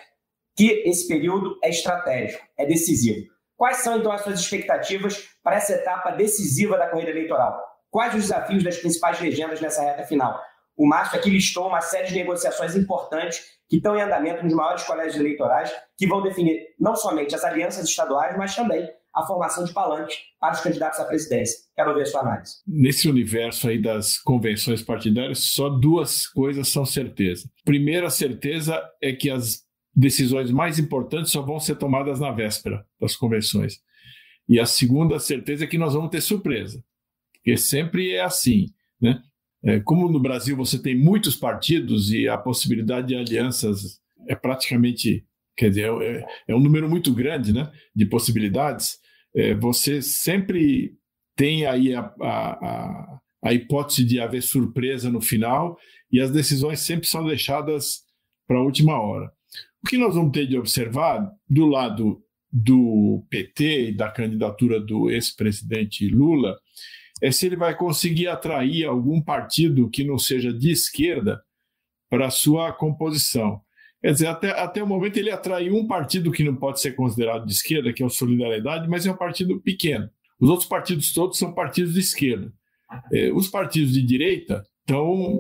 que 0.56 0.84
esse 0.86 1.08
período 1.08 1.58
é 1.62 1.70
estratégico, 1.70 2.42
é 2.58 2.66
decisivo. 2.66 3.28
Quais 3.58 3.78
são, 3.78 3.98
então, 3.98 4.12
as 4.12 4.22
suas 4.22 4.40
expectativas 4.40 5.30
para 5.44 5.58
essa 5.58 5.74
etapa 5.74 6.12
decisiva 6.12 6.78
da 6.78 6.88
corrida 6.88 7.12
eleitoral? 7.12 7.62
Quais 7.90 8.14
os 8.14 8.24
desafios 8.24 8.64
das 8.64 8.78
principais 8.78 9.20
legendas 9.20 9.62
nessa 9.62 9.82
reta 9.82 10.04
final? 10.04 10.42
O 10.78 10.86
Márcio 10.86 11.18
aqui 11.18 11.30
listou 11.30 11.68
uma 11.68 11.80
série 11.80 12.08
de 12.08 12.16
negociações 12.16 12.76
importantes 12.76 13.42
que 13.70 13.78
estão 13.78 13.96
em 13.96 14.02
andamento 14.02 14.44
nos 14.44 14.54
maiores 14.54 14.84
colégios 14.84 15.18
eleitorais, 15.18 15.74
que 15.98 16.06
vão 16.06 16.22
definir 16.22 16.60
não 16.78 16.96
somente 16.96 17.34
as 17.34 17.46
alianças 17.46 17.88
estaduais, 17.88 18.38
mas 18.38 18.54
também 18.54 18.90
a 19.16 19.26
formação 19.26 19.64
de 19.64 19.72
palanques 19.72 20.18
para 20.40 20.54
os 20.54 20.60
candidatos 20.60 21.00
à 21.00 21.06
presidência. 21.06 21.58
Quero 21.76 21.94
ver 21.94 22.02
a 22.02 22.06
sua 22.06 22.22
análise. 22.22 22.56
Nesse 22.68 23.08
universo 23.08 23.70
aí 23.70 23.82
das 23.82 24.18
convenções 24.18 24.82
partidárias, 24.82 25.40
só 25.40 25.70
duas 25.70 26.28
coisas 26.28 26.68
são 26.68 26.86
certeza. 26.86 27.50
Primeira 27.64 28.10
certeza 28.10 28.82
é 29.02 29.14
que 29.14 29.30
as 29.30 29.64
decisões 29.96 30.52
mais 30.52 30.78
importantes 30.78 31.32
só 31.32 31.42
vão 31.42 31.60
ser 31.60 31.76
tomadas 31.76 32.20
na 32.20 32.32
véspera 32.32 32.86
das 33.00 33.16
convenções. 33.16 33.80
E 34.48 34.60
a 34.60 34.66
segunda 34.66 35.18
certeza 35.18 35.64
é 35.64 35.68
que 35.68 35.78
nós 35.78 35.94
vamos 35.94 36.12
ter 36.12 36.22
surpresa, 36.22 36.84
porque 37.34 37.58
sempre 37.58 38.12
é 38.12 38.22
assim, 38.22 38.68
né? 39.02 39.22
É, 39.64 39.80
como 39.80 40.08
no 40.12 40.20
Brasil 40.20 40.56
você 40.56 40.80
tem 40.80 40.96
muitos 40.96 41.36
partidos 41.36 42.12
e 42.12 42.28
a 42.28 42.38
possibilidade 42.38 43.08
de 43.08 43.16
alianças 43.16 44.00
é 44.28 44.36
praticamente, 44.36 45.26
quer 45.58 45.70
dizer, 45.70 45.90
é, 46.04 46.26
é 46.50 46.56
um 46.56 46.60
número 46.60 46.88
muito 46.88 47.12
grande 47.12 47.52
né, 47.52 47.72
de 47.96 48.06
possibilidades, 48.06 49.00
é, 49.00 49.05
você 49.60 50.02
sempre 50.02 50.96
tem 51.36 51.66
aí 51.66 51.94
a, 51.94 52.14
a, 52.22 53.20
a, 53.44 53.54
hipótese 53.54 54.06
de 54.06 54.20
haver 54.20 54.42
surpresa 54.42 55.10
no 55.10 55.20
final 55.20 55.78
e 56.12 56.22
as 56.22 56.32
decisões 56.32 56.80
sempre 56.80 57.08
são 57.08 57.26
deixadas 57.26 58.04
para 58.48 58.58
a 58.58 58.64
última 58.64 59.00
hora. 59.00 59.32
O 59.84 59.88
que 59.88 59.98
nós 59.98 60.16
vamos 60.16 60.32
ter 60.32 60.48
de 60.48 60.58
observar 60.58 61.30
do 61.50 61.66
lado 61.66 62.24
do 62.52 63.26
PT 63.30 63.90
e 63.90 63.92
da 63.92 64.10
candidatura 64.10 64.80
do 64.80 65.10
ex-presidente 65.10 66.08
Lula 66.08 66.58
é 67.22 67.32
se 67.32 67.46
ele 67.46 67.58
vai 67.58 67.76
conseguir 67.76 68.28
atrair 68.28 68.86
algum 68.86 69.22
partido 69.22 69.90
que 69.90 70.04
não 70.04 70.18
seja 70.18 70.54
de 70.54 70.72
esquerda 70.72 71.44
para 72.10 72.30
sua 72.30 72.72
composição. 72.72 73.62
Quer 74.02 74.12
dizer, 74.12 74.28
até, 74.28 74.52
até 74.52 74.84
o 74.84 74.88
momento 74.88 75.18
ele 75.18 75.32
atraiu 75.32 75.76
um 75.76 75.88
partido 75.88 76.32
que 76.32 76.44
não 76.44 76.56
pode 76.56 76.80
ser 76.80 76.92
considerado 76.92 77.46
de 77.46 77.54
esquerda, 77.54 77.92
que 77.92 78.04
é 78.04 78.06
o 78.06 78.10
Solidariedade, 78.10 78.88
mas 78.88 79.06
é 79.06 79.12
um 79.12 79.18
partido 79.18 79.60
pequeno. 79.62 80.10
Os 80.40 80.50
outros 80.50 80.68
partidos 80.68 81.14
todos 81.14 81.38
são 81.38 81.54
partidos 81.54 81.94
de 81.94 82.00
esquerda. 82.02 82.54
É, 83.12 83.32
os 83.34 83.48
partidos 83.48 83.94
de 83.94 84.02
direita 84.02 84.66
estão 84.82 85.40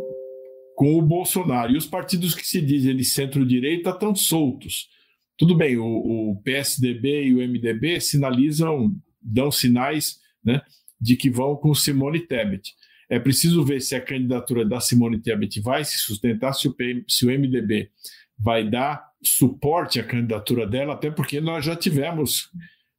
com 0.76 0.97
o 0.97 1.01
Bolsonaro. 1.01 1.74
E 1.74 1.78
os 1.78 1.86
partidos 1.86 2.36
que 2.36 2.45
se 2.45 2.62
dizem 2.62 2.95
de 2.95 3.06
centro-direita 3.06 3.91
estão 3.91 4.14
soltos. 4.14 4.89
Tudo 5.38 5.56
bem, 5.56 5.78
o, 5.78 5.86
o, 5.86 6.41
PSDB 6.43 7.26
e 7.26 7.34
o 7.34 7.38
MDB 7.38 7.99
sinalizam, 7.99 8.95
dão 9.22 9.51
sinais 9.51 10.20
né, 10.43 10.62
de 10.99 11.16
que 11.16 11.30
vão 11.30 11.56
com 11.56 11.74
Simone 11.74 12.20
Tebet. 12.20 12.74
É 13.10 13.20
preciso 13.20 13.64
ver 13.64 13.82
se 13.82 13.95
a 13.95 14.01
candidatura 14.01 14.66
da 14.66 14.80
Simone 14.80 15.20
Tebet 15.20 15.62
vai 15.62 15.84
se 15.84 15.97
sustentar, 15.99 16.53
se 16.53 16.68
o, 16.68 16.74
PM, 16.74 17.03
se 17.08 17.26
o 17.26 17.30
MDB 17.30 17.91
vai 18.38 18.69
dar 18.69 19.09
suporte 19.23 19.99
à 19.99 20.03
candidatura 20.03 20.67
dela, 20.67 20.93
até 20.93 21.09
porque 21.09 21.41
nós 21.41 21.65
já 21.65 21.75
tivemos, 21.75 22.49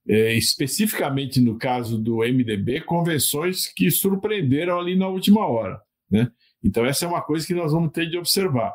é, 0.09 0.34
especificamente 0.34 1.41
no 1.41 1.57
caso 1.59 1.99
do 1.99 2.18
MDB, 2.18 2.80
convenções 2.80 3.66
que 3.68 3.91
surpreenderam 3.91 4.78
ali 4.78 4.97
na 4.97 5.09
última 5.09 5.47
hora. 5.47 5.80
Né? 6.11 6.30
Então, 6.62 6.84
essa 6.84 7.05
é 7.05 7.09
uma 7.09 7.22
coisa 7.22 7.47
que 7.47 7.55
nós 7.55 7.72
vamos 7.72 7.93
ter 7.93 8.09
de 8.09 8.18
observar. 8.18 8.74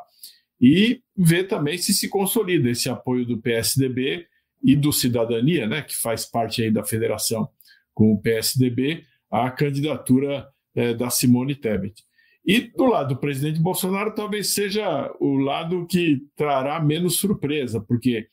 E 0.60 1.02
ver 1.16 1.44
também 1.44 1.76
se 1.76 1.92
se 1.92 2.08
consolida 2.08 2.70
esse 2.70 2.88
apoio 2.88 3.26
do 3.26 3.38
PSDB 3.38 4.26
e 4.62 4.76
do 4.76 4.92
Cidadania, 4.92 5.66
né, 5.66 5.82
que 5.82 5.96
faz 5.96 6.24
parte 6.24 6.62
aí 6.62 6.70
da 6.70 6.84
federação 6.84 7.48
com 7.92 8.12
o 8.12 8.20
PSDB, 8.20 9.04
à 9.30 9.50
candidatura 9.50 10.48
é, 10.74 10.94
da 10.94 11.10
Simone 11.10 11.54
Tebet. 11.54 12.04
E 12.44 12.60
do 12.60 12.86
lado 12.86 13.14
do 13.14 13.20
presidente 13.20 13.60
Bolsonaro, 13.60 14.14
talvez 14.14 14.48
seja 14.54 15.14
o 15.20 15.36
lado 15.36 15.86
que 15.86 16.22
trará 16.34 16.82
menos 16.82 17.16
surpresa, 17.16 17.80
porque, 17.80 18.26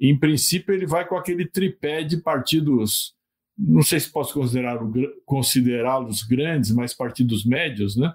em 0.00 0.18
princípio, 0.18 0.74
ele 0.74 0.86
vai 0.86 1.06
com 1.06 1.16
aquele 1.16 1.46
tripé 1.46 2.02
de 2.02 2.16
partidos, 2.16 3.14
não 3.58 3.82
sei 3.82 4.00
se 4.00 4.10
posso 4.10 4.40
considerá-los 5.26 6.22
grandes, 6.22 6.70
mas 6.70 6.94
partidos 6.94 7.44
médios, 7.44 7.96
né? 7.96 8.14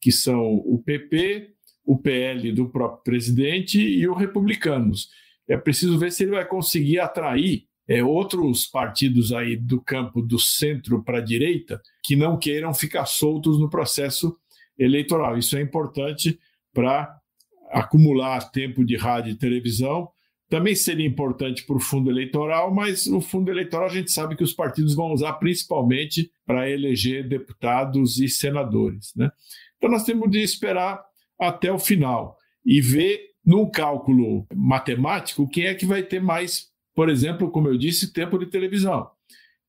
que 0.00 0.12
são 0.12 0.54
o 0.54 0.80
PP, 0.84 1.50
o 1.84 1.98
PL 1.98 2.52
do 2.52 2.68
próprio 2.68 3.02
presidente 3.02 3.80
e 3.80 4.06
o 4.06 4.14
Republicanos. 4.14 5.08
É 5.48 5.56
preciso 5.56 5.98
ver 5.98 6.12
se 6.12 6.22
ele 6.22 6.32
vai 6.32 6.44
conseguir 6.44 7.00
atrair 7.00 7.64
é, 7.88 8.02
outros 8.02 8.66
partidos 8.66 9.32
aí 9.32 9.56
do 9.56 9.80
campo 9.80 10.20
do 10.20 10.38
centro 10.38 11.02
para 11.02 11.18
a 11.18 11.24
direita 11.24 11.80
que 12.04 12.16
não 12.16 12.36
queiram 12.38 12.74
ficar 12.74 13.06
soltos 13.06 13.60
no 13.60 13.70
processo 13.70 14.36
eleitoral. 14.78 15.38
Isso 15.38 15.56
é 15.56 15.60
importante 15.60 16.38
para 16.72 17.16
acumular 17.70 18.50
tempo 18.50 18.84
de 18.84 18.96
rádio 18.96 19.32
e 19.32 19.38
televisão. 19.38 20.08
Também 20.48 20.74
seria 20.74 21.06
importante 21.06 21.64
para 21.64 21.76
o 21.76 21.80
fundo 21.80 22.10
eleitoral, 22.10 22.72
mas 22.72 23.06
o 23.06 23.20
fundo 23.20 23.50
eleitoral 23.50 23.86
a 23.86 23.92
gente 23.92 24.12
sabe 24.12 24.36
que 24.36 24.44
os 24.44 24.52
partidos 24.52 24.94
vão 24.94 25.12
usar 25.12 25.32
principalmente 25.34 26.30
para 26.44 26.70
eleger 26.70 27.28
deputados 27.28 28.20
e 28.20 28.28
senadores. 28.28 29.12
Né? 29.16 29.30
Então 29.76 29.90
nós 29.90 30.04
temos 30.04 30.30
de 30.30 30.40
esperar 30.40 31.02
até 31.38 31.72
o 31.72 31.78
final 31.78 32.36
e 32.64 32.80
ver 32.80 33.20
num 33.44 33.68
cálculo 33.68 34.46
matemático 34.54 35.48
quem 35.48 35.66
é 35.66 35.74
que 35.74 35.86
vai 35.86 36.02
ter 36.02 36.20
mais, 36.20 36.68
por 36.94 37.08
exemplo, 37.08 37.50
como 37.50 37.68
eu 37.68 37.76
disse, 37.76 38.12
tempo 38.12 38.38
de 38.38 38.46
televisão 38.46 39.08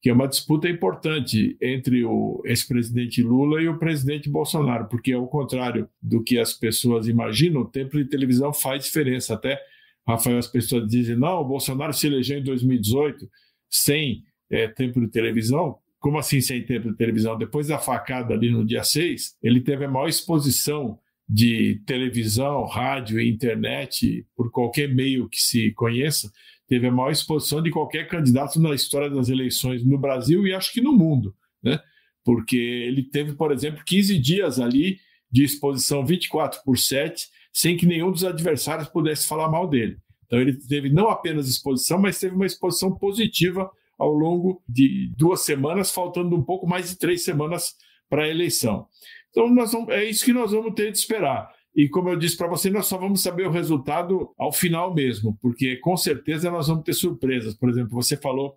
que 0.01 0.09
é 0.09 0.13
uma 0.13 0.27
disputa 0.27 0.69
importante 0.69 1.57
entre 1.61 2.05
o 2.05 2.41
ex-presidente 2.45 3.23
Lula 3.23 3.61
e 3.61 3.67
o 3.67 3.79
presidente 3.79 4.29
Bolsonaro, 4.29 4.87
porque 4.87 5.11
ao 5.11 5.27
contrário 5.27 5.89
do 6.01 6.23
que 6.23 6.37
as 6.37 6.53
pessoas 6.53 7.07
imaginam, 7.07 7.61
o 7.61 7.67
tempo 7.67 7.97
de 7.97 8.05
televisão 8.05 8.53
faz 8.53 8.83
diferença. 8.83 9.33
Até, 9.33 9.59
Rafael, 10.07 10.37
as 10.37 10.47
pessoas 10.47 10.87
dizem, 10.87 11.15
não, 11.15 11.41
o 11.41 11.45
Bolsonaro 11.45 11.93
se 11.93 12.07
elegeu 12.07 12.37
em 12.37 12.43
2018 12.43 13.27
sem 13.69 14.23
é, 14.49 14.67
tempo 14.67 15.01
de 15.01 15.07
televisão. 15.07 15.77
Como 15.99 16.19
assim 16.19 16.41
sem 16.41 16.63
tempo 16.63 16.91
de 16.91 16.97
televisão? 16.97 17.37
Depois 17.37 17.67
da 17.67 17.79
facada 17.79 18.33
ali 18.33 18.51
no 18.51 18.63
dia 18.63 18.83
6, 18.83 19.37
ele 19.41 19.61
teve 19.61 19.85
a 19.85 19.89
maior 19.89 20.07
exposição 20.07 20.99
de 21.27 21.81
televisão, 21.85 22.65
rádio 22.65 23.19
e 23.19 23.29
internet, 23.29 24.25
por 24.35 24.49
qualquer 24.51 24.87
meio 24.93 25.27
que 25.27 25.41
se 25.41 25.71
conheça, 25.73 26.31
teve 26.67 26.87
a 26.87 26.91
maior 26.91 27.11
exposição 27.11 27.61
de 27.61 27.71
qualquer 27.71 28.07
candidato 28.07 28.59
na 28.59 28.73
história 28.73 29.09
das 29.09 29.29
eleições 29.29 29.85
no 29.85 29.97
Brasil 29.97 30.45
e 30.45 30.53
acho 30.53 30.71
que 30.73 30.81
no 30.81 30.93
mundo, 30.93 31.35
né? 31.63 31.79
Porque 32.23 32.57
ele 32.57 33.03
teve, 33.03 33.33
por 33.33 33.51
exemplo, 33.51 33.83
15 33.85 34.19
dias 34.19 34.59
ali 34.59 34.99
de 35.31 35.43
exposição 35.43 36.05
24 36.05 36.61
por 36.63 36.77
7, 36.77 37.27
sem 37.53 37.77
que 37.77 37.85
nenhum 37.85 38.11
dos 38.11 38.23
adversários 38.23 38.89
pudesse 38.89 39.27
falar 39.27 39.49
mal 39.49 39.67
dele. 39.67 39.97
Então 40.25 40.39
ele 40.39 40.53
teve 40.53 40.89
não 40.89 41.09
apenas 41.09 41.47
exposição, 41.47 41.97
mas 41.99 42.19
teve 42.19 42.35
uma 42.35 42.45
exposição 42.45 42.93
positiva 42.93 43.69
ao 43.97 44.11
longo 44.11 44.61
de 44.67 45.11
duas 45.17 45.41
semanas, 45.41 45.91
faltando 45.91 46.35
um 46.35 46.43
pouco 46.43 46.67
mais 46.67 46.89
de 46.89 46.97
três 46.97 47.23
semanas 47.23 47.75
para 48.09 48.23
a 48.23 48.29
eleição. 48.29 48.87
Então 49.31 49.53
vamos, 49.53 49.89
é 49.89 50.03
isso 50.03 50.25
que 50.25 50.33
nós 50.33 50.51
vamos 50.51 50.73
ter 50.73 50.91
de 50.91 50.97
esperar. 50.97 51.49
E 51.77 51.87
como 51.87 52.09
eu 52.09 52.15
disse 52.15 52.35
para 52.35 52.47
você, 52.47 52.71
nós 52.71 52.87
só 52.87 52.97
vamos 52.97 53.21
saber 53.21 53.45
o 53.45 53.51
resultado 53.51 54.33
ao 54.35 54.51
final 54.51 54.95
mesmo, 54.95 55.37
porque 55.39 55.75
com 55.75 55.95
certeza 55.95 56.49
nós 56.49 56.67
vamos 56.67 56.83
ter 56.83 56.93
surpresas. 56.93 57.53
Por 57.53 57.69
exemplo, 57.69 57.91
você 57.91 58.17
falou 58.17 58.55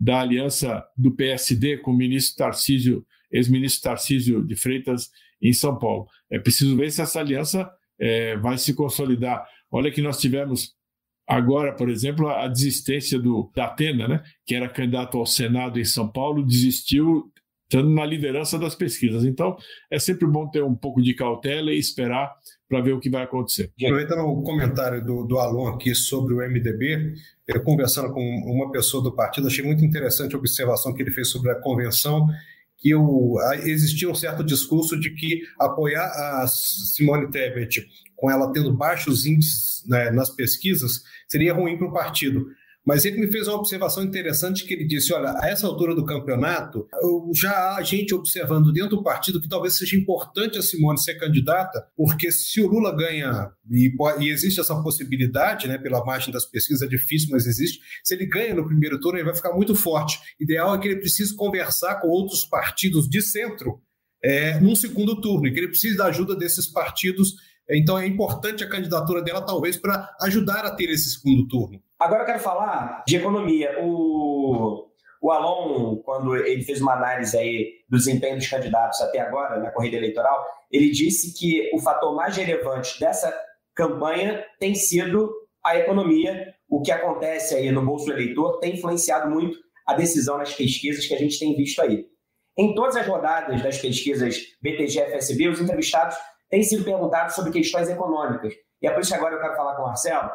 da 0.00 0.20
aliança 0.20 0.82
do 0.96 1.10
PSD 1.10 1.76
com 1.76 1.90
o 1.90 1.96
ministro 1.96 2.38
Tarcísio, 2.38 3.04
ex-ministro 3.30 3.82
Tarcísio 3.82 4.42
de 4.42 4.56
Freitas 4.56 5.10
em 5.42 5.52
São 5.52 5.78
Paulo. 5.78 6.06
É 6.30 6.38
preciso 6.38 6.74
ver 6.74 6.90
se 6.90 7.02
essa 7.02 7.20
aliança 7.20 7.70
é, 8.00 8.38
vai 8.38 8.56
se 8.56 8.72
consolidar. 8.72 9.46
Olha 9.70 9.90
que 9.90 10.00
nós 10.00 10.18
tivemos 10.18 10.74
agora, 11.26 11.74
por 11.74 11.90
exemplo, 11.90 12.26
a 12.26 12.48
desistência 12.48 13.18
do 13.18 13.52
da 13.54 13.66
Atena, 13.66 14.08
né, 14.08 14.22
que 14.46 14.54
era 14.54 14.66
candidato 14.66 15.18
ao 15.18 15.26
Senado 15.26 15.78
em 15.78 15.84
São 15.84 16.08
Paulo, 16.10 16.42
desistiu 16.42 17.30
estando 17.72 17.88
na 17.88 18.04
liderança 18.04 18.58
das 18.58 18.74
pesquisas. 18.74 19.24
Então, 19.24 19.56
é 19.90 19.98
sempre 19.98 20.26
bom 20.26 20.46
ter 20.48 20.62
um 20.62 20.74
pouco 20.74 21.00
de 21.00 21.14
cautela 21.14 21.72
e 21.72 21.78
esperar 21.78 22.30
para 22.72 22.80
ver 22.80 22.94
o 22.94 22.98
que 22.98 23.10
vai 23.10 23.24
acontecer. 23.24 23.70
Aproveitando 23.84 24.20
o 24.20 24.42
comentário 24.42 25.04
do, 25.04 25.24
do 25.24 25.38
Alon 25.38 25.68
aqui 25.68 25.94
sobre 25.94 26.32
o 26.32 26.38
MDB, 26.38 27.12
eu 27.46 27.62
conversando 27.62 28.10
com 28.14 28.22
uma 28.46 28.72
pessoa 28.72 29.02
do 29.02 29.14
partido, 29.14 29.46
achei 29.46 29.62
muito 29.62 29.84
interessante 29.84 30.34
a 30.34 30.38
observação 30.38 30.94
que 30.94 31.02
ele 31.02 31.10
fez 31.10 31.28
sobre 31.28 31.50
a 31.50 31.54
convenção, 31.56 32.26
que 32.78 32.92
existia 33.64 34.08
um 34.08 34.14
certo 34.14 34.42
discurso 34.42 34.98
de 34.98 35.10
que 35.10 35.42
apoiar 35.60 36.06
a 36.06 36.46
Simone 36.48 37.30
Tebet, 37.30 37.86
com 38.16 38.30
ela 38.30 38.50
tendo 38.50 38.74
baixos 38.74 39.26
índices 39.26 39.84
né, 39.86 40.10
nas 40.10 40.30
pesquisas, 40.30 41.02
seria 41.28 41.52
ruim 41.52 41.76
para 41.76 41.88
o 41.88 41.92
partido. 41.92 42.46
Mas 42.84 43.04
ele 43.04 43.18
me 43.18 43.30
fez 43.30 43.46
uma 43.46 43.56
observação 43.56 44.02
interessante 44.02 44.64
que 44.64 44.74
ele 44.74 44.84
disse: 44.84 45.12
olha, 45.12 45.34
a 45.38 45.48
essa 45.48 45.66
altura 45.66 45.94
do 45.94 46.04
campeonato, 46.04 46.86
já 47.34 47.76
há 47.76 47.82
gente 47.82 48.14
observando 48.14 48.72
dentro 48.72 48.96
do 48.96 49.02
partido 49.02 49.40
que 49.40 49.48
talvez 49.48 49.78
seja 49.78 49.96
importante 49.96 50.58
a 50.58 50.62
Simone 50.62 51.00
ser 51.00 51.14
candidata, 51.14 51.86
porque 51.96 52.32
se 52.32 52.60
o 52.60 52.66
Lula 52.66 52.94
ganha, 52.94 53.50
e, 53.70 53.94
e 54.20 54.28
existe 54.28 54.60
essa 54.60 54.74
possibilidade, 54.82 55.68
né, 55.68 55.78
pela 55.78 56.04
margem 56.04 56.32
das 56.32 56.44
pesquisas, 56.44 56.82
é 56.82 56.88
difícil, 56.88 57.28
mas 57.30 57.46
existe, 57.46 57.80
se 58.02 58.14
ele 58.14 58.26
ganha 58.26 58.54
no 58.54 58.66
primeiro 58.66 58.98
turno, 59.00 59.18
ele 59.18 59.26
vai 59.26 59.36
ficar 59.36 59.52
muito 59.52 59.74
forte. 59.76 60.18
Ideal 60.40 60.74
é 60.74 60.78
que 60.78 60.88
ele 60.88 61.00
precise 61.00 61.36
conversar 61.36 62.00
com 62.00 62.08
outros 62.08 62.44
partidos 62.44 63.08
de 63.08 63.22
centro 63.22 63.80
é, 64.22 64.58
num 64.60 64.74
segundo 64.74 65.20
turno, 65.20 65.46
e 65.46 65.52
que 65.52 65.60
ele 65.60 65.68
precise 65.68 65.96
da 65.96 66.06
ajuda 66.06 66.34
desses 66.34 66.66
partidos. 66.66 67.34
Então 67.70 67.98
é 67.98 68.06
importante 68.06 68.64
a 68.64 68.68
candidatura 68.68 69.22
dela, 69.22 69.40
talvez, 69.40 69.76
para 69.76 70.14
ajudar 70.22 70.64
a 70.64 70.74
ter 70.74 70.90
esse 70.90 71.10
segundo 71.10 71.46
turno. 71.46 71.80
Agora 72.02 72.22
eu 72.22 72.26
quero 72.26 72.40
falar 72.40 73.04
de 73.06 73.16
economia. 73.16 73.78
O, 73.80 74.88
o 75.22 75.30
Alon, 75.30 75.98
quando 75.98 76.34
ele 76.34 76.64
fez 76.64 76.80
uma 76.80 76.94
análise 76.94 77.38
aí 77.38 77.74
do 77.88 77.96
desempenho 77.96 78.36
dos 78.36 78.48
candidatos 78.48 79.00
até 79.00 79.20
agora 79.20 79.60
na 79.60 79.70
corrida 79.70 79.98
eleitoral, 79.98 80.44
ele 80.68 80.90
disse 80.90 81.32
que 81.38 81.70
o 81.72 81.78
fator 81.78 82.12
mais 82.12 82.36
relevante 82.36 82.98
dessa 82.98 83.32
campanha 83.72 84.44
tem 84.58 84.74
sido 84.74 85.32
a 85.64 85.76
economia. 85.76 86.52
O 86.68 86.82
que 86.82 86.90
acontece 86.90 87.54
aí 87.54 87.70
no 87.70 87.86
bolso 87.86 88.10
eleitor 88.10 88.58
tem 88.58 88.74
influenciado 88.74 89.30
muito 89.30 89.56
a 89.86 89.94
decisão 89.94 90.38
nas 90.38 90.52
pesquisas 90.52 91.06
que 91.06 91.14
a 91.14 91.18
gente 91.18 91.38
tem 91.38 91.54
visto 91.54 91.80
aí. 91.82 92.04
Em 92.58 92.74
todas 92.74 92.96
as 92.96 93.06
rodadas 93.06 93.62
das 93.62 93.78
pesquisas 93.78 94.40
BTG-FSB, 94.60 95.46
os 95.46 95.60
entrevistados 95.60 96.16
têm 96.50 96.64
sido 96.64 96.82
perguntados 96.82 97.36
sobre 97.36 97.52
questões 97.52 97.88
econômicas. 97.88 98.52
E 98.82 98.88
é 98.88 98.90
por 98.90 99.02
isso 99.02 99.12
que 99.12 99.16
agora 99.16 99.36
eu 99.36 99.40
quero 99.40 99.54
falar 99.54 99.76
com 99.76 99.82
o 99.82 99.86
Marcelo, 99.86 100.28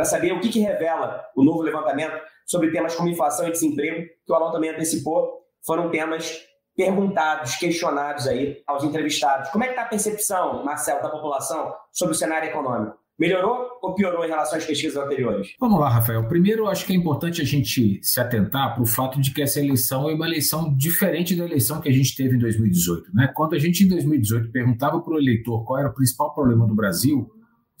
para 0.00 0.06
saber 0.06 0.32
o 0.32 0.40
que, 0.40 0.48
que 0.48 0.60
revela 0.60 1.22
o 1.36 1.44
novo 1.44 1.60
levantamento 1.60 2.18
sobre 2.46 2.70
temas 2.70 2.94
como 2.94 3.10
inflação 3.10 3.46
e 3.46 3.50
desemprego, 3.52 4.06
que 4.24 4.32
o 4.32 4.34
Alon 4.34 4.50
também 4.50 4.70
antecipou, 4.70 5.30
foram 5.62 5.90
temas 5.90 6.40
perguntados, 6.74 7.56
questionados 7.56 8.26
aí 8.26 8.62
aos 8.66 8.82
entrevistados. 8.82 9.50
Como 9.50 9.62
é 9.62 9.66
que 9.66 9.74
está 9.74 9.82
a 9.82 9.88
percepção, 9.88 10.64
Marcelo, 10.64 11.02
da 11.02 11.10
população 11.10 11.74
sobre 11.92 12.14
o 12.14 12.18
cenário 12.18 12.48
econômico? 12.48 12.96
Melhorou 13.18 13.68
ou 13.82 13.94
piorou 13.94 14.24
em 14.24 14.28
relação 14.28 14.56
às 14.56 14.64
pesquisas 14.64 14.96
anteriores? 14.96 15.48
Vamos 15.60 15.78
lá, 15.78 15.90
Rafael. 15.90 16.26
Primeiro, 16.26 16.66
acho 16.66 16.86
que 16.86 16.94
é 16.94 16.96
importante 16.96 17.42
a 17.42 17.44
gente 17.44 18.00
se 18.02 18.18
atentar 18.18 18.72
para 18.72 18.82
o 18.82 18.86
fato 18.86 19.20
de 19.20 19.34
que 19.34 19.42
essa 19.42 19.60
eleição 19.60 20.08
é 20.08 20.14
uma 20.14 20.26
eleição 20.26 20.74
diferente 20.74 21.36
da 21.36 21.44
eleição 21.44 21.78
que 21.78 21.90
a 21.90 21.92
gente 21.92 22.16
teve 22.16 22.36
em 22.36 22.38
2018. 22.38 23.14
Né? 23.14 23.30
Quando 23.36 23.54
a 23.54 23.58
gente, 23.58 23.84
em 23.84 23.88
2018, 23.88 24.50
perguntava 24.50 24.98
para 25.02 25.12
o 25.12 25.18
eleitor 25.18 25.62
qual 25.66 25.78
era 25.78 25.90
o 25.90 25.94
principal 25.94 26.32
problema 26.32 26.66
do 26.66 26.74
Brasil, 26.74 27.30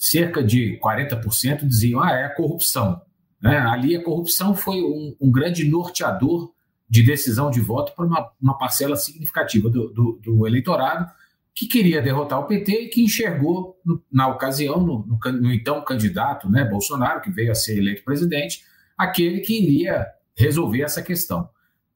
cerca 0.00 0.42
de 0.42 0.80
40% 0.82 1.66
diziam 1.66 2.02
ah, 2.02 2.10
é 2.10 2.24
a 2.24 2.34
corrupção. 2.34 3.02
Né? 3.40 3.58
Ali 3.58 3.94
a 3.94 4.02
corrupção 4.02 4.54
foi 4.54 4.82
um, 4.82 5.14
um, 5.20 5.30
grande 5.30 5.68
norteador 5.68 6.52
de 6.88 7.02
decisão 7.02 7.50
de 7.50 7.60
voto 7.60 7.92
para 7.94 8.06
uma, 8.06 8.30
uma 8.40 8.56
parcela 8.56 8.96
significativa 8.96 9.68
do, 9.68 9.92
do, 9.92 10.20
do, 10.22 10.46
eleitorado 10.46 11.06
que 11.54 11.66
queria 11.66 12.00
derrotar 12.00 12.40
o 12.40 12.46
PT 12.46 12.84
e 12.84 12.88
que 12.88 13.04
enxergou, 13.04 13.78
no, 13.84 14.02
na 14.10 14.26
ocasião, 14.28 14.80
no, 14.80 15.04
no, 15.06 15.32
no, 15.32 15.52
então 15.52 15.84
candidato 15.84 16.50
né, 16.50 16.64
Bolsonaro, 16.64 17.20
que 17.20 17.30
veio 17.30 17.52
a 17.52 17.54
ser 17.54 17.76
eleito 17.76 18.02
presidente, 18.02 18.62
aquele 18.96 19.40
que 19.40 19.62
iria 19.62 20.06
resolver 20.34 20.82
essa 20.82 21.02
questão. 21.02 21.48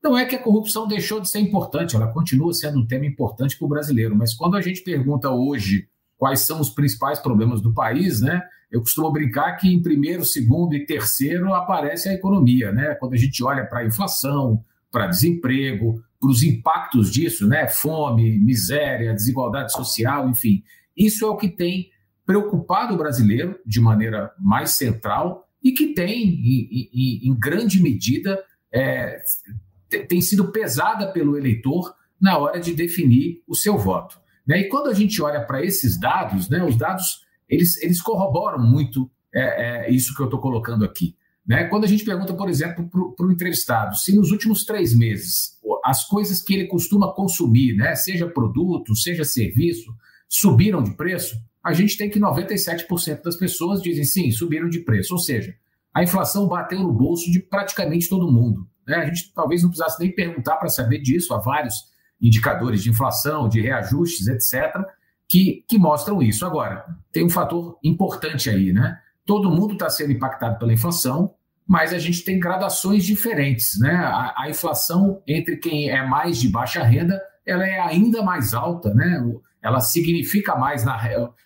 Não 0.02 0.18
é 0.18 0.26
que 0.26 0.36
a 0.36 0.42
corrupção 0.42 0.86
deixou 0.86 1.20
de 1.20 1.30
ser 1.30 1.38
importante, 1.38 1.96
ela 1.96 2.12
continua 2.12 2.52
sendo 2.52 2.78
um 2.78 2.86
tema 2.86 3.06
importante 3.06 3.56
para 3.56 3.64
o 3.64 3.68
brasileiro, 3.68 4.14
mas 4.14 4.34
quando 4.34 4.56
a 4.56 4.60
gente 4.60 4.82
pergunta 4.82 5.30
hoje 5.30 5.88
quais 6.24 6.40
são 6.40 6.58
os 6.58 6.70
principais 6.70 7.18
problemas 7.18 7.60
do 7.60 7.74
país, 7.74 8.22
né? 8.22 8.42
Eu 8.72 8.80
costumo 8.80 9.12
brincar 9.12 9.56
que 9.56 9.68
em 9.68 9.82
primeiro, 9.82 10.24
segundo 10.24 10.74
e 10.74 10.86
terceiro 10.86 11.52
aparece 11.52 12.08
a 12.08 12.14
economia, 12.14 12.72
né? 12.72 12.94
Quando 12.94 13.12
a 13.12 13.18
gente 13.18 13.44
olha 13.44 13.66
para 13.66 13.80
a 13.80 13.84
inflação, 13.84 14.64
para 14.90 15.06
desemprego, 15.06 16.02
para 16.18 16.30
os 16.30 16.42
impactos 16.42 17.12
disso, 17.12 17.46
né? 17.46 17.68
Fome, 17.68 18.38
miséria, 18.38 19.12
desigualdade 19.12 19.70
social, 19.74 20.26
enfim. 20.26 20.62
Isso 20.96 21.26
é 21.26 21.28
o 21.28 21.36
que 21.36 21.46
tem 21.46 21.90
preocupado 22.24 22.94
o 22.94 22.96
brasileiro 22.96 23.58
de 23.66 23.78
maneira 23.78 24.32
mais 24.40 24.70
central 24.70 25.46
e 25.62 25.72
que 25.72 25.88
tem, 25.88 26.40
em, 27.22 27.36
grande 27.38 27.82
medida, 27.82 28.42
é, 28.72 29.20
tem 30.08 30.22
sido 30.22 30.50
pesada 30.50 31.12
pelo 31.12 31.36
eleitor 31.36 31.94
na 32.18 32.38
hora 32.38 32.58
de 32.58 32.72
definir 32.72 33.42
o 33.46 33.54
seu 33.54 33.76
voto. 33.76 34.23
Né? 34.46 34.60
E 34.60 34.68
quando 34.68 34.88
a 34.88 34.94
gente 34.94 35.20
olha 35.22 35.44
para 35.44 35.64
esses 35.64 35.98
dados, 35.98 36.48
né, 36.48 36.64
os 36.64 36.76
dados 36.76 37.24
eles, 37.48 37.80
eles 37.82 38.00
corroboram 38.00 38.58
muito 38.58 39.10
é, 39.34 39.86
é, 39.86 39.90
isso 39.90 40.14
que 40.14 40.20
eu 40.20 40.26
estou 40.26 40.40
colocando 40.40 40.84
aqui. 40.84 41.16
Né? 41.46 41.64
Quando 41.64 41.84
a 41.84 41.88
gente 41.88 42.04
pergunta, 42.04 42.34
por 42.34 42.48
exemplo, 42.48 42.88
para 42.88 43.26
o 43.26 43.32
entrevistado 43.32 43.96
se 43.96 44.14
nos 44.14 44.30
últimos 44.30 44.64
três 44.64 44.94
meses 44.94 45.54
as 45.84 46.06
coisas 46.06 46.40
que 46.40 46.54
ele 46.54 46.66
costuma 46.66 47.12
consumir, 47.12 47.76
né, 47.76 47.94
seja 47.94 48.26
produto, 48.26 48.96
seja 48.96 49.22
serviço, 49.22 49.94
subiram 50.26 50.82
de 50.82 50.92
preço, 50.92 51.36
a 51.62 51.74
gente 51.74 51.96
tem 51.96 52.08
que 52.08 52.18
97% 52.18 53.22
das 53.22 53.36
pessoas 53.36 53.82
dizem 53.82 54.04
sim, 54.04 54.30
subiram 54.30 54.68
de 54.68 54.80
preço. 54.80 55.12
Ou 55.12 55.20
seja, 55.20 55.54
a 55.94 56.02
inflação 56.02 56.48
bateu 56.48 56.80
no 56.80 56.92
bolso 56.92 57.30
de 57.30 57.40
praticamente 57.40 58.08
todo 58.08 58.30
mundo. 58.32 58.66
Né? 58.86 58.96
A 58.96 59.06
gente 59.06 59.32
talvez 59.34 59.62
não 59.62 59.70
precisasse 59.70 60.00
nem 60.00 60.14
perguntar 60.14 60.56
para 60.56 60.68
saber 60.68 61.00
disso, 61.00 61.32
há 61.34 61.38
vários 61.38 61.74
indicadores 62.26 62.82
de 62.82 62.90
inflação, 62.90 63.48
de 63.48 63.60
reajustes, 63.60 64.26
etc., 64.26 64.74
que, 65.28 65.64
que 65.68 65.78
mostram 65.78 66.22
isso. 66.22 66.44
Agora, 66.46 66.84
tem 67.12 67.24
um 67.24 67.30
fator 67.30 67.78
importante 67.82 68.48
aí, 68.48 68.72
né? 68.72 68.98
Todo 69.26 69.50
mundo 69.50 69.74
está 69.74 69.88
sendo 69.88 70.12
impactado 70.12 70.58
pela 70.58 70.72
inflação, 70.72 71.34
mas 71.66 71.92
a 71.92 71.98
gente 71.98 72.24
tem 72.24 72.38
gradações 72.38 73.04
diferentes, 73.04 73.78
né? 73.78 73.94
A, 73.94 74.34
a, 74.38 74.50
inflação 74.50 75.22
entre 75.26 75.56
quem 75.56 75.88
é 75.90 76.06
mais 76.06 76.38
de 76.38 76.48
baixa 76.48 76.82
renda, 76.82 77.20
ela 77.46 77.66
é 77.66 77.78
ainda 77.80 78.22
mais 78.22 78.54
alta, 78.54 78.92
né? 78.94 79.22
Ela 79.62 79.80
significa 79.80 80.56
mais 80.56 80.84
na 80.84 80.98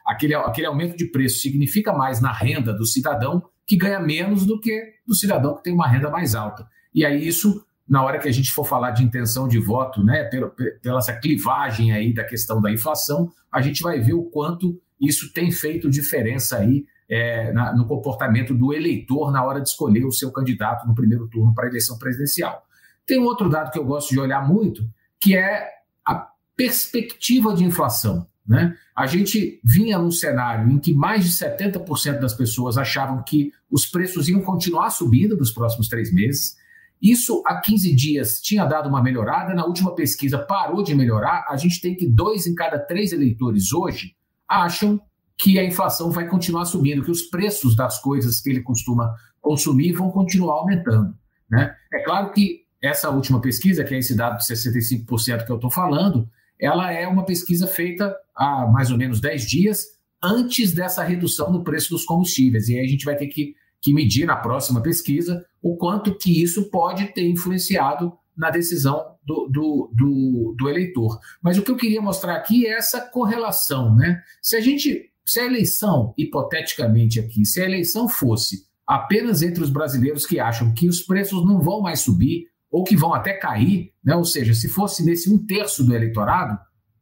aquele, 0.04 0.34
aquele 0.34 0.66
aumento 0.66 0.96
de 0.96 1.06
preço 1.06 1.40
significa 1.40 1.92
mais 1.92 2.20
na 2.20 2.32
renda 2.32 2.72
do 2.72 2.84
cidadão 2.84 3.42
que 3.66 3.76
ganha 3.76 4.00
menos 4.00 4.44
do 4.44 4.60
que 4.60 4.94
do 5.06 5.14
cidadão 5.14 5.54
que 5.56 5.62
tem 5.62 5.72
uma 5.72 5.86
renda 5.86 6.10
mais 6.10 6.34
alta. 6.34 6.66
E 6.92 7.04
aí 7.04 7.26
isso 7.26 7.64
na 7.89 8.03
hora 8.03 8.18
que 8.18 8.28
a 8.28 8.32
gente 8.32 8.53
for 8.53 8.64
falar 8.64 8.91
de 8.91 9.03
intenção 9.03 9.49
de 9.49 9.59
voto, 9.59 10.05
né, 10.05 10.24
pela, 10.24 10.53
pela 10.82 10.99
essa 10.99 11.14
clivagem 11.14 11.93
aí 11.93 12.12
da 12.12 12.24
questão 12.24 12.61
da 12.61 12.70
inflação, 12.70 13.32
a 13.51 13.62
gente 13.62 13.82
vai 13.82 13.99
ver 13.99 14.12
o 14.12 14.24
quanto 14.24 14.80
isso 15.01 15.32
tem 15.32 15.51
feito 15.51 15.89
diferença 15.89 16.59
aí 16.59 16.84
é, 17.09 17.51
na, 17.53 17.74
no 17.74 17.86
comportamento 17.86 18.53
do 18.55 18.74
eleitor 18.74 19.32
na 19.32 19.43
hora 19.43 19.61
de 19.61 19.68
escolher 19.68 20.05
o 20.05 20.12
seu 20.12 20.30
candidato 20.30 20.86
no 20.86 20.95
primeiro 20.95 21.26
turno 21.28 21.55
para 21.55 21.64
a 21.64 21.68
eleição 21.68 21.99
presidencial. 21.99 22.62
Tem 23.07 23.18
um 23.18 23.24
outro 23.24 23.49
dado 23.49 23.70
que 23.70 23.78
eu 23.78 23.84
gosto 23.84 24.11
de 24.11 24.20
olhar 24.20 24.47
muito, 24.47 24.86
que 25.18 25.34
é 25.34 25.66
a 26.05 26.28
perspectiva 26.55 27.55
de 27.55 27.64
inflação. 27.64 28.26
Né? 28.47 28.76
A 28.95 29.07
gente 29.07 29.61
vinha 29.64 29.99
num 29.99 30.11
cenário 30.11 30.70
em 30.70 30.78
que 30.78 30.93
mais 30.93 31.24
de 31.24 31.30
70% 31.30 32.18
das 32.18 32.34
pessoas 32.34 32.76
achavam 32.76 33.22
que 33.22 33.53
os 33.70 33.86
preços 33.86 34.28
iam 34.28 34.43
continuar 34.43 34.91
subindo 34.91 35.36
nos 35.36 35.51
próximos 35.51 35.89
três 35.89 36.12
meses. 36.12 36.57
Isso 37.01 37.42
há 37.46 37.61
15 37.61 37.94
dias 37.94 38.40
tinha 38.40 38.64
dado 38.64 38.88
uma 38.88 39.03
melhorada, 39.03 39.55
na 39.55 39.64
última 39.64 39.94
pesquisa 39.94 40.38
parou 40.38 40.82
de 40.82 40.94
melhorar. 40.94 41.46
A 41.49 41.57
gente 41.57 41.80
tem 41.80 41.94
que 41.94 42.07
dois 42.07 42.46
em 42.46 42.55
cada 42.55 42.78
três 42.78 43.12
eleitores 43.12 43.72
hoje 43.72 44.16
acham 44.49 45.01
que 45.36 45.59
a 45.59 45.64
inflação 45.64 46.11
vai 46.11 46.26
continuar 46.26 46.64
subindo, 46.64 47.05
que 47.05 47.11
os 47.11 47.22
preços 47.22 47.76
das 47.76 48.01
coisas 48.01 48.40
que 48.40 48.51
ele 48.51 48.62
costuma 48.62 49.14
consumir 49.40 49.92
vão 49.92 50.11
continuar 50.11 50.55
aumentando. 50.55 51.14
Né? 51.49 51.72
É 51.92 52.03
claro 52.03 52.32
que 52.32 52.62
essa 52.82 53.09
última 53.11 53.40
pesquisa, 53.40 53.84
que 53.84 53.94
é 53.94 53.99
esse 53.99 54.16
dado 54.16 54.38
de 54.38 54.44
65% 54.44 55.44
que 55.44 55.53
eu 55.53 55.57
estou 55.57 55.70
falando, 55.70 56.28
ela 56.61 56.92
é 56.92 57.07
uma 57.07 57.24
pesquisa 57.24 57.66
feita 57.68 58.14
há 58.34 58.66
mais 58.66 58.90
ou 58.90 58.99
menos 58.99 59.20
10 59.20 59.46
dias 59.46 59.84
antes 60.22 60.72
dessa 60.72 61.05
redução 61.05 61.53
no 61.53 61.62
preço 61.62 61.90
dos 61.90 62.05
combustíveis. 62.05 62.68
E 62.68 62.74
aí 62.76 62.84
a 62.84 62.88
gente 62.88 63.05
vai 63.05 63.16
ter 63.16 63.28
que 63.28 63.55
que 63.80 63.92
medir 63.92 64.26
na 64.26 64.36
próxima 64.36 64.82
pesquisa 64.82 65.44
o 65.62 65.76
quanto 65.76 66.16
que 66.16 66.42
isso 66.42 66.70
pode 66.70 67.06
ter 67.12 67.28
influenciado 67.28 68.12
na 68.36 68.50
decisão 68.50 69.16
do, 69.24 69.48
do, 69.48 69.90
do, 69.92 70.54
do, 70.56 70.68
eleitor. 70.68 71.18
Mas 71.42 71.58
o 71.58 71.62
que 71.62 71.70
eu 71.70 71.76
queria 71.76 72.00
mostrar 72.00 72.36
aqui 72.36 72.66
é 72.66 72.76
essa 72.76 73.00
correlação, 73.00 73.94
né? 73.96 74.22
Se 74.40 74.56
a 74.56 74.60
gente, 74.60 75.10
se 75.26 75.40
a 75.40 75.44
eleição, 75.44 76.14
hipoteticamente 76.16 77.18
aqui, 77.18 77.44
se 77.44 77.60
a 77.60 77.64
eleição 77.64 78.08
fosse 78.08 78.68
apenas 78.86 79.42
entre 79.42 79.62
os 79.62 79.70
brasileiros 79.70 80.24
que 80.24 80.40
acham 80.40 80.72
que 80.72 80.88
os 80.88 81.02
preços 81.02 81.44
não 81.44 81.60
vão 81.60 81.82
mais 81.82 82.00
subir 82.00 82.46
ou 82.70 82.84
que 82.84 82.96
vão 82.96 83.12
até 83.12 83.34
cair, 83.34 83.92
né? 84.04 84.14
ou 84.14 84.24
seja, 84.24 84.54
se 84.54 84.68
fosse 84.68 85.04
nesse 85.04 85.30
um 85.30 85.44
terço 85.44 85.84
do 85.84 85.94
eleitorado, 85.94 86.58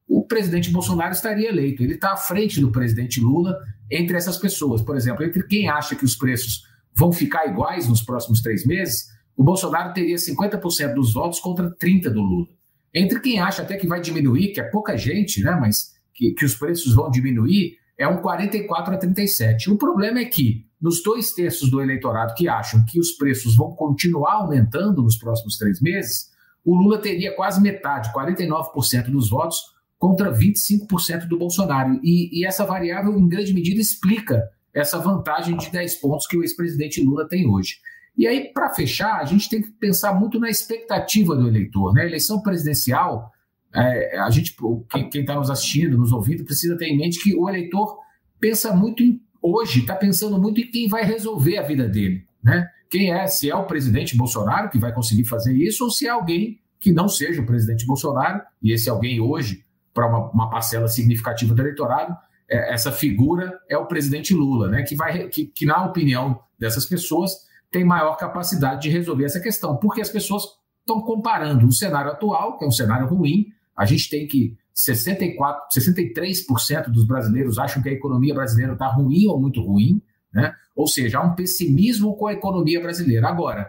o 0.08 0.24
presidente 0.24 0.70
Bolsonaro 0.70 1.12
estaria 1.12 1.48
eleito. 1.48 1.82
Ele 1.82 1.94
está 1.94 2.12
à 2.12 2.16
frente 2.16 2.60
do 2.60 2.70
presidente 2.70 3.20
Lula 3.20 3.56
entre 3.90 4.16
essas 4.16 4.36
pessoas. 4.36 4.82
Por 4.82 4.96
exemplo, 4.96 5.24
entre 5.24 5.46
quem 5.46 5.68
acha 5.68 5.96
que 5.96 6.04
os 6.04 6.14
preços 6.14 6.62
vão 6.94 7.12
ficar 7.12 7.46
iguais 7.46 7.88
nos 7.88 8.02
próximos 8.02 8.40
três 8.40 8.64
meses, 8.64 9.08
o 9.36 9.44
Bolsonaro 9.44 9.92
teria 9.92 10.16
50% 10.16 10.94
dos 10.94 11.12
votos 11.12 11.40
contra 11.40 11.70
30% 11.70 12.10
do 12.10 12.22
Lula. 12.22 12.48
Entre 12.94 13.20
quem 13.20 13.38
acha 13.38 13.62
até 13.62 13.76
que 13.76 13.86
vai 13.86 14.00
diminuir, 14.00 14.52
que 14.52 14.60
é 14.60 14.64
pouca 14.64 14.96
gente, 14.96 15.42
né, 15.42 15.56
mas 15.60 15.92
que, 16.14 16.32
que 16.32 16.44
os 16.44 16.54
preços 16.54 16.94
vão 16.94 17.10
diminuir, 17.10 17.76
é 17.98 18.08
um 18.08 18.22
44 18.22 18.94
a 18.94 18.98
37. 18.98 19.70
O 19.70 19.76
problema 19.76 20.20
é 20.20 20.24
que, 20.24 20.66
nos 20.80 21.02
dois 21.02 21.32
terços 21.32 21.70
do 21.70 21.82
eleitorado 21.82 22.34
que 22.34 22.48
acham 22.48 22.84
que 22.86 22.98
os 22.98 23.12
preços 23.12 23.54
vão 23.56 23.72
continuar 23.72 24.34
aumentando 24.34 25.02
nos 25.02 25.18
próximos 25.18 25.58
três 25.58 25.80
meses, 25.80 26.30
o 26.64 26.74
Lula 26.74 26.98
teria 26.98 27.34
quase 27.34 27.60
metade, 27.60 28.12
49% 28.12 29.10
dos 29.10 29.28
votos, 29.28 29.58
contra 29.98 30.32
25% 30.32 31.26
do 31.26 31.38
Bolsonaro. 31.38 31.98
E, 32.02 32.40
e, 32.40 32.46
essa 32.46 32.64
variável, 32.64 33.18
em 33.18 33.28
grande 33.28 33.52
medida, 33.52 33.80
explica 33.80 34.48
essa 34.74 34.98
vantagem 34.98 35.56
de 35.56 35.70
10 35.70 35.96
pontos 35.96 36.26
que 36.26 36.36
o 36.36 36.42
ex-presidente 36.42 37.02
Lula 37.02 37.26
tem 37.28 37.48
hoje. 37.48 37.76
E 38.16 38.26
aí, 38.26 38.50
para 38.52 38.72
fechar, 38.72 39.20
a 39.20 39.24
gente 39.24 39.48
tem 39.48 39.62
que 39.62 39.70
pensar 39.70 40.14
muito 40.14 40.38
na 40.38 40.48
expectativa 40.48 41.34
do 41.34 41.48
eleitor. 41.48 41.92
Né? 41.92 42.02
A 42.02 42.06
eleição 42.06 42.40
presidencial, 42.42 43.30
é, 43.74 44.18
a 44.18 44.30
gente, 44.30 44.54
quem 44.90 45.20
está 45.20 45.34
nos 45.34 45.50
assistindo, 45.50 45.98
nos 45.98 46.12
ouvindo, 46.12 46.44
precisa 46.44 46.76
ter 46.76 46.86
em 46.86 46.96
mente 46.96 47.22
que 47.22 47.34
o 47.34 47.48
eleitor 47.48 47.98
pensa 48.40 48.74
muito 48.74 49.02
em, 49.02 49.20
hoje, 49.42 49.80
está 49.80 49.94
pensando 49.94 50.40
muito 50.40 50.60
em 50.60 50.70
quem 50.70 50.88
vai 50.88 51.04
resolver 51.04 51.58
a 51.58 51.62
vida 51.62 51.88
dele. 51.88 52.24
Né? 52.42 52.66
Quem 52.90 53.12
é, 53.12 53.26
se 53.26 53.50
é 53.50 53.54
o 53.54 53.66
presidente 53.66 54.16
Bolsonaro 54.16 54.70
que 54.70 54.78
vai 54.78 54.92
conseguir 54.92 55.24
fazer 55.24 55.54
isso, 55.54 55.84
ou 55.84 55.90
se 55.90 56.06
é 56.06 56.10
alguém 56.10 56.58
que 56.80 56.92
não 56.92 57.08
seja 57.08 57.42
o 57.42 57.46
presidente 57.46 57.86
Bolsonaro, 57.86 58.40
e 58.62 58.72
esse 58.72 58.88
alguém 58.88 59.20
hoje 59.20 59.65
para 59.96 60.06
uma, 60.06 60.30
uma, 60.30 60.50
parcela 60.50 60.86
significativa 60.88 61.54
do 61.54 61.62
eleitorado, 61.62 62.14
é, 62.48 62.74
essa 62.74 62.92
figura 62.92 63.58
é 63.66 63.78
o 63.78 63.86
presidente 63.86 64.34
Lula, 64.34 64.68
né, 64.68 64.82
que, 64.82 64.94
vai, 64.94 65.26
que, 65.28 65.46
que, 65.46 65.64
na 65.64 65.86
opinião 65.86 66.38
dessas 66.58 66.84
pessoas, 66.84 67.32
tem 67.70 67.82
maior 67.82 68.14
capacidade 68.18 68.82
de 68.82 68.90
resolver 68.90 69.24
essa 69.24 69.40
questão, 69.40 69.78
porque 69.78 70.02
as 70.02 70.10
pessoas 70.10 70.44
estão 70.80 71.00
comparando 71.00 71.66
o 71.66 71.72
cenário 71.72 72.10
atual, 72.10 72.58
que 72.58 72.64
é 72.66 72.68
um 72.68 72.70
cenário 72.70 73.08
ruim, 73.08 73.46
a 73.74 73.86
gente 73.86 74.10
tem 74.10 74.26
que 74.26 74.54
64, 74.74 75.68
63% 75.74 76.90
dos 76.90 77.06
brasileiros 77.06 77.58
acham 77.58 77.82
que 77.82 77.88
a 77.88 77.92
economia 77.92 78.34
brasileira 78.34 78.74
está 78.74 78.86
ruim 78.88 79.26
ou 79.26 79.40
muito 79.40 79.62
ruim, 79.62 80.02
né? 80.32 80.52
ou 80.74 80.86
seja, 80.86 81.18
há 81.18 81.22
um 81.22 81.34
pessimismo 81.34 82.14
com 82.16 82.26
a 82.26 82.34
economia 82.34 82.78
brasileira. 82.80 83.26
Agora, 83.26 83.66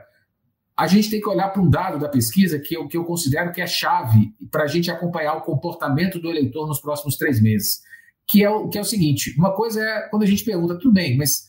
a 0.78 0.86
gente 0.86 1.10
tem 1.10 1.20
que 1.20 1.28
olhar 1.28 1.50
para 1.50 1.62
um 1.62 1.70
dado 1.70 1.98
da 1.98 2.08
pesquisa 2.08 2.60
que 2.60 2.76
eu, 2.76 2.88
que 2.88 2.96
eu 2.96 3.04
considero 3.04 3.52
que 3.52 3.60
é 3.60 3.66
chave 3.66 4.32
para 4.52 4.64
a 4.64 4.68
gente 4.68 4.92
acompanhar 4.92 5.34
o 5.34 5.42
comportamento 5.42 6.20
do 6.20 6.30
eleitor 6.30 6.68
nos 6.68 6.80
próximos 6.80 7.18
três 7.18 7.42
meses, 7.42 7.80
que 8.28 8.44
é, 8.44 8.50
o, 8.50 8.70
que 8.70 8.78
é 8.78 8.82
o 8.82 8.86
seguinte, 8.86 9.34
uma 9.40 9.56
coisa 9.56 9.82
é 9.82 10.08
quando 10.10 10.22
a 10.22 10.28
gente 10.28 10.46
pergunta, 10.46 10.78
tudo 10.78 10.94
bem, 10.94 11.18
mas 11.18 11.48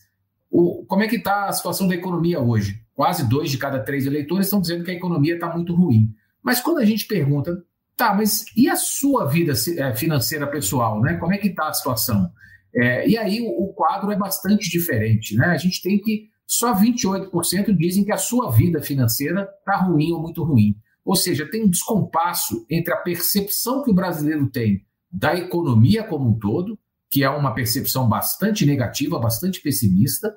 o, 0.50 0.84
como 0.86 1.02
é 1.02 1.08
que 1.08 1.16
está 1.16 1.46
a 1.46 1.52
situação 1.52 1.86
da 1.86 1.94
economia 1.94 2.40
hoje? 2.40 2.80
Quase 2.94 3.28
dois 3.28 3.50
de 3.50 3.58
cada 3.58 3.80
três 3.80 4.06
eleitores 4.06 4.46
estão 4.46 4.62
dizendo 4.62 4.82
que 4.82 4.90
a 4.90 4.94
economia 4.94 5.34
está 5.34 5.52
muito 5.54 5.74
ruim. 5.74 6.08
Mas 6.42 6.60
quando 6.60 6.78
a 6.78 6.84
gente 6.84 7.06
pergunta, 7.06 7.62
tá, 7.96 8.14
mas 8.14 8.46
e 8.56 8.68
a 8.68 8.76
sua 8.76 9.26
vida 9.26 9.52
é, 9.76 9.94
financeira 9.94 10.46
pessoal, 10.46 11.02
né? 11.02 11.14
Como 11.18 11.34
é 11.34 11.38
que 11.38 11.48
está 11.48 11.68
a 11.68 11.74
situação? 11.74 12.30
É, 12.74 13.06
e 13.06 13.18
aí 13.18 13.42
o, 13.42 13.64
o 13.64 13.74
quadro 13.74 14.10
é 14.10 14.16
bastante 14.16 14.70
diferente, 14.70 15.36
né? 15.36 15.48
A 15.48 15.56
gente 15.58 15.82
tem 15.82 16.00
que 16.00 16.28
só 16.48 16.74
28% 16.74 17.76
dizem 17.76 18.04
que 18.04 18.10
a 18.10 18.16
sua 18.16 18.50
vida 18.50 18.80
financeira 18.80 19.46
está 19.58 19.76
ruim 19.76 20.12
ou 20.12 20.22
muito 20.22 20.42
ruim. 20.42 20.74
Ou 21.04 21.14
seja, 21.14 21.46
tem 21.46 21.62
um 21.62 21.68
descompasso 21.68 22.64
entre 22.70 22.90
a 22.90 22.96
percepção 22.96 23.82
que 23.82 23.90
o 23.90 23.94
brasileiro 23.94 24.48
tem 24.48 24.82
da 25.12 25.36
economia 25.36 26.02
como 26.02 26.30
um 26.30 26.38
todo, 26.38 26.78
que 27.10 27.22
é 27.22 27.28
uma 27.28 27.52
percepção 27.52 28.08
bastante 28.08 28.64
negativa, 28.64 29.18
bastante 29.18 29.60
pessimista, 29.60 30.34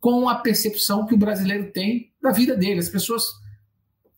com 0.00 0.30
a 0.30 0.36
percepção 0.36 1.04
que 1.04 1.14
o 1.14 1.18
brasileiro 1.18 1.70
tem 1.72 2.10
da 2.22 2.30
vida 2.30 2.56
dele. 2.56 2.80
As 2.80 2.88
pessoas 2.88 3.24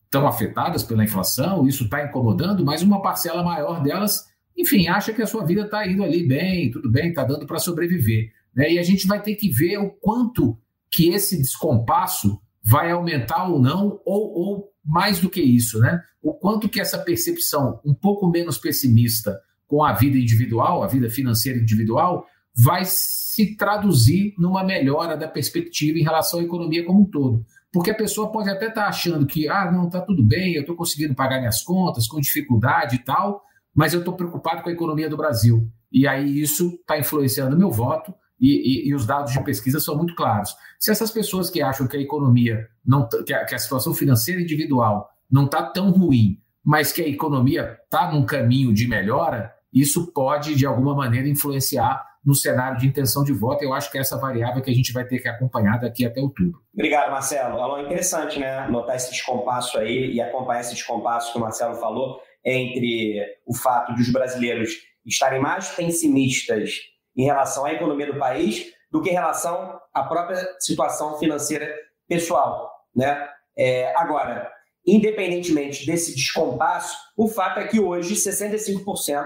estão 0.05 0.29
afetadas 0.29 0.85
pela 0.85 1.03
inflação, 1.03 1.67
isso 1.67 1.85
está 1.85 2.05
incomodando, 2.05 2.65
mas 2.65 2.83
uma 2.83 3.03
parcela 3.03 3.43
maior 3.43 3.83
delas, 3.83 4.29
enfim, 4.57 4.87
acha 4.87 5.13
que 5.13 5.23
a 5.23 5.27
sua 5.27 5.45
vida 5.45 5.63
está 5.63 5.85
indo 5.89 6.05
ali 6.05 6.25
bem, 6.27 6.71
tudo 6.71 6.89
bem, 6.89 7.09
está 7.09 7.25
dando 7.25 7.47
para 7.47 7.59
sobreviver. 7.59 8.31
Né? 8.55 8.75
E 8.75 8.79
a 8.79 8.83
gente 8.85 9.09
vai 9.09 9.21
ter 9.21 9.35
que 9.35 9.49
ver 9.49 9.79
o 9.79 9.91
quanto 9.91 10.57
que 10.93 11.09
esse 11.09 11.39
descompasso 11.39 12.39
vai 12.63 12.93
aumentar 12.93 13.49
ou 13.49 13.59
não, 13.59 14.01
ou, 14.05 14.39
ou 14.39 14.73
mais 14.85 15.19
do 15.19 15.31
que 15.31 15.41
isso, 15.41 15.81
né? 15.81 16.01
O 16.23 16.35
quanto 16.35 16.69
que 16.69 16.81
essa 16.81 16.99
percepção 16.99 17.81
um 17.85 17.95
pouco 17.95 18.29
menos 18.29 18.59
pessimista 18.59 19.41
com 19.67 19.83
a 19.83 19.93
vida 19.93 20.19
individual, 20.19 20.83
a 20.83 20.87
vida 20.87 21.09
financeira 21.09 21.59
individual, 21.59 22.27
vai 22.55 22.83
se 22.85 23.57
traduzir 23.57 24.35
numa 24.39 24.63
melhora 24.63 25.17
da 25.17 25.27
perspectiva 25.27 25.99
em 25.99 26.03
relação 26.03 26.41
à 26.41 26.43
economia 26.43 26.85
como 26.85 27.03
um 27.03 27.11
todo. 27.11 27.45
Porque 27.73 27.91
a 27.91 27.95
pessoa 27.95 28.31
pode 28.31 28.51
até 28.51 28.69
estar 28.69 28.83
tá 28.83 28.89
achando 28.89 29.25
que, 29.25 29.49
ah, 29.49 29.73
não, 29.73 29.87
está 29.87 30.03
tudo 30.03 30.23
bem, 30.23 30.55
eu 30.55 30.61
estou 30.61 30.77
conseguindo 30.77 31.15
pagar 31.15 31.39
minhas 31.39 31.63
contas 31.63 32.07
com 32.07 32.21
dificuldade 32.21 32.97
e 32.97 32.99
tal, 32.99 33.43
mas 33.75 33.95
eu 33.95 34.01
estou 34.01 34.15
preocupado 34.15 34.63
com 34.63 34.69
a 34.69 34.73
economia 34.73 35.09
do 35.09 35.17
Brasil. 35.17 35.67
E 35.91 36.07
aí 36.07 36.39
isso 36.41 36.75
está 36.81 36.99
influenciando 36.99 37.57
meu 37.57 37.71
voto 37.71 38.15
e, 38.43 38.49
e, 38.49 38.89
e, 38.89 38.95
os 38.95 39.07
dados 39.07 39.33
de 39.33 39.43
pesquisa 39.45 39.79
são 39.79 39.97
muito 39.97 40.17
claros. 40.17 40.53
Se 40.81 40.91
essas 40.91 41.13
pessoas 41.13 41.49
que 41.49 41.63
acham 41.63 41.87
que 41.87 41.97
a 41.97 42.01
economia, 42.01 42.69
não, 42.85 43.09
que 43.09 43.33
a, 43.33 43.45
que 43.45 43.55
a 43.55 43.59
situação 43.59 43.95
financeira 43.95 44.41
individual 44.41 45.09
não 45.31 45.45
está 45.45 45.63
tão 45.63 45.93
ruim, 45.93 46.41
mas 46.65 46.91
que 46.91 47.01
a 47.01 47.07
economia 47.07 47.79
está 47.85 48.11
num 48.11 48.27
caminho 48.27 48.75
de 48.75 48.89
melhora, 48.89 49.55
isso 49.73 50.13
pode, 50.13 50.57
de 50.57 50.67
alguma 50.67 50.93
maneira, 50.93 51.29
influenciar 51.29 52.05
no 52.25 52.35
cenário 52.35 52.79
de 52.79 52.87
intenção 52.87 53.23
de 53.23 53.33
voto. 53.33 53.63
Eu 53.63 53.73
acho 53.73 53.91
que 53.91 53.99
é 53.99 54.01
essa 54.01 54.19
variável 54.19 54.61
que 54.61 54.71
a 54.71 54.75
gente 54.75 54.93
vai 54.93 55.05
ter 55.05 55.21
que 55.21 55.29
acompanhar 55.29 55.79
daqui 55.79 56.05
até 56.05 56.21
outubro. 56.21 56.61
Obrigado, 56.75 57.11
Marcelo. 57.11 57.61
Alô, 57.61 57.79
é 57.79 57.83
interessante, 57.83 58.41
né? 58.41 58.67
Notar 58.69 58.97
esse 58.97 59.11
descompasso 59.11 59.79
aí 59.79 60.13
e 60.13 60.21
acompanhar 60.21 60.61
esse 60.61 60.75
descompasso 60.75 61.33
que 61.33 61.39
o 61.39 61.41
Marcelo 61.41 61.77
falou 61.77 62.21
entre 62.45 63.25
o 63.47 63.55
fato 63.55 63.95
de 63.95 64.03
os 64.03 64.11
brasileiros 64.11 64.73
estarem 65.07 65.41
mais 65.41 65.69
pessimistas 65.71 66.92
em 67.17 67.25
relação 67.25 67.65
à 67.65 67.73
economia 67.73 68.13
do 68.13 68.19
país 68.19 68.73
do 68.91 69.03
que 69.03 69.11
em 69.11 69.15
relação 69.15 69.81
à 69.95 70.03
própria 70.05 70.39
situação 70.61 71.19
financeira 71.19 71.75
pessoal, 72.07 72.71
né? 72.95 73.29
É, 73.57 73.95
agora, 73.97 74.51
independentemente 74.87 75.87
desse 75.87 76.15
descompasso, 76.15 76.97
o 77.17 77.29
fato 77.29 77.61
é 77.61 77.69
que 77.69 77.81
hoje 77.81 78.15
65% 78.15 79.25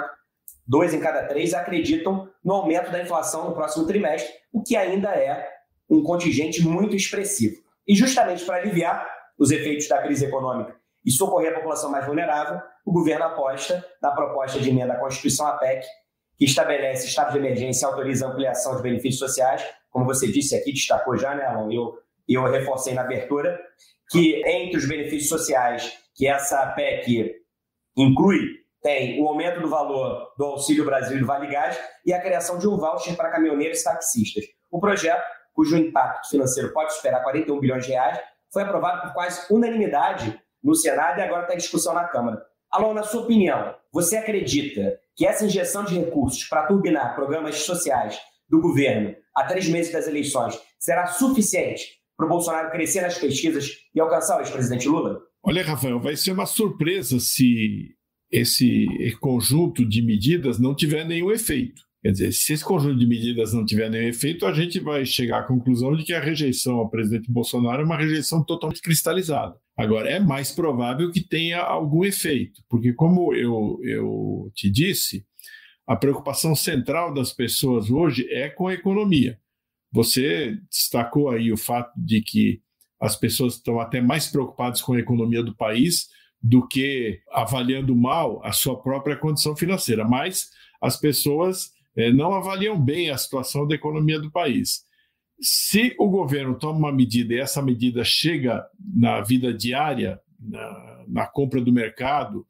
dois 0.66 0.92
em 0.92 1.00
cada 1.00 1.24
três 1.24 1.54
acreditam 1.54 2.28
no 2.44 2.54
aumento 2.54 2.90
da 2.90 3.00
inflação 3.00 3.48
no 3.48 3.54
próximo 3.54 3.86
trimestre, 3.86 4.32
o 4.52 4.62
que 4.62 4.76
ainda 4.76 5.10
é 5.10 5.48
um 5.88 6.02
contingente 6.02 6.62
muito 6.62 6.96
expressivo. 6.96 7.56
E 7.86 7.94
justamente 7.94 8.44
para 8.44 8.56
aliviar 8.56 9.08
os 9.38 9.50
efeitos 9.50 9.86
da 9.86 10.02
crise 10.02 10.24
econômica 10.24 10.74
e 11.04 11.10
socorrer 11.10 11.52
a 11.52 11.56
população 11.56 11.90
mais 11.90 12.04
vulnerável, 12.04 12.60
o 12.84 12.92
governo 12.92 13.26
aposta 13.26 13.84
na 14.02 14.10
proposta 14.10 14.58
de 14.58 14.70
emenda 14.70 14.94
à 14.94 14.98
Constituição 14.98 15.46
APEC, 15.46 15.86
que 16.36 16.44
estabelece 16.44 17.06
estado 17.06 17.32
de 17.32 17.38
emergência 17.38 17.86
e 17.86 17.88
autoriza 17.88 18.26
a 18.26 18.30
ampliação 18.30 18.76
de 18.76 18.82
benefícios 18.82 19.18
sociais, 19.18 19.64
como 19.90 20.04
você 20.04 20.30
disse 20.30 20.54
aqui, 20.54 20.72
destacou 20.72 21.16
já, 21.16 21.34
né, 21.34 21.44
Alan? 21.44 21.72
Eu, 21.72 21.98
eu 22.28 22.44
reforcei 22.44 22.92
na 22.92 23.02
abertura, 23.02 23.58
que 24.10 24.42
entre 24.46 24.76
os 24.76 24.86
benefícios 24.86 25.28
sociais 25.28 25.92
que 26.14 26.26
essa 26.26 26.66
PEC 26.72 27.34
inclui, 27.96 28.38
tem 28.82 29.20
o 29.20 29.26
aumento 29.26 29.60
do 29.60 29.68
valor 29.68 30.32
do 30.36 30.44
Auxílio 30.44 30.84
Brasil 30.84 31.16
e 31.16 31.20
do 31.20 31.26
Vale 31.26 31.46
Gás 31.48 31.78
e 32.04 32.12
a 32.12 32.20
criação 32.20 32.58
de 32.58 32.68
um 32.68 32.76
voucher 32.76 33.16
para 33.16 33.30
caminhoneiros 33.30 33.80
e 33.80 33.84
taxistas. 33.84 34.44
O 34.70 34.78
projeto, 34.78 35.24
cujo 35.52 35.76
impacto 35.76 36.28
financeiro 36.28 36.72
pode 36.72 36.94
superar 36.94 37.22
41 37.22 37.58
bilhões 37.58 37.86
de 37.86 37.92
reais, 37.92 38.20
foi 38.52 38.62
aprovado 38.62 39.02
por 39.02 39.12
quase 39.12 39.52
unanimidade 39.52 40.40
no 40.62 40.74
Senado 40.74 41.18
e 41.18 41.22
agora 41.22 41.42
está 41.42 41.54
em 41.54 41.58
discussão 41.58 41.94
na 41.94 42.04
Câmara. 42.04 42.42
Alô, 42.70 42.92
na 42.92 43.02
sua 43.02 43.22
opinião, 43.22 43.74
você 43.92 44.16
acredita 44.16 44.98
que 45.16 45.26
essa 45.26 45.46
injeção 45.46 45.84
de 45.84 45.98
recursos 45.98 46.44
para 46.44 46.66
turbinar 46.66 47.14
programas 47.14 47.56
sociais 47.62 48.18
do 48.48 48.60
governo 48.60 49.14
a 49.34 49.44
três 49.44 49.68
meses 49.68 49.92
das 49.92 50.06
eleições 50.06 50.58
será 50.78 51.06
suficiente 51.06 51.96
para 52.16 52.26
o 52.26 52.28
Bolsonaro 52.28 52.70
crescer 52.70 53.00
nas 53.00 53.18
pesquisas 53.18 53.70
e 53.94 54.00
alcançar 54.00 54.36
o 54.36 54.40
ex-presidente 54.40 54.88
Lula? 54.88 55.20
Olha, 55.42 55.64
Rafael, 55.64 56.00
vai 56.00 56.16
ser 56.16 56.32
uma 56.32 56.46
surpresa 56.46 57.18
se 57.18 57.94
esse 58.30 58.86
conjunto 59.20 59.86
de 59.86 60.02
medidas 60.02 60.58
não 60.58 60.74
tiver 60.74 61.04
nenhum 61.04 61.30
efeito. 61.30 61.82
Quer 62.02 62.12
dizer, 62.12 62.32
se 62.32 62.52
esse 62.52 62.64
conjunto 62.64 62.98
de 62.98 63.06
medidas 63.06 63.52
não 63.52 63.64
tiver 63.64 63.90
nenhum 63.90 64.08
efeito, 64.08 64.46
a 64.46 64.52
gente 64.52 64.78
vai 64.80 65.04
chegar 65.04 65.40
à 65.40 65.42
conclusão 65.42 65.94
de 65.96 66.04
que 66.04 66.12
a 66.12 66.20
rejeição 66.20 66.76
ao 66.76 66.90
presidente 66.90 67.30
Bolsonaro 67.30 67.82
é 67.82 67.84
uma 67.84 67.96
rejeição 67.96 68.44
totalmente 68.44 68.80
cristalizada. 68.80 69.56
Agora, 69.76 70.08
é 70.08 70.18
mais 70.18 70.50
provável 70.50 71.10
que 71.10 71.20
tenha 71.20 71.60
algum 71.60 72.04
efeito, 72.04 72.62
porque, 72.68 72.94
como 72.94 73.34
eu, 73.34 73.78
eu 73.82 74.50
te 74.54 74.70
disse, 74.70 75.26
a 75.86 75.94
preocupação 75.94 76.56
central 76.56 77.12
das 77.12 77.32
pessoas 77.32 77.90
hoje 77.90 78.26
é 78.32 78.48
com 78.48 78.68
a 78.68 78.74
economia. 78.74 79.38
Você 79.92 80.58
destacou 80.70 81.30
aí 81.30 81.52
o 81.52 81.56
fato 81.56 81.92
de 81.96 82.22
que 82.22 82.62
as 82.98 83.16
pessoas 83.16 83.54
estão 83.54 83.78
até 83.78 84.00
mais 84.00 84.26
preocupadas 84.26 84.80
com 84.80 84.94
a 84.94 84.98
economia 84.98 85.42
do 85.42 85.54
país 85.54 86.08
do 86.42 86.66
que 86.66 87.20
avaliando 87.30 87.94
mal 87.94 88.40
a 88.44 88.52
sua 88.52 88.80
própria 88.80 89.16
condição 89.16 89.54
financeira. 89.54 90.04
Mas 90.06 90.50
as 90.80 90.96
pessoas 90.96 91.72
é, 91.94 92.10
não 92.12 92.32
avaliam 92.32 92.80
bem 92.80 93.10
a 93.10 93.18
situação 93.18 93.66
da 93.66 93.74
economia 93.74 94.18
do 94.18 94.30
país. 94.30 94.85
Se 95.40 95.94
o 95.98 96.08
governo 96.08 96.58
toma 96.58 96.78
uma 96.78 96.92
medida 96.92 97.34
e 97.34 97.40
essa 97.40 97.60
medida 97.60 98.02
chega 98.04 98.66
na 98.78 99.20
vida 99.20 99.52
diária, 99.52 100.20
na, 100.40 101.04
na 101.06 101.26
compra 101.26 101.60
do 101.60 101.72
mercado, 101.72 102.46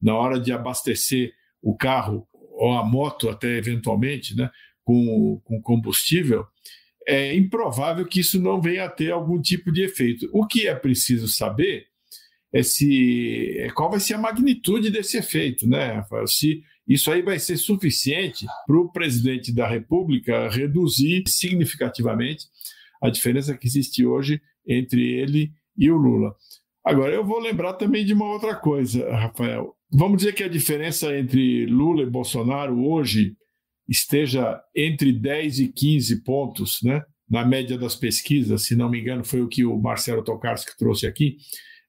na 0.00 0.14
hora 0.14 0.38
de 0.38 0.52
abastecer 0.52 1.32
o 1.60 1.76
carro 1.76 2.26
ou 2.32 2.72
a 2.72 2.84
moto, 2.84 3.28
até 3.28 3.56
eventualmente, 3.56 4.36
né, 4.36 4.50
com, 4.84 5.40
com 5.44 5.60
combustível, 5.60 6.46
é 7.06 7.34
improvável 7.34 8.04
que 8.06 8.20
isso 8.20 8.40
não 8.40 8.60
venha 8.60 8.84
a 8.84 8.90
ter 8.90 9.10
algum 9.10 9.40
tipo 9.40 9.72
de 9.72 9.82
efeito. 9.82 10.28
O 10.32 10.46
que 10.46 10.68
é 10.68 10.74
preciso 10.74 11.26
saber 11.26 11.86
é 12.52 12.62
se 12.62 13.56
é 13.58 13.70
qual 13.70 13.90
vai 13.90 14.00
ser 14.00 14.14
a 14.14 14.18
magnitude 14.18 14.90
desse 14.90 15.16
efeito, 15.16 15.68
né, 15.68 15.92
Rafael? 15.92 16.26
Se 16.26 16.62
isso 16.88 17.10
aí 17.10 17.20
vai 17.20 17.38
ser 17.38 17.56
suficiente 17.56 18.46
para 18.66 18.78
o 18.78 18.90
presidente 18.90 19.52
da 19.52 19.68
República 19.68 20.48
reduzir 20.48 21.24
significativamente 21.28 22.46
a 23.02 23.10
diferença 23.10 23.56
que 23.56 23.66
existe 23.66 24.04
hoje 24.04 24.40
entre 24.66 25.02
ele 25.12 25.52
e 25.76 25.90
o 25.90 25.96
Lula. 25.96 26.34
Agora, 26.84 27.12
eu 27.12 27.24
vou 27.24 27.38
lembrar 27.38 27.74
também 27.74 28.04
de 28.04 28.14
uma 28.14 28.32
outra 28.32 28.56
coisa, 28.56 29.10
Rafael. 29.14 29.74
Vamos 29.92 30.18
dizer 30.18 30.32
que 30.32 30.42
a 30.42 30.48
diferença 30.48 31.16
entre 31.16 31.66
Lula 31.66 32.02
e 32.02 32.10
Bolsonaro 32.10 32.82
hoje 32.82 33.36
esteja 33.88 34.60
entre 34.74 35.12
10 35.12 35.60
e 35.60 35.68
15 35.68 36.22
pontos, 36.24 36.78
né? 36.82 37.02
na 37.28 37.44
média 37.44 37.76
das 37.76 37.94
pesquisas, 37.94 38.62
se 38.62 38.74
não 38.74 38.88
me 38.88 39.00
engano, 39.00 39.24
foi 39.24 39.42
o 39.42 39.48
que 39.48 39.64
o 39.64 39.78
Marcelo 39.78 40.24
Tokarski 40.24 40.76
trouxe 40.78 41.06
aqui, 41.06 41.36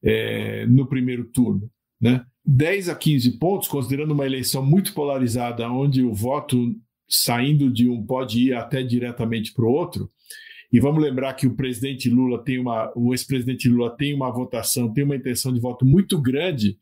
é, 0.03 0.65
no 0.65 0.87
primeiro 0.87 1.25
turno. 1.31 1.69
Né? 1.99 2.23
10 2.51 2.89
a 2.89 2.95
15 2.95 3.37
pontos, 3.37 3.67
considerando 3.67 4.11
uma 4.11 4.25
eleição 4.25 4.65
muito 4.65 4.91
polarizada, 4.95 5.69
onde 5.71 6.01
o 6.01 6.11
voto 6.11 6.75
saindo 7.07 7.71
de 7.71 7.87
um 7.87 8.03
pode 8.03 8.47
ir 8.47 8.53
até 8.55 8.81
diretamente 8.81 9.53
para 9.53 9.65
o 9.65 9.71
outro. 9.71 10.09
E 10.73 10.79
vamos 10.79 11.03
lembrar 11.03 11.35
que 11.35 11.45
o 11.45 11.55
presidente 11.55 12.09
Lula 12.09 12.43
tem 12.43 12.57
uma, 12.57 12.91
o 12.95 13.13
ex-presidente 13.13 13.69
Lula 13.69 13.95
tem 13.95 14.15
uma 14.15 14.31
votação, 14.31 14.91
tem 14.91 15.03
uma 15.03 15.15
intenção 15.15 15.53
de 15.53 15.59
voto 15.59 15.85
muito 15.85 16.19
grande 16.19 16.75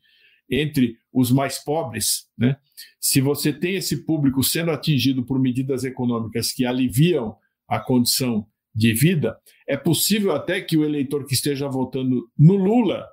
entre 0.50 0.96
os 1.12 1.30
mais 1.30 1.58
pobres, 1.62 2.26
né? 2.36 2.56
Se 2.98 3.20
você 3.20 3.52
tem 3.52 3.74
esse 3.74 4.06
público 4.06 4.42
sendo 4.42 4.70
atingido 4.70 5.22
por 5.22 5.38
medidas 5.38 5.84
econômicas 5.84 6.50
que 6.50 6.64
aliviam 6.64 7.36
a 7.68 7.78
condição 7.78 8.46
de 8.74 8.94
vida, 8.94 9.36
é 9.66 9.76
possível 9.76 10.32
até 10.32 10.62
que 10.62 10.78
o 10.78 10.84
eleitor 10.84 11.26
que 11.26 11.34
esteja 11.34 11.68
votando 11.68 12.26
no 12.38 12.56
Lula 12.56 13.06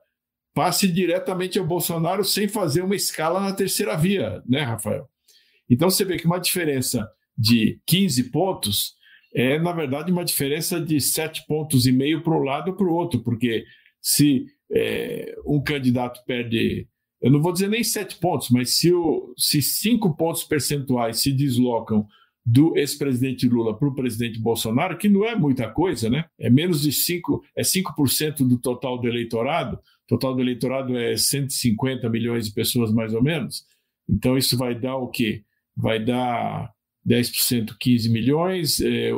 passe 0.55 0.87
diretamente 0.87 1.59
ao 1.59 1.67
Bolsonaro 1.67 2.25
sem 2.25 2.47
fazer 2.47 2.81
uma 2.81 2.95
escala 2.95 3.39
na 3.39 3.53
terceira 3.53 3.95
via, 3.95 4.41
né, 4.47 4.61
Rafael? 4.61 5.07
Então 5.69 5.89
você 5.89 6.03
vê 6.03 6.17
que 6.17 6.25
uma 6.25 6.39
diferença 6.39 7.07
de 7.37 7.79
15 7.85 8.31
pontos 8.31 8.95
é, 9.35 9.59
na 9.59 9.73
verdade, 9.73 10.13
uma 10.13 10.23
diferença 10.23 10.79
de 10.79 11.01
7 11.01 11.45
pontos 11.45 11.85
e 11.85 11.91
meio 11.91 12.23
para 12.23 12.33
um 12.33 12.41
lado 12.41 12.69
ou 12.69 12.77
para 12.77 12.87
o 12.87 12.93
outro, 12.93 13.19
porque 13.19 13.65
se 14.01 14.45
é, 14.71 15.35
um 15.45 15.61
candidato 15.61 16.23
perde, 16.25 16.87
eu 17.21 17.29
não 17.29 17.41
vou 17.41 17.51
dizer 17.51 17.67
nem 17.67 17.83
7 17.83 18.15
pontos, 18.15 18.49
mas 18.49 18.77
se, 18.77 18.93
o, 18.93 19.33
se 19.37 19.61
5 19.61 20.15
pontos 20.15 20.45
percentuais 20.45 21.19
se 21.19 21.33
deslocam 21.33 22.07
do 22.45 22.77
ex-presidente 22.77 23.49
Lula 23.49 23.77
para 23.77 23.89
o 23.89 23.93
presidente 23.93 24.39
Bolsonaro, 24.39 24.97
que 24.97 25.09
não 25.09 25.25
é 25.25 25.35
muita 25.35 25.67
coisa, 25.69 26.09
né? 26.09 26.25
É 26.39 26.49
menos 26.49 26.83
de 26.83 26.93
5, 26.93 27.43
é 27.57 27.61
5% 27.61 28.47
do 28.47 28.57
total 28.57 28.97
do 28.97 29.07
eleitorado. 29.07 29.79
Total 30.07 30.35
do 30.35 30.41
eleitorado 30.41 30.97
é 30.97 31.17
150 31.17 32.09
milhões 32.09 32.47
de 32.47 32.53
pessoas, 32.53 32.91
mais 32.91 33.13
ou 33.13 33.23
menos. 33.23 33.65
Então, 34.07 34.37
isso 34.37 34.57
vai 34.57 34.75
dar 34.75 34.97
o 34.97 35.07
quê? 35.07 35.43
vai 35.75 36.03
dar 36.03 36.71
10%, 37.07 37.75
15 37.79 38.09
milhões, 38.09 38.79
é, 38.79 39.11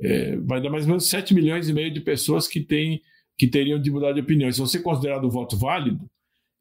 é, 0.00 0.36
vai 0.36 0.60
dar 0.60 0.70
mais 0.70 0.84
ou 0.84 0.90
menos 0.90 1.08
7 1.08 1.34
milhões 1.34 1.68
e 1.68 1.72
meio 1.72 1.90
de 1.90 2.00
pessoas 2.00 2.46
que, 2.46 2.60
têm, 2.60 3.00
que 3.38 3.48
teriam 3.48 3.80
de 3.80 3.90
mudar 3.90 4.12
de 4.12 4.20
opinião. 4.20 4.52
Se 4.52 4.60
você 4.60 4.78
considerar 4.78 5.24
o 5.24 5.30
voto 5.30 5.56
válido, 5.56 6.08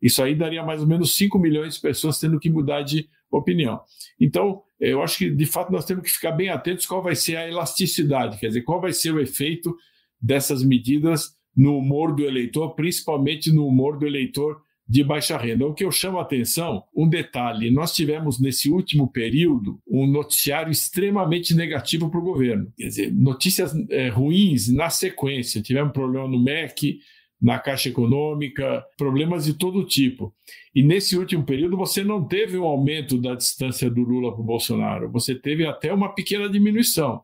isso 0.02 0.24
aí 0.24 0.34
daria 0.34 0.64
mais 0.64 0.82
ou 0.82 0.88
menos 0.88 1.16
5 1.16 1.38
milhões 1.38 1.76
de 1.76 1.82
pessoas 1.82 2.20
tendo 2.20 2.40
que 2.40 2.50
mudar 2.50 2.82
de 2.82 3.08
opinião. 3.30 3.82
Então, 4.20 4.64
eu 4.80 5.04
acho 5.04 5.20
que, 5.20 5.30
de 5.30 5.46
fato, 5.46 5.72
nós 5.72 5.86
temos 5.86 6.04
que 6.04 6.12
ficar 6.12 6.32
bem 6.32 6.50
atentos 6.50 6.86
qual 6.86 7.04
vai 7.04 7.16
ser 7.16 7.36
a 7.36 7.48
elasticidade, 7.48 8.40
quer 8.40 8.48
dizer, 8.48 8.62
qual 8.64 8.82
vai 8.82 8.94
ser 8.94 9.14
o 9.14 9.20
efeito 9.20 9.76
dessas 10.20 10.64
medidas 10.64 11.36
no 11.56 11.78
humor 11.78 12.16
do 12.16 12.24
eleitor, 12.24 12.76
principalmente 12.76 13.52
no 13.52 13.68
humor 13.68 13.98
do 13.98 14.08
eleitor 14.08 14.62
de 14.88 15.04
baixa 15.04 15.38
renda. 15.38 15.66
O 15.66 15.74
que 15.74 15.86
eu 15.86 15.92
chamo 15.92 16.20
a 16.20 16.22
atenção, 16.22 16.84
um 16.96 17.08
detalhe: 17.08 17.72
nós 17.72 17.94
tivemos 17.94 18.40
nesse 18.42 18.70
último 18.70 19.10
período 19.10 19.80
um 19.88 20.06
noticiário 20.06 20.72
extremamente 20.72 21.54
negativo 21.54 22.10
para 22.10 22.20
o 22.20 22.24
governo. 22.24 22.72
Quer 22.78 22.88
dizer, 22.88 23.14
notícias 23.14 23.74
é, 23.90 24.10
ruins 24.10 24.68
na 24.68 24.90
sequência. 24.90 25.62
Tivemos 25.62 25.94
problema 25.94 26.28
no 26.28 26.44
MEC, 26.44 27.00
na 27.42 27.58
Caixa 27.58 27.90
Econômica, 27.90 28.86
problemas 28.98 29.46
de 29.46 29.54
todo 29.54 29.86
tipo. 29.86 30.34
E 30.76 30.84
nesse 30.84 31.18
último 31.18 31.44
período 31.44 31.76
você 31.76 32.04
não 32.04 32.24
teve 32.24 32.58
um 32.58 32.66
aumento 32.66 33.18
da 33.18 33.34
distância 33.34 33.90
do 33.90 34.02
Lula 34.02 34.32
para 34.32 34.42
o 34.42 34.46
Bolsonaro, 34.46 35.10
você 35.10 35.34
teve 35.34 35.66
até 35.66 35.92
uma 35.92 36.14
pequena 36.14 36.48
diminuição. 36.48 37.24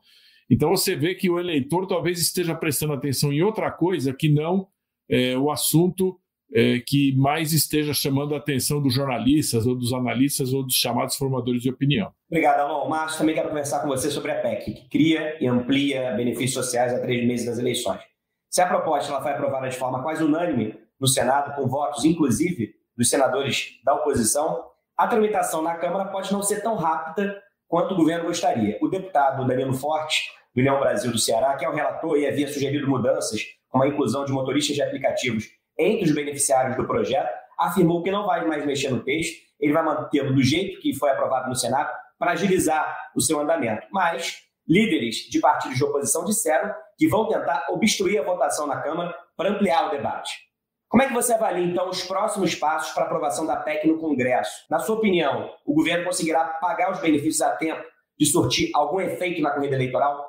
Então 0.50 0.70
você 0.70 0.96
vê 0.96 1.14
que 1.14 1.30
o 1.30 1.40
eleitor 1.40 1.88
talvez 1.88 2.20
esteja 2.20 2.56
prestando 2.56 2.94
atenção 2.94 3.34
em 3.34 3.42
outra 3.42 3.70
coisa 3.72 4.14
que 4.14 4.30
não 4.30 4.68
é, 5.10 5.38
o 5.38 5.52
assunto 5.52 6.20
é, 6.54 6.80
que 6.80 7.16
mais 7.18 7.52
esteja 7.52 7.94
chamando 7.94 8.34
a 8.34 8.38
atenção 8.38 8.82
dos 8.82 8.94
jornalistas, 8.94 9.68
ou 9.68 9.76
dos 9.76 9.94
analistas, 9.94 10.54
ou 10.54 10.64
dos 10.64 10.76
chamados 10.76 11.16
formadores 11.16 11.62
de 11.62 11.70
opinião. 11.70 12.12
Obrigado, 12.30 12.62
Alon. 12.62 12.88
Márcio, 12.88 13.20
também 13.20 13.36
quero 13.36 13.50
conversar 13.50 13.82
com 13.82 13.88
você 13.88 14.10
sobre 14.10 14.32
a 14.32 14.42
PEC, 14.42 14.74
que 14.74 14.90
cria 14.90 15.38
e 15.44 15.48
amplia 15.48 16.12
benefícios 16.12 16.54
sociais 16.54 16.94
a 16.94 17.00
três 17.02 17.26
meses 17.28 17.46
das 17.46 17.60
eleições. 17.60 18.02
Se 18.50 18.62
a 18.62 18.68
proposta 18.68 19.12
ela 19.12 19.22
foi 19.22 19.32
aprovada 19.32 19.68
de 19.68 19.76
forma 19.76 20.02
quase 20.02 20.24
unânime 20.24 20.74
no 21.00 21.08
Senado, 21.08 21.56
com 21.56 21.68
votos, 21.68 22.06
inclusive, 22.06 22.74
dos 22.96 23.10
senadores 23.10 23.80
da 23.84 23.94
oposição, 23.94 24.64
a 24.98 25.08
tramitação 25.08 25.62
na 25.62 25.76
Câmara 25.76 26.10
pode 26.10 26.32
não 26.32 26.42
ser 26.42 26.62
tão 26.62 26.76
rápida 26.76 27.40
quanto 27.68 27.94
o 27.94 27.98
governo 27.98 28.26
gostaria. 28.26 28.78
O 28.82 28.88
deputado 28.88 29.46
Danilo 29.46 29.74
Forte, 29.74 30.32
do 30.56 30.60
União 30.60 30.80
Brasil 30.80 31.12
do 31.12 31.20
Ceará, 31.20 31.56
que 31.56 31.66
é 31.66 31.70
o 31.70 31.74
relator 31.74 32.18
e 32.18 32.28
havia 32.28 32.48
sugerido 32.48 32.88
mudanças, 32.88 33.42
como 33.70 33.84
a 33.84 33.88
inclusão 33.88 34.26
de 34.26 34.32
motoristas 34.32 34.76
de 34.76 34.82
aplicativos 34.82 35.46
entre 35.78 36.06
os 36.06 36.16
beneficiários 36.16 36.76
do 36.76 36.88
projeto, 36.88 37.30
afirmou 37.60 38.02
que 38.02 38.12
não 38.12 38.26
vai 38.26 38.46
mais 38.46 38.66
mexer 38.66 38.90
no 38.90 39.04
texto, 39.04 39.36
ele 39.60 39.74
vai 39.74 39.84
mantê-lo 39.84 40.34
do 40.34 40.42
jeito 40.42 40.80
que 40.80 40.94
foi 40.94 41.10
aprovado 41.10 41.50
no 41.50 41.56
Senado 41.56 41.92
para 42.18 42.32
agilizar 42.32 42.98
o 43.16 43.22
seu 43.22 43.40
andamento. 43.40 43.86
Mas 43.92 44.40
líderes 44.68 45.16
de 45.30 45.40
partidos 45.40 45.78
de 45.78 45.84
oposição 45.84 46.26
disseram 46.26 46.74
que 46.98 47.08
vão 47.08 47.28
tentar 47.28 47.66
obstruir 47.70 48.20
a 48.20 48.24
votação 48.24 48.68
na 48.68 48.82
Câmara 48.82 49.16
para 49.36 49.50
ampliar 49.50 49.88
o 49.88 49.92
debate. 49.92 50.47
Como 50.90 51.04
é 51.04 51.08
que 51.08 51.14
você 51.14 51.34
avalia, 51.34 51.66
então, 51.66 51.90
os 51.90 52.04
próximos 52.04 52.56
passos 52.56 52.94
para 52.94 53.04
aprovação 53.04 53.46
da 53.46 53.58
PEC 53.58 53.88
no 53.88 53.98
Congresso? 53.98 54.66
Na 54.70 54.80
sua 54.80 54.96
opinião, 54.96 55.50
o 55.66 55.74
governo 55.74 56.06
conseguirá 56.06 56.46
pagar 56.46 56.92
os 56.92 57.00
benefícios 57.00 57.42
a 57.42 57.56
tempo 57.56 57.84
de 58.18 58.26
surtir 58.26 58.72
algum 58.74 59.02
efeito 59.02 59.42
na 59.42 59.52
corrida 59.52 59.76
eleitoral? 59.76 60.26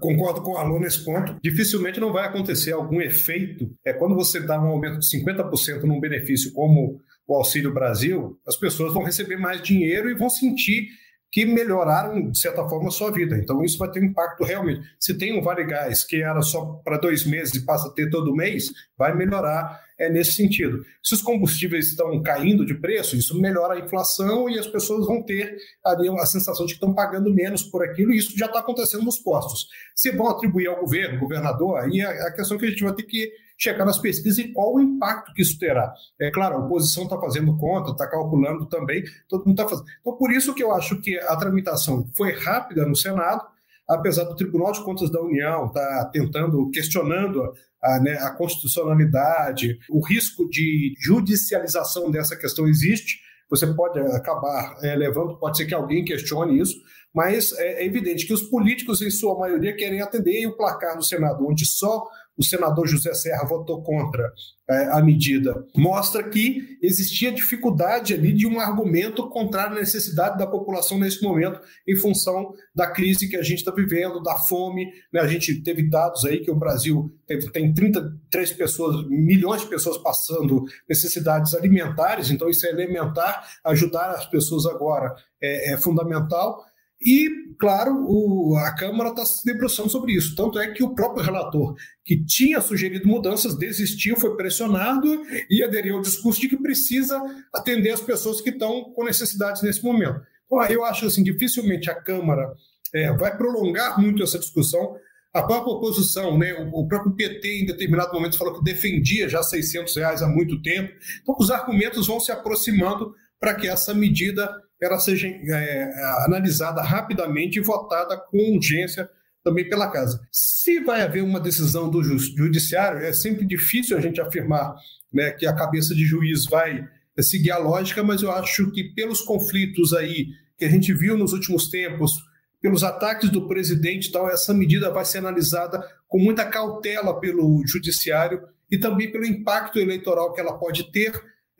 Concordo 0.00 0.42
com 0.42 0.52
o 0.52 0.58
aluno 0.58 0.80
nesse 0.80 1.04
ponto. 1.04 1.38
Dificilmente 1.42 2.00
não 2.00 2.12
vai 2.12 2.26
acontecer 2.26 2.72
algum 2.72 3.00
efeito. 3.00 3.70
É 3.84 3.92
quando 3.92 4.14
você 4.14 4.40
dá 4.40 4.60
um 4.60 4.68
aumento 4.68 4.98
de 4.98 5.06
50% 5.06 5.84
num 5.84 6.00
benefício 6.00 6.52
como 6.52 7.00
o 7.26 7.34
Auxílio 7.34 7.72
Brasil, 7.72 8.38
as 8.46 8.56
pessoas 8.56 8.92
vão 8.92 9.04
receber 9.04 9.36
mais 9.36 9.62
dinheiro 9.62 10.10
e 10.10 10.14
vão 10.14 10.28
sentir 10.28 10.88
que 11.30 11.46
melhoraram, 11.46 12.30
de 12.30 12.38
certa 12.38 12.68
forma, 12.68 12.88
a 12.88 12.90
sua 12.90 13.10
vida. 13.10 13.38
Então, 13.38 13.64
isso 13.64 13.78
vai 13.78 13.90
ter 13.90 14.00
um 14.00 14.04
impacto 14.04 14.44
realmente. 14.44 14.82
Se 15.00 15.16
tem 15.16 15.38
um 15.38 15.42
Vale 15.42 15.64
Gás 15.64 16.04
que 16.04 16.22
era 16.22 16.42
só 16.42 16.82
para 16.84 16.98
dois 16.98 17.24
meses 17.24 17.54
e 17.54 17.64
passa 17.64 17.88
a 17.88 17.90
ter 17.90 18.10
todo 18.10 18.36
mês, 18.36 18.70
vai 18.98 19.16
melhorar 19.16 19.80
é, 20.02 20.10
nesse 20.10 20.32
sentido. 20.32 20.84
Se 21.02 21.14
os 21.14 21.22
combustíveis 21.22 21.88
estão 21.88 22.20
caindo 22.22 22.66
de 22.66 22.74
preço, 22.74 23.16
isso 23.16 23.40
melhora 23.40 23.74
a 23.74 23.78
inflação 23.78 24.48
e 24.48 24.58
as 24.58 24.66
pessoas 24.66 25.06
vão 25.06 25.22
ter 25.22 25.56
ali 25.84 26.08
a 26.08 26.26
sensação 26.26 26.66
de 26.66 26.72
que 26.72 26.78
estão 26.78 26.92
pagando 26.92 27.32
menos 27.32 27.62
por 27.62 27.84
aquilo, 27.84 28.12
e 28.12 28.18
isso 28.18 28.36
já 28.36 28.46
está 28.46 28.58
acontecendo 28.58 29.04
nos 29.04 29.18
postos. 29.18 29.68
Se 29.94 30.10
vão 30.10 30.28
atribuir 30.28 30.66
ao 30.66 30.80
governo, 30.80 31.20
governador, 31.20 31.78
aí 31.78 32.00
é 32.00 32.26
a 32.26 32.32
questão 32.32 32.58
que 32.58 32.66
a 32.66 32.70
gente 32.70 32.82
vai 32.82 32.94
ter 32.94 33.04
que 33.04 33.30
checar 33.56 33.86
nas 33.86 33.98
pesquisas 33.98 34.38
e 34.38 34.52
qual 34.52 34.74
o 34.74 34.80
impacto 34.80 35.32
que 35.34 35.42
isso 35.42 35.56
terá. 35.56 35.94
É 36.20 36.30
claro, 36.32 36.56
a 36.56 36.58
oposição 36.58 37.04
está 37.04 37.16
fazendo 37.20 37.56
conta, 37.56 37.92
está 37.92 38.08
calculando 38.08 38.66
também, 38.66 39.04
todo 39.28 39.46
mundo 39.46 39.60
está 39.60 39.68
fazendo. 39.68 39.86
Então, 40.00 40.16
por 40.16 40.32
isso 40.32 40.52
que 40.52 40.64
eu 40.64 40.72
acho 40.72 41.00
que 41.00 41.16
a 41.16 41.36
tramitação 41.36 42.08
foi 42.16 42.32
rápida 42.32 42.84
no 42.84 42.96
Senado, 42.96 43.46
apesar 43.88 44.24
do 44.24 44.36
Tribunal 44.36 44.72
de 44.72 44.82
Contas 44.84 45.10
da 45.10 45.20
União 45.20 45.66
estar 45.66 46.04
tá 46.04 46.10
tentando, 46.12 46.70
questionando 46.70 47.42
a, 47.82 48.00
né, 48.00 48.12
a 48.18 48.30
constitucionalidade, 48.30 49.78
o 49.90 50.04
risco 50.04 50.48
de 50.48 50.94
judicialização 51.00 52.10
dessa 52.10 52.36
questão 52.36 52.66
existe, 52.66 53.20
você 53.50 53.66
pode 53.66 54.00
acabar 54.00 54.76
é, 54.82 54.94
levando, 54.94 55.38
pode 55.38 55.58
ser 55.58 55.66
que 55.66 55.74
alguém 55.74 56.04
questione 56.04 56.58
isso, 56.58 56.76
mas 57.14 57.52
é, 57.52 57.82
é 57.82 57.86
evidente 57.86 58.26
que 58.26 58.32
os 58.32 58.42
políticos, 58.44 59.02
em 59.02 59.10
sua 59.10 59.38
maioria, 59.38 59.76
querem 59.76 60.00
atender 60.00 60.40
e 60.40 60.46
o 60.46 60.56
placar 60.56 60.96
no 60.96 61.02
Senado, 61.02 61.46
onde 61.46 61.66
só 61.66 62.02
o 62.36 62.44
senador 62.44 62.86
José 62.86 63.12
Serra 63.14 63.44
votou 63.44 63.82
contra 63.82 64.32
é, 64.68 64.84
a 64.92 65.02
medida, 65.02 65.64
mostra 65.76 66.22
que 66.22 66.78
existia 66.80 67.30
dificuldade 67.30 68.14
ali 68.14 68.32
de 68.32 68.46
um 68.46 68.58
argumento 68.58 69.28
contrário 69.28 69.76
à 69.76 69.80
necessidade 69.80 70.38
da 70.38 70.46
população 70.46 70.98
nesse 70.98 71.22
momento, 71.22 71.60
em 71.86 71.96
função 71.96 72.52
da 72.74 72.86
crise 72.86 73.28
que 73.28 73.36
a 73.36 73.42
gente 73.42 73.58
está 73.58 73.70
vivendo, 73.70 74.22
da 74.22 74.36
fome. 74.36 74.86
Né? 75.12 75.20
A 75.20 75.26
gente 75.26 75.62
teve 75.62 75.88
dados 75.88 76.24
aí 76.24 76.40
que 76.40 76.50
o 76.50 76.58
Brasil 76.58 77.12
teve, 77.26 77.50
tem 77.50 77.72
33 77.74 78.52
pessoas, 78.52 79.06
milhões 79.08 79.62
de 79.62 79.68
pessoas 79.68 79.98
passando 79.98 80.64
necessidades 80.88 81.54
alimentares, 81.54 82.30
então 82.30 82.48
isso 82.48 82.66
é 82.66 82.70
elementar, 82.70 83.46
ajudar 83.64 84.10
as 84.10 84.26
pessoas 84.26 84.64
agora 84.66 85.14
é, 85.40 85.74
é 85.74 85.76
fundamental. 85.76 86.64
E, 87.04 87.54
claro, 87.58 88.04
o, 88.06 88.56
a 88.56 88.74
Câmara 88.74 89.10
está 89.10 89.24
se 89.24 89.44
debruçando 89.44 89.90
sobre 89.90 90.12
isso. 90.12 90.36
Tanto 90.36 90.58
é 90.58 90.70
que 90.72 90.84
o 90.84 90.94
próprio 90.94 91.24
relator, 91.24 91.74
que 92.04 92.24
tinha 92.24 92.60
sugerido 92.60 93.08
mudanças, 93.08 93.56
desistiu, 93.56 94.16
foi 94.16 94.36
pressionado 94.36 95.22
e 95.50 95.62
aderiu 95.62 95.96
ao 95.96 96.02
discurso 96.02 96.40
de 96.40 96.48
que 96.48 96.56
precisa 96.56 97.20
atender 97.52 97.90
as 97.90 98.00
pessoas 98.00 98.40
que 98.40 98.50
estão 98.50 98.92
com 98.94 99.04
necessidades 99.04 99.62
nesse 99.62 99.82
momento. 99.82 100.20
Então, 100.46 100.62
eu 100.66 100.84
acho 100.84 101.06
assim, 101.06 101.22
dificilmente 101.22 101.90
a 101.90 101.94
Câmara 101.94 102.52
é, 102.94 103.12
vai 103.12 103.36
prolongar 103.36 103.98
muito 104.00 104.22
essa 104.22 104.38
discussão. 104.38 104.96
A 105.34 105.42
própria 105.42 105.72
oposição, 105.72 106.36
né, 106.38 106.52
o 106.72 106.86
próprio 106.86 107.16
PT, 107.16 107.62
em 107.62 107.66
determinado 107.66 108.12
momento, 108.12 108.36
falou 108.36 108.54
que 108.54 108.62
defendia 108.62 109.28
já 109.28 109.42
600 109.42 109.96
reais 109.96 110.22
há 110.22 110.28
muito 110.28 110.60
tempo. 110.60 110.92
Então, 111.22 111.34
os 111.38 111.50
argumentos 111.50 112.06
vão 112.06 112.20
se 112.20 112.30
aproximando 112.30 113.14
para 113.40 113.54
que 113.54 113.66
essa 113.66 113.94
medida 113.94 114.48
ela 114.84 114.98
seja 114.98 115.28
é, 115.28 116.24
analisada 116.24 116.82
rapidamente 116.82 117.58
e 117.58 117.62
votada 117.62 118.16
com 118.16 118.56
urgência 118.56 119.08
também 119.44 119.68
pela 119.68 119.90
casa. 119.90 120.20
Se 120.30 120.80
vai 120.80 121.02
haver 121.02 121.22
uma 121.22 121.40
decisão 121.40 121.90
do 121.90 122.02
judiciário, 122.02 123.00
é 123.00 123.12
sempre 123.12 123.44
difícil 123.44 123.96
a 123.96 124.00
gente 124.00 124.20
afirmar 124.20 124.74
né, 125.12 125.30
que 125.32 125.46
a 125.46 125.54
cabeça 125.54 125.94
de 125.94 126.04
juiz 126.04 126.46
vai 126.46 126.86
seguir 127.20 127.50
a 127.50 127.58
lógica, 127.58 128.02
mas 128.02 128.22
eu 128.22 128.30
acho 128.30 128.70
que 128.70 128.84
pelos 128.94 129.20
conflitos 129.20 129.92
aí 129.92 130.28
que 130.56 130.64
a 130.64 130.68
gente 130.68 130.92
viu 130.92 131.16
nos 131.16 131.32
últimos 131.32 131.68
tempos, 131.68 132.12
pelos 132.60 132.84
ataques 132.84 133.28
do 133.28 133.48
presidente 133.48 134.12
tal, 134.12 134.30
essa 134.30 134.54
medida 134.54 134.90
vai 134.90 135.04
ser 135.04 135.18
analisada 135.18 135.84
com 136.08 136.18
muita 136.18 136.44
cautela 136.44 137.18
pelo 137.18 137.62
judiciário 137.66 138.42
e 138.70 138.78
também 138.78 139.10
pelo 139.10 139.26
impacto 139.26 139.78
eleitoral 139.78 140.32
que 140.32 140.40
ela 140.40 140.56
pode 140.56 140.90
ter 140.92 141.12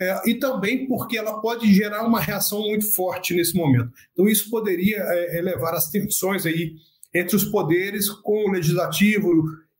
é, 0.02 0.20
e 0.26 0.34
também 0.34 0.86
porque 0.86 1.16
ela 1.16 1.40
pode 1.40 1.72
gerar 1.72 2.04
uma 2.04 2.20
reação 2.20 2.60
muito 2.60 2.92
forte 2.92 3.34
nesse 3.34 3.54
momento. 3.54 3.90
Então, 4.12 4.28
isso 4.28 4.50
poderia 4.50 4.98
é, 4.98 5.38
elevar 5.38 5.74
as 5.74 5.88
tensões 5.88 6.44
aí 6.44 6.74
entre 7.14 7.36
os 7.36 7.44
poderes, 7.44 8.08
com 8.08 8.48
o 8.48 8.50
legislativo 8.50 9.30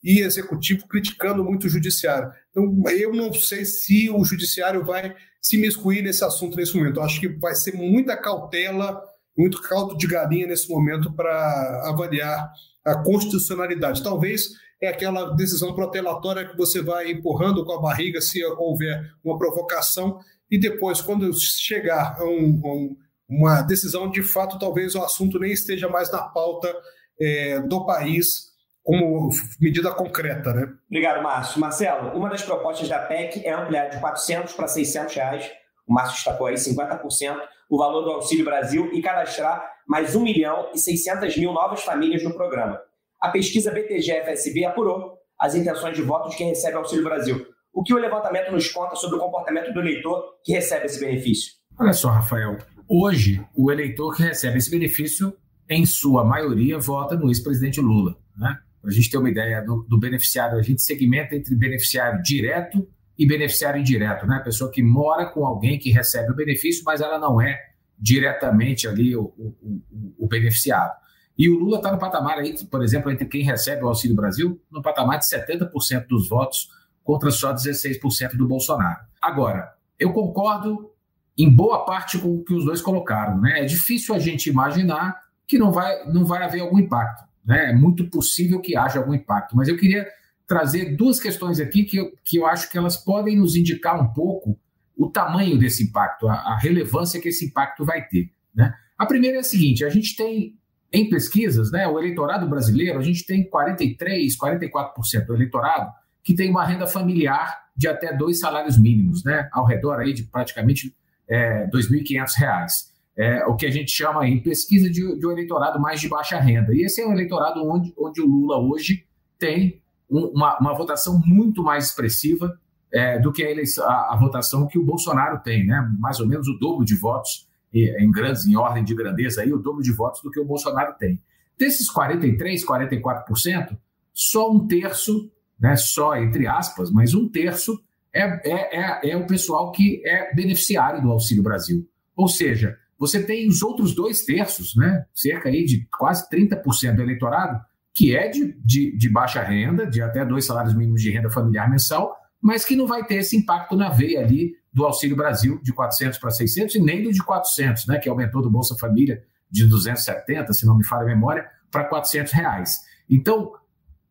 e 0.02 0.20
executivo 0.20 0.86
criticando 0.86 1.42
muito 1.42 1.66
o 1.66 1.68
judiciário. 1.68 2.30
Então, 2.50 2.82
eu 2.90 3.12
não 3.12 3.32
sei 3.32 3.64
se 3.64 4.08
o 4.10 4.24
judiciário 4.24 4.84
vai 4.84 5.14
se 5.40 5.56
miscuir 5.56 6.02
nesse 6.02 6.24
assunto 6.24 6.56
nesse 6.56 6.76
momento. 6.76 7.00
Eu 7.00 7.02
acho 7.02 7.20
que 7.20 7.28
vai 7.28 7.54
ser 7.56 7.74
muita 7.74 8.16
cautela, 8.16 9.02
muito 9.36 9.60
caldo 9.60 9.96
de 9.96 10.06
galinha 10.06 10.46
nesse 10.46 10.68
momento 10.68 11.12
para 11.12 11.88
avaliar 11.88 12.48
a 12.84 13.02
constitucionalidade. 13.02 14.02
Talvez 14.04 14.50
é 14.82 14.88
aquela 14.88 15.30
decisão 15.34 15.74
protelatória 15.74 16.46
que 16.46 16.56
você 16.56 16.82
vai 16.82 17.10
empurrando 17.10 17.64
com 17.64 17.72
a 17.72 17.80
barriga 17.80 18.20
se 18.20 18.44
houver 18.44 19.14
uma 19.24 19.38
provocação 19.38 20.18
e 20.50 20.58
depois, 20.58 21.00
quando 21.00 21.32
chegar 21.38 22.16
a, 22.18 22.24
um, 22.24 22.60
um, 22.64 22.96
uma 23.28 23.62
decisão 23.62 24.10
de 24.10 24.22
fato, 24.22 24.58
talvez 24.58 24.94
o 24.94 25.02
assunto 25.02 25.38
nem 25.38 25.52
esteja 25.52 25.88
mais 25.88 26.10
na 26.10 26.22
pauta 26.22 26.74
é, 27.20 27.60
do 27.60 27.86
país 27.86 28.50
como 28.82 29.30
medida 29.60 29.92
concreta, 29.92 30.52
né? 30.52 30.74
Obrigado, 30.88 31.22
Márcio. 31.22 31.60
Marcelo, 31.60 32.18
uma 32.18 32.28
das 32.28 32.42
propostas 32.42 32.88
da 32.88 32.98
PEC 32.98 33.46
é 33.46 33.52
ampliar 33.52 33.88
de 33.88 34.00
400 34.00 34.52
para 34.52 34.66
600 34.66 35.14
reais 35.14 35.50
o 35.86 35.92
Márcio 35.92 36.14
destacou 36.14 36.46
aí 36.46 36.54
50%, 36.54 37.36
o 37.68 37.78
valor 37.78 38.02
do 38.02 38.10
Auxílio 38.12 38.44
Brasil 38.44 38.90
e 38.92 39.02
cadastrar 39.02 39.72
mais 39.86 40.14
1 40.14 40.22
milhão 40.22 40.70
e 40.74 40.78
600 40.78 41.36
mil 41.36 41.52
novas 41.52 41.82
famílias 41.82 42.22
no 42.22 42.34
programa. 42.34 42.80
A 43.22 43.28
pesquisa 43.28 43.70
BTG-FSB 43.70 44.64
apurou 44.64 45.16
as 45.38 45.54
intenções 45.54 45.96
de 45.96 46.02
voto 46.02 46.28
de 46.28 46.36
quem 46.36 46.48
recebe 46.48 46.76
Auxílio 46.76 47.04
Brasil. 47.04 47.46
O 47.72 47.84
que 47.84 47.94
o 47.94 47.96
levantamento 47.96 48.50
nos 48.50 48.68
conta 48.68 48.96
sobre 48.96 49.16
o 49.16 49.20
comportamento 49.20 49.72
do 49.72 49.78
eleitor 49.78 50.40
que 50.44 50.52
recebe 50.52 50.86
esse 50.86 50.98
benefício? 50.98 51.52
Olha 51.78 51.92
só, 51.92 52.08
Rafael. 52.08 52.58
Hoje, 52.88 53.40
o 53.54 53.70
eleitor 53.70 54.16
que 54.16 54.24
recebe 54.24 54.58
esse 54.58 54.68
benefício, 54.68 55.32
em 55.70 55.86
sua 55.86 56.24
maioria, 56.24 56.80
vota 56.80 57.14
no 57.14 57.28
ex-presidente 57.28 57.80
Lula. 57.80 58.18
Né? 58.36 58.58
Para 58.80 58.90
a 58.90 58.92
gente 58.92 59.08
ter 59.08 59.18
uma 59.18 59.30
ideia 59.30 59.62
do, 59.62 59.86
do, 59.88 60.00
beneficiário, 60.00 60.58
a 60.58 60.62
gente 60.62 60.82
segmenta 60.82 61.36
entre 61.36 61.54
beneficiário 61.54 62.20
direto 62.24 62.88
e 63.16 63.24
beneficiário 63.24 63.80
indireto. 63.80 64.26
Né? 64.26 64.34
A 64.34 64.40
pessoa 64.40 64.68
que 64.68 64.82
mora 64.82 65.26
com 65.26 65.46
alguém 65.46 65.78
que 65.78 65.92
recebe 65.92 66.32
o 66.32 66.34
benefício, 66.34 66.82
mas 66.84 67.00
ela 67.00 67.20
não 67.20 67.40
é 67.40 67.56
diretamente 67.96 68.88
ali 68.88 69.14
o, 69.14 69.32
o, 69.38 69.54
o, 69.62 70.24
o 70.24 70.26
beneficiado. 70.26 71.00
E 71.42 71.50
o 71.50 71.58
Lula 71.58 71.78
está 71.78 71.90
no 71.90 71.98
patamar 71.98 72.38
aí, 72.38 72.54
por 72.66 72.84
exemplo, 72.84 73.10
entre 73.10 73.26
quem 73.26 73.42
recebe 73.42 73.82
o 73.82 73.88
Auxílio 73.88 74.14
Brasil, 74.14 74.62
no 74.70 74.80
patamar 74.80 75.18
de 75.18 75.24
70% 75.28 76.06
dos 76.06 76.28
votos 76.28 76.68
contra 77.02 77.32
só 77.32 77.52
16% 77.52 78.36
do 78.36 78.46
Bolsonaro. 78.46 79.00
Agora, 79.20 79.74
eu 79.98 80.12
concordo 80.12 80.92
em 81.36 81.50
boa 81.50 81.84
parte 81.84 82.16
com 82.16 82.32
o 82.32 82.44
que 82.44 82.54
os 82.54 82.64
dois 82.64 82.80
colocaram. 82.80 83.40
Né? 83.40 83.62
É 83.62 83.64
difícil 83.64 84.14
a 84.14 84.20
gente 84.20 84.50
imaginar 84.50 85.20
que 85.44 85.58
não 85.58 85.72
vai, 85.72 86.06
não 86.12 86.24
vai 86.24 86.44
haver 86.44 86.60
algum 86.60 86.78
impacto. 86.78 87.24
Né? 87.44 87.70
É 87.70 87.74
muito 87.74 88.08
possível 88.08 88.60
que 88.60 88.76
haja 88.76 89.00
algum 89.00 89.12
impacto. 89.12 89.56
Mas 89.56 89.66
eu 89.66 89.76
queria 89.76 90.06
trazer 90.46 90.96
duas 90.96 91.18
questões 91.18 91.58
aqui 91.58 91.82
que 91.82 91.96
eu, 91.96 92.12
que 92.24 92.36
eu 92.36 92.46
acho 92.46 92.70
que 92.70 92.78
elas 92.78 92.96
podem 92.96 93.36
nos 93.36 93.56
indicar 93.56 94.00
um 94.00 94.12
pouco 94.12 94.56
o 94.96 95.10
tamanho 95.10 95.58
desse 95.58 95.82
impacto, 95.82 96.28
a, 96.28 96.34
a 96.34 96.56
relevância 96.56 97.20
que 97.20 97.30
esse 97.30 97.46
impacto 97.46 97.84
vai 97.84 98.06
ter. 98.06 98.30
Né? 98.54 98.72
A 98.96 99.06
primeira 99.06 99.38
é 99.38 99.40
a 99.40 99.44
seguinte: 99.44 99.84
a 99.84 99.88
gente 99.88 100.14
tem 100.14 100.61
em 100.92 101.08
pesquisas, 101.08 101.72
né, 101.72 101.88
o 101.88 101.98
eleitorado 101.98 102.46
brasileiro, 102.48 102.98
a 102.98 103.02
gente 103.02 103.24
tem 103.24 103.48
43, 103.48 104.36
44% 104.36 105.26
do 105.26 105.34
eleitorado 105.34 105.90
que 106.22 106.34
tem 106.34 106.50
uma 106.50 106.64
renda 106.64 106.86
familiar 106.86 107.62
de 107.76 107.88
até 107.88 108.14
dois 108.14 108.38
salários 108.38 108.78
mínimos, 108.78 109.24
né, 109.24 109.48
ao 109.52 109.64
redor 109.64 110.00
aí 110.00 110.12
de 110.12 110.24
praticamente 110.24 110.94
é, 111.28 111.64
R$ 111.64 111.70
2.500. 111.70 112.92
É, 113.14 113.44
o 113.46 113.56
que 113.56 113.66
a 113.66 113.70
gente 113.70 113.90
chama 113.90 114.26
em 114.26 114.40
pesquisa 114.40 114.88
de, 114.88 115.18
de 115.18 115.26
um 115.26 115.32
eleitorado 115.32 115.78
mais 115.80 116.00
de 116.00 116.08
baixa 116.08 116.38
renda. 116.38 116.74
E 116.74 116.82
esse 116.84 117.00
é 117.02 117.06
um 117.06 117.12
eleitorado 117.12 117.62
onde, 117.62 117.92
onde 117.98 118.22
o 118.22 118.26
Lula 118.26 118.58
hoje 118.58 119.04
tem 119.38 119.82
um, 120.10 120.26
uma, 120.34 120.58
uma, 120.58 120.74
votação 120.74 121.20
muito 121.26 121.62
mais 121.62 121.86
expressiva 121.86 122.58
é, 122.90 123.18
do 123.18 123.30
que 123.30 123.42
a, 123.42 123.50
eleição, 123.50 123.84
a, 123.86 124.14
a, 124.14 124.16
votação 124.16 124.66
que 124.66 124.78
o 124.78 124.84
Bolsonaro 124.84 125.40
tem, 125.42 125.66
né? 125.66 125.90
mais 125.98 126.20
ou 126.20 126.26
menos 126.26 126.48
o 126.48 126.58
dobro 126.58 126.86
de 126.86 126.94
votos, 126.94 127.46
em 127.72 128.10
grandes, 128.10 128.46
em 128.46 128.56
ordem 128.56 128.84
de 128.84 128.94
grandeza, 128.94 129.42
aí, 129.42 129.52
o 129.52 129.58
dobro 129.58 129.82
de 129.82 129.92
votos 129.92 130.20
do 130.22 130.30
que 130.30 130.40
o 130.40 130.44
Bolsonaro 130.44 130.94
tem. 130.98 131.20
Desses 131.58 131.86
43%, 131.92 132.36
44%, 132.64 133.78
só 134.12 134.50
um 134.50 134.66
terço 134.66 135.30
né, 135.62 135.76
só 135.76 136.16
entre 136.16 136.48
aspas, 136.48 136.90
mas 136.90 137.14
um 137.14 137.28
terço 137.28 137.80
é, 138.12 138.22
é, 138.22 138.80
é, 138.80 139.10
é 139.10 139.16
o 139.16 139.26
pessoal 139.28 139.70
que 139.70 140.02
é 140.04 140.34
beneficiário 140.34 141.00
do 141.00 141.10
Auxílio 141.10 141.42
Brasil. 141.42 141.88
Ou 142.16 142.26
seja, 142.26 142.76
você 142.98 143.22
tem 143.22 143.48
os 143.48 143.62
outros 143.62 143.94
dois 143.94 144.24
terços, 144.24 144.74
né, 144.74 145.06
cerca 145.14 145.48
aí 145.48 145.64
de 145.64 145.86
quase 145.96 146.28
30% 146.28 146.96
do 146.96 147.02
eleitorado, 147.02 147.60
que 147.94 148.16
é 148.16 148.28
de, 148.28 148.56
de, 148.64 148.96
de, 148.96 149.08
baixa 149.08 149.40
renda, 149.40 149.86
de 149.86 150.02
até 150.02 150.24
dois 150.24 150.44
salários 150.44 150.74
mínimos 150.74 151.00
de 151.00 151.10
renda 151.10 151.30
familiar 151.30 151.70
mensal, 151.70 152.16
mas 152.40 152.64
que 152.64 152.74
não 152.74 152.86
vai 152.86 153.04
ter 153.04 153.16
esse 153.16 153.36
impacto 153.36 153.76
na 153.76 153.88
veia 153.88 154.20
ali 154.20 154.54
do 154.72 154.84
Auxílio 154.84 155.16
Brasil 155.16 155.60
de 155.62 155.72
400 155.72 156.18
para 156.18 156.30
600 156.30 156.74
e 156.76 156.80
nem 156.80 157.02
do 157.02 157.12
de 157.12 157.22
400, 157.22 157.86
né, 157.86 157.98
que 157.98 158.08
aumentou 158.08 158.40
do 158.40 158.50
Bolsa 158.50 158.76
Família 158.76 159.22
de 159.50 159.66
270, 159.66 160.52
se 160.52 160.64
não 160.64 160.76
me 160.76 160.84
falha 160.84 161.02
a 161.02 161.06
memória, 161.06 161.46
para 161.70 161.84
400 161.84 162.32
reais. 162.32 162.80
Então, 163.08 163.52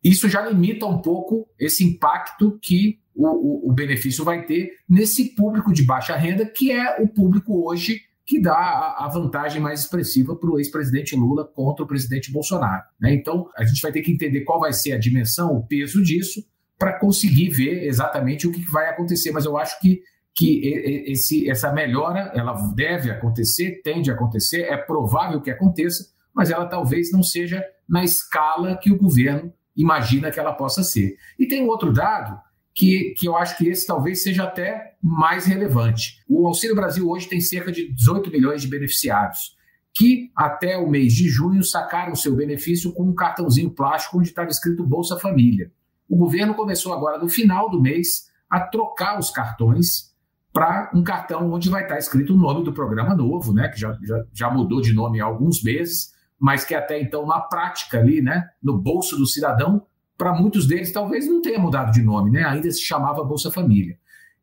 isso 0.04 0.30
já 0.30 0.48
limita 0.48 0.86
um 0.86 1.00
pouco 1.00 1.48
esse 1.60 1.84
impacto 1.84 2.60
que 2.62 3.00
o, 3.16 3.28
o, 3.28 3.70
o, 3.70 3.74
benefício 3.74 4.24
vai 4.24 4.46
ter 4.46 4.72
nesse 4.88 5.36
público 5.36 5.74
de 5.74 5.84
baixa 5.84 6.16
renda, 6.16 6.46
que 6.46 6.72
é 6.72 7.02
o 7.02 7.08
público 7.08 7.68
hoje 7.68 8.02
que 8.26 8.40
dá 8.40 8.54
a, 8.54 9.06
a 9.06 9.10
vantagem 9.10 9.62
mais 9.62 9.82
expressiva 9.82 10.36
para 10.36 10.50
o 10.50 10.58
ex-presidente 10.58 11.16
Lula 11.16 11.46
contra 11.46 11.84
o 11.84 11.88
presidente 11.88 12.32
Bolsonaro. 12.32 12.84
Né? 13.00 13.14
Então, 13.14 13.50
a 13.58 13.66
gente 13.66 13.82
vai 13.82 13.92
ter 13.92 14.02
que 14.02 14.12
entender 14.12 14.42
qual 14.42 14.60
vai 14.60 14.72
ser 14.72 14.94
a 14.94 14.98
dimensão, 14.98 15.54
o 15.54 15.68
peso 15.68 16.02
disso, 16.02 16.42
para 16.80 16.98
conseguir 16.98 17.50
ver 17.50 17.84
exatamente 17.84 18.48
o 18.48 18.52
que 18.52 18.62
vai 18.72 18.90
acontecer. 18.90 19.32
Mas 19.32 19.46
eu 19.46 19.58
acho 19.58 19.80
que, 19.82 20.02
que 20.36 20.62
esse, 21.08 21.50
essa 21.50 21.72
melhora 21.74 22.32
ela 22.34 22.54
deve 22.74 23.12
acontecer, 23.12 23.82
tende 23.84 24.10
a 24.10 24.14
acontecer, 24.14 24.62
é 24.62 24.78
provável 24.78 25.42
que 25.42 25.52
aconteça, 25.52 26.10
mas 26.34 26.50
ela 26.50 26.66
talvez 26.66 27.12
não 27.12 27.22
seja 27.22 27.64
na 27.88 28.04
escala 28.04 28.78
que 28.78 28.92
o 28.92 28.98
governo 28.98 29.54
imagina 29.76 30.32
que 30.32 30.40
ela 30.40 30.54
possa 30.54 30.84
ser. 30.84 31.16
E 31.38 31.48
tem 31.48 31.64
um 31.64 31.68
outro 31.68 31.92
dado 31.92 32.40
que, 32.74 33.14
que 33.18 33.28
eu 33.28 33.36
acho 33.36 33.58
que 33.58 33.68
esse 33.68 33.86
talvez 33.86 34.24
seja 34.24 34.44
até 34.44 34.96
mais 35.02 35.46
relevante. 35.46 36.24
O 36.28 36.48
Auxílio 36.48 36.76
Brasil 36.76 37.10
hoje 37.10 37.28
tem 37.28 37.42
cerca 37.42 37.72
de 37.72 37.92
18 37.94 38.32
milhões 38.32 38.62
de 38.62 38.68
beneficiários 38.68 39.60
que 39.94 40.32
até 40.36 40.78
o 40.78 40.90
mês 40.90 41.14
de 41.14 41.28
junho 41.28 41.64
sacaram 41.64 42.16
seu 42.16 42.36
benefício 42.36 42.94
com 42.94 43.04
um 43.04 43.16
cartãozinho 43.16 43.70
plástico 43.70 44.18
onde 44.18 44.30
estava 44.30 44.50
escrito 44.50 44.86
Bolsa 44.86 45.20
Família. 45.20 45.72
O 46.08 46.16
governo 46.16 46.54
começou 46.54 46.94
agora, 46.94 47.18
no 47.18 47.28
final 47.28 47.70
do 47.70 47.82
mês, 47.82 48.30
a 48.50 48.60
trocar 48.62 49.20
os 49.20 49.30
cartões 49.30 50.11
para 50.54 50.92
um 50.94 51.04
cartão 51.04 51.52
onde 51.52 51.70
vai 51.70 51.84
estar 51.84 51.98
escrito 51.98 52.34
o 52.34 52.38
nome 52.38 52.64
do 52.64 52.74
programa 52.74 53.16
novo, 53.16 53.54
né, 53.54 53.70
que 53.70 53.80
já, 53.80 53.98
já, 54.04 54.26
já 54.34 54.50
mudou 54.50 54.82
de 54.82 54.94
nome 54.94 55.22
há 55.22 55.26
alguns 55.26 55.64
meses, 55.64 56.14
mas 56.40 56.66
que 56.66 56.76
até 56.76 57.02
então, 57.02 57.26
na 57.26 57.40
prática 57.40 58.00
ali, 58.00 58.22
né, 58.22 58.50
no 58.62 58.78
bolso 58.78 59.16
do 59.18 59.26
cidadão, 59.26 59.86
para 60.22 60.34
muitos 60.34 60.68
deles 60.68 60.92
talvez 60.92 61.28
não 61.28 61.42
tenha 61.42 61.58
mudado 61.58 61.92
de 61.92 62.04
nome, 62.04 62.30
né? 62.30 62.44
ainda 62.44 62.70
se 62.70 62.82
chamava 62.82 63.24
Bolsa 63.24 63.50
Família. 63.50 63.98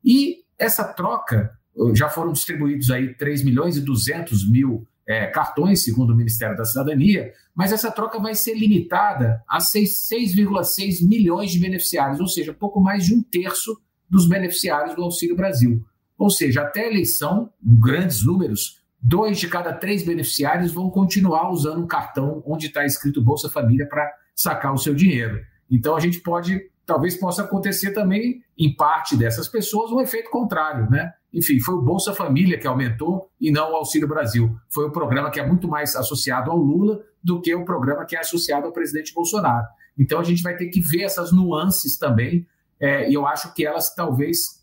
E 0.04 0.38
essa 0.58 0.82
troca, 0.82 1.56
já 1.94 2.08
foram 2.08 2.32
distribuídos 2.32 2.90
aí 2.90 3.14
3 3.14 3.44
milhões 3.44 3.76
e 3.76 3.80
200 3.80 4.50
mil 4.50 4.84
é, 5.06 5.28
cartões, 5.28 5.84
segundo 5.84 6.12
o 6.12 6.16
Ministério 6.16 6.56
da 6.56 6.64
Cidadania, 6.64 7.32
mas 7.54 7.70
essa 7.70 7.92
troca 7.92 8.18
vai 8.18 8.34
ser 8.34 8.54
limitada 8.54 9.40
a 9.48 9.58
6,6 9.58 11.06
milhões 11.06 11.52
de 11.52 11.60
beneficiários, 11.60 12.18
ou 12.18 12.26
seja, 12.26 12.52
pouco 12.52 12.80
mais 12.80 13.06
de 13.06 13.14
um 13.14 13.22
terço 13.22 13.80
dos 14.10 14.28
beneficiários 14.28 14.96
do 14.96 15.04
Auxílio 15.04 15.36
Brasil. 15.36 15.84
Ou 16.18 16.28
seja, 16.30 16.62
até 16.62 16.84
a 16.84 16.90
eleição, 16.90 17.50
em 17.64 17.78
grandes 17.78 18.26
números, 18.26 18.82
dois 19.00 19.38
de 19.38 19.46
cada 19.46 19.72
três 19.72 20.04
beneficiários 20.04 20.72
vão 20.72 20.90
continuar 20.90 21.50
usando 21.50 21.80
um 21.80 21.86
cartão 21.86 22.42
onde 22.44 22.66
está 22.66 22.84
escrito 22.84 23.22
Bolsa 23.22 23.48
Família 23.48 23.86
para 23.88 24.10
sacar 24.34 24.74
o 24.74 24.78
seu 24.78 24.94
dinheiro. 24.94 25.40
Então 25.70 25.94
a 25.94 26.00
gente 26.00 26.20
pode, 26.20 26.60
talvez 26.84 27.16
possa 27.16 27.42
acontecer 27.42 27.92
também, 27.92 28.42
em 28.58 28.74
parte 28.74 29.16
dessas 29.16 29.46
pessoas, 29.46 29.92
um 29.92 30.00
efeito 30.00 30.30
contrário, 30.30 30.90
né? 30.90 31.12
Enfim, 31.32 31.60
foi 31.60 31.74
o 31.74 31.82
Bolsa 31.82 32.14
Família 32.14 32.58
que 32.58 32.66
aumentou 32.66 33.30
e 33.40 33.52
não 33.52 33.72
o 33.72 33.76
Auxílio 33.76 34.08
Brasil. 34.08 34.58
Foi 34.72 34.86
o 34.86 34.90
programa 34.90 35.30
que 35.30 35.38
é 35.38 35.46
muito 35.46 35.68
mais 35.68 35.94
associado 35.94 36.50
ao 36.50 36.56
Lula 36.56 37.00
do 37.22 37.40
que 37.40 37.54
o 37.54 37.64
programa 37.64 38.04
que 38.06 38.16
é 38.16 38.20
associado 38.20 38.66
ao 38.66 38.72
presidente 38.72 39.12
Bolsonaro. 39.12 39.66
Então 39.96 40.18
a 40.18 40.24
gente 40.24 40.42
vai 40.42 40.56
ter 40.56 40.68
que 40.68 40.80
ver 40.80 41.02
essas 41.02 41.30
nuances 41.32 41.98
também, 41.98 42.46
é, 42.80 43.10
e 43.10 43.14
eu 43.14 43.26
acho 43.26 43.52
que 43.54 43.66
elas 43.66 43.94
talvez 43.94 44.57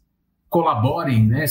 colaborem, 0.55 1.27
né, 1.27 1.43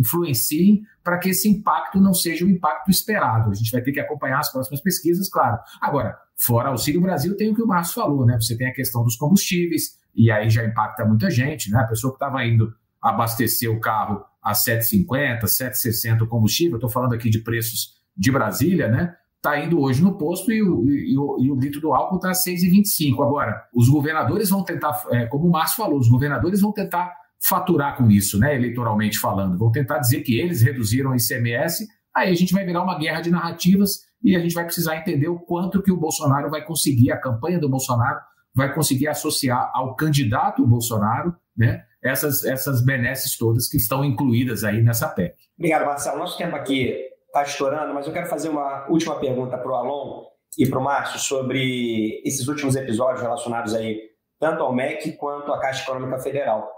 influenciem 0.00 0.82
para 1.04 1.16
que 1.18 1.28
esse 1.28 1.48
impacto 1.48 2.00
não 2.00 2.12
seja 2.12 2.44
o 2.44 2.50
impacto 2.50 2.90
esperado. 2.90 3.52
A 3.52 3.54
gente 3.54 3.70
vai 3.70 3.80
ter 3.80 3.92
que 3.92 4.00
acompanhar 4.00 4.40
as 4.40 4.50
próximas 4.50 4.80
pesquisas, 4.80 5.28
claro. 5.28 5.56
Agora, 5.80 6.18
fora 6.36 6.70
Auxílio 6.70 7.00
Brasil, 7.00 7.36
tem 7.36 7.52
o 7.52 7.54
que 7.54 7.62
o 7.62 7.68
Márcio 7.68 7.94
falou, 7.94 8.26
né? 8.26 8.36
Você 8.40 8.58
tem 8.58 8.66
a 8.66 8.72
questão 8.72 9.04
dos 9.04 9.14
combustíveis, 9.14 9.96
e 10.12 10.28
aí 10.28 10.50
já 10.50 10.64
impacta 10.64 11.04
muita 11.04 11.30
gente, 11.30 11.70
né? 11.70 11.78
A 11.78 11.86
pessoa 11.86 12.12
que 12.12 12.16
estava 12.16 12.44
indo 12.44 12.74
abastecer 13.00 13.70
o 13.70 13.78
carro 13.78 14.24
a 14.42 14.54
7,50, 14.54 15.44
7,60 15.44 16.22
o 16.22 16.26
combustível, 16.26 16.78
estou 16.78 16.90
falando 16.90 17.14
aqui 17.14 17.30
de 17.30 17.38
preços 17.38 17.92
de 18.16 18.32
Brasília, 18.32 18.88
né? 18.88 19.14
Está 19.36 19.56
indo 19.60 19.80
hoje 19.80 20.02
no 20.02 20.18
posto 20.18 20.50
e 20.50 20.60
o, 20.60 20.84
e 20.84 21.16
o, 21.16 21.38
e 21.40 21.50
o 21.52 21.54
litro 21.54 21.80
do 21.80 21.94
álcool 21.94 22.16
está 22.16 22.30
a 22.30 22.32
6,25. 22.32 23.24
Agora, 23.24 23.68
os 23.72 23.88
governadores 23.88 24.50
vão 24.50 24.64
tentar, 24.64 25.00
é, 25.12 25.26
como 25.26 25.46
o 25.46 25.50
Márcio 25.52 25.76
falou, 25.76 25.96
os 25.96 26.08
governadores 26.08 26.60
vão 26.60 26.72
tentar 26.72 27.14
faturar 27.46 27.96
com 27.96 28.10
isso, 28.10 28.38
né, 28.38 28.54
eleitoralmente 28.54 29.18
falando. 29.18 29.58
Vão 29.58 29.70
tentar 29.70 29.98
dizer 29.98 30.22
que 30.22 30.38
eles 30.38 30.62
reduziram 30.62 31.10
o 31.10 31.16
ICMS, 31.16 31.86
aí 32.14 32.30
a 32.30 32.34
gente 32.34 32.52
vai 32.52 32.64
virar 32.64 32.82
uma 32.82 32.98
guerra 32.98 33.20
de 33.20 33.30
narrativas 33.30 34.00
e 34.22 34.34
a 34.34 34.40
gente 34.40 34.54
vai 34.54 34.64
precisar 34.64 34.96
entender 34.96 35.28
o 35.28 35.38
quanto 35.38 35.82
que 35.82 35.92
o 35.92 35.96
Bolsonaro 35.96 36.50
vai 36.50 36.64
conseguir, 36.64 37.12
a 37.12 37.20
campanha 37.20 37.58
do 37.58 37.68
Bolsonaro 37.68 38.18
vai 38.54 38.74
conseguir 38.74 39.06
associar 39.06 39.70
ao 39.72 39.94
candidato 39.94 40.66
Bolsonaro, 40.66 41.34
né, 41.56 41.82
essas, 42.02 42.44
essas 42.44 42.84
benesses 42.84 43.36
todas 43.36 43.68
que 43.68 43.76
estão 43.76 44.04
incluídas 44.04 44.64
aí 44.64 44.82
nessa 44.82 45.08
PEC. 45.08 45.34
Obrigado, 45.56 45.86
Marcelo. 45.86 46.18
Nosso 46.18 46.38
tempo 46.38 46.56
aqui 46.56 46.94
está 47.26 47.42
estourando, 47.42 47.94
mas 47.94 48.06
eu 48.06 48.12
quero 48.12 48.26
fazer 48.26 48.48
uma 48.48 48.86
última 48.88 49.18
pergunta 49.18 49.56
para 49.58 49.70
o 49.70 49.74
Alon 49.74 50.24
e 50.56 50.66
para 50.66 50.78
o 50.78 50.82
Márcio 50.82 51.18
sobre 51.18 52.22
esses 52.24 52.48
últimos 52.48 52.74
episódios 52.74 53.20
relacionados 53.20 53.74
aí 53.74 54.08
tanto 54.40 54.62
ao 54.62 54.72
MEC 54.72 55.12
quanto 55.12 55.52
à 55.52 55.60
Caixa 55.60 55.82
Econômica 55.82 56.18
Federal. 56.20 56.77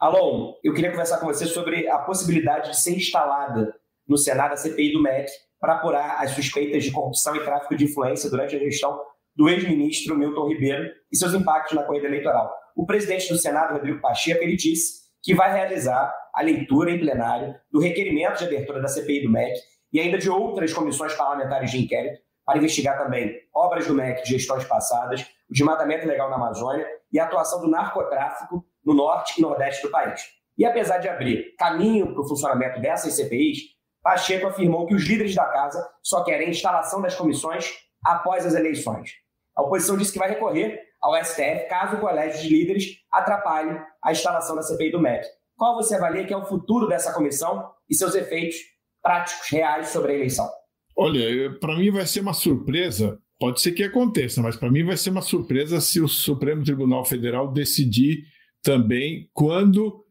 Alon, 0.00 0.54
eu 0.64 0.72
queria 0.72 0.90
conversar 0.90 1.18
com 1.18 1.26
você 1.26 1.44
sobre 1.44 1.86
a 1.86 1.98
possibilidade 1.98 2.70
de 2.70 2.80
ser 2.80 2.96
instalada 2.96 3.74
no 4.08 4.16
Senado 4.16 4.54
a 4.54 4.56
CPI 4.56 4.94
do 4.94 5.02
MEC 5.02 5.30
para 5.60 5.74
apurar 5.74 6.22
as 6.22 6.30
suspeitas 6.30 6.82
de 6.82 6.90
corrupção 6.90 7.36
e 7.36 7.44
tráfico 7.44 7.76
de 7.76 7.84
influência 7.84 8.30
durante 8.30 8.56
a 8.56 8.58
gestão 8.58 8.98
do 9.36 9.46
ex-ministro 9.46 10.16
Milton 10.16 10.48
Ribeiro 10.48 10.90
e 11.12 11.16
seus 11.18 11.34
impactos 11.34 11.76
na 11.76 11.82
corrida 11.82 12.06
eleitoral. 12.06 12.50
O 12.74 12.86
presidente 12.86 13.28
do 13.28 13.36
Senado, 13.36 13.74
Rodrigo 13.74 14.00
Pacheco, 14.00 14.42
ele 14.42 14.56
disse 14.56 15.02
que 15.22 15.34
vai 15.34 15.52
realizar 15.52 16.10
a 16.34 16.40
leitura 16.40 16.90
em 16.92 16.98
plenário 16.98 17.54
do 17.70 17.78
requerimento 17.78 18.38
de 18.38 18.46
abertura 18.46 18.80
da 18.80 18.88
CPI 18.88 19.24
do 19.24 19.30
MEC 19.30 19.54
e 19.92 20.00
ainda 20.00 20.16
de 20.16 20.30
outras 20.30 20.72
comissões 20.72 21.12
parlamentares 21.12 21.70
de 21.70 21.78
inquérito 21.78 22.22
para 22.46 22.56
investigar 22.56 22.96
também 22.96 23.38
obras 23.54 23.86
do 23.86 23.92
MEC 23.92 24.22
de 24.22 24.30
gestões 24.30 24.64
passadas, 24.64 25.20
o 25.50 25.52
desmatamento 25.52 26.08
legal 26.08 26.30
na 26.30 26.36
Amazônia 26.36 26.86
e 27.12 27.20
a 27.20 27.24
atuação 27.24 27.60
do 27.60 27.68
narcotráfico 27.68 28.64
no 28.84 28.94
norte 28.94 29.38
e 29.38 29.42
nordeste 29.42 29.82
do 29.82 29.90
país. 29.90 30.22
E 30.56 30.64
apesar 30.64 30.98
de 30.98 31.08
abrir 31.08 31.54
caminho 31.56 32.12
para 32.12 32.22
o 32.22 32.28
funcionamento 32.28 32.80
dessas 32.80 33.14
CPIs, 33.14 33.58
Pacheco 34.02 34.46
afirmou 34.46 34.86
que 34.86 34.94
os 34.94 35.06
líderes 35.06 35.34
da 35.34 35.44
casa 35.44 35.86
só 36.02 36.24
querem 36.24 36.48
a 36.48 36.50
instalação 36.50 37.02
das 37.02 37.14
comissões 37.14 37.70
após 38.04 38.46
as 38.46 38.54
eleições. 38.54 39.10
A 39.56 39.62
oposição 39.62 39.96
disse 39.96 40.12
que 40.12 40.18
vai 40.18 40.30
recorrer 40.30 40.80
ao 41.00 41.14
STF 41.22 41.68
caso 41.68 41.96
o 41.96 42.00
colégio 42.00 42.42
de 42.42 42.48
líderes 42.48 42.96
atrapalhe 43.10 43.78
a 44.02 44.12
instalação 44.12 44.56
da 44.56 44.62
CPI 44.62 44.92
do 44.92 45.00
MEC. 45.00 45.26
Qual 45.56 45.74
você 45.74 45.94
avalia 45.94 46.26
que 46.26 46.32
é 46.32 46.36
o 46.36 46.44
futuro 46.44 46.88
dessa 46.88 47.12
comissão 47.12 47.70
e 47.88 47.94
seus 47.94 48.14
efeitos 48.14 48.56
práticos, 49.02 49.48
reais 49.50 49.88
sobre 49.88 50.12
a 50.12 50.14
eleição? 50.14 50.50
Olha, 50.96 51.58
para 51.58 51.76
mim 51.76 51.90
vai 51.90 52.06
ser 52.06 52.20
uma 52.20 52.32
surpresa. 52.32 53.18
Pode 53.38 53.60
ser 53.60 53.72
que 53.72 53.82
aconteça, 53.82 54.42
mas 54.42 54.56
para 54.56 54.70
mim 54.70 54.84
vai 54.84 54.96
ser 54.96 55.10
uma 55.10 55.22
surpresa 55.22 55.80
se 55.80 56.00
o 56.00 56.08
Supremo 56.08 56.62
Tribunal 56.62 57.04
Federal 57.04 57.50
decidir 57.50 58.24
também 58.62 59.28
quando 59.32 60.04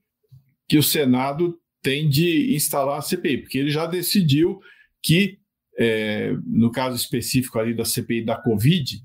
que 0.68 0.78
o 0.78 0.84
Senado 0.84 1.58
tem 1.82 2.10
de 2.10 2.54
instalar 2.56 3.00
a 3.00 3.02
CPI, 3.02 3.40
porque 3.40 3.58
ele 3.58 3.70
já 3.70 3.86
decidiu 3.86 4.60
que, 5.02 5.40
é, 5.78 6.36
no 6.46 6.72
caso 6.72 6.96
específico 6.96 7.58
ali 7.58 7.74
da 7.74 7.86
CPI 7.86 8.26
da 8.26 8.36
Covid, 8.36 9.02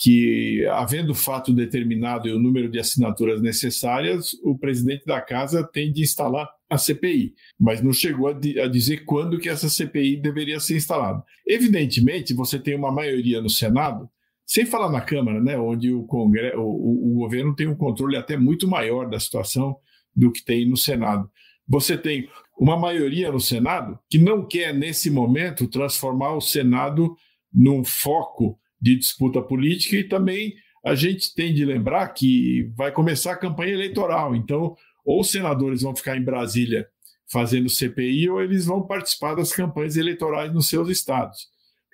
que, 0.00 0.66
havendo 0.72 1.14
fato 1.14 1.52
determinado 1.52 2.28
e 2.28 2.32
o 2.32 2.38
número 2.38 2.70
de 2.70 2.78
assinaturas 2.78 3.40
necessárias, 3.40 4.32
o 4.42 4.56
presidente 4.56 5.04
da 5.04 5.20
casa 5.20 5.64
tem 5.64 5.92
de 5.92 6.02
instalar 6.02 6.48
a 6.68 6.78
CPI, 6.78 7.34
mas 7.58 7.82
não 7.82 7.92
chegou 7.92 8.28
a, 8.28 8.32
a, 8.32 8.68
dizer 8.68 9.04
quando 9.04 9.38
que 9.38 9.48
essa 9.48 9.68
CPI 9.68 10.16
deveria 10.16 10.60
ser 10.60 10.76
instalada. 10.76 11.22
Evidentemente, 11.46 12.34
você 12.34 12.58
tem 12.58 12.74
uma 12.74 12.92
maioria 12.92 13.40
no 13.40 13.50
Senado, 13.50 14.08
sem 14.46 14.66
falar 14.66 14.90
na 14.90 15.00
Câmara, 15.00 15.40
né, 15.40 15.56
onde 15.58 15.92
o, 15.92 16.04
Congresso, 16.04 16.58
o, 16.58 17.12
o 17.12 17.14
governo 17.20 17.54
tem 17.54 17.66
um 17.66 17.76
controle 17.76 18.16
até 18.16 18.36
muito 18.36 18.68
maior 18.68 19.08
da 19.08 19.18
situação 19.18 19.76
do 20.14 20.30
que 20.30 20.44
tem 20.44 20.68
no 20.68 20.76
Senado. 20.76 21.30
Você 21.66 21.96
tem 21.96 22.28
uma 22.58 22.76
maioria 22.76 23.32
no 23.32 23.40
Senado 23.40 23.98
que 24.10 24.18
não 24.18 24.46
quer, 24.46 24.74
nesse 24.74 25.10
momento, 25.10 25.66
transformar 25.66 26.34
o 26.34 26.40
Senado 26.40 27.16
num 27.52 27.82
foco 27.84 28.58
de 28.80 28.96
disputa 28.96 29.40
política 29.40 29.96
e 29.96 30.04
também 30.04 30.54
a 30.84 30.94
gente 30.94 31.34
tem 31.34 31.54
de 31.54 31.64
lembrar 31.64 32.06
que 32.08 32.70
vai 32.76 32.92
começar 32.92 33.32
a 33.32 33.38
campanha 33.38 33.72
eleitoral. 33.72 34.36
Então, 34.36 34.76
ou 35.04 35.20
os 35.20 35.30
senadores 35.30 35.82
vão 35.82 35.96
ficar 35.96 36.16
em 36.16 36.22
Brasília 36.22 36.86
fazendo 37.26 37.70
CPI 37.70 38.28
ou 38.28 38.42
eles 38.42 38.66
vão 38.66 38.86
participar 38.86 39.34
das 39.34 39.52
campanhas 39.52 39.96
eleitorais 39.96 40.52
nos 40.52 40.68
seus 40.68 40.88
estados. 40.90 41.48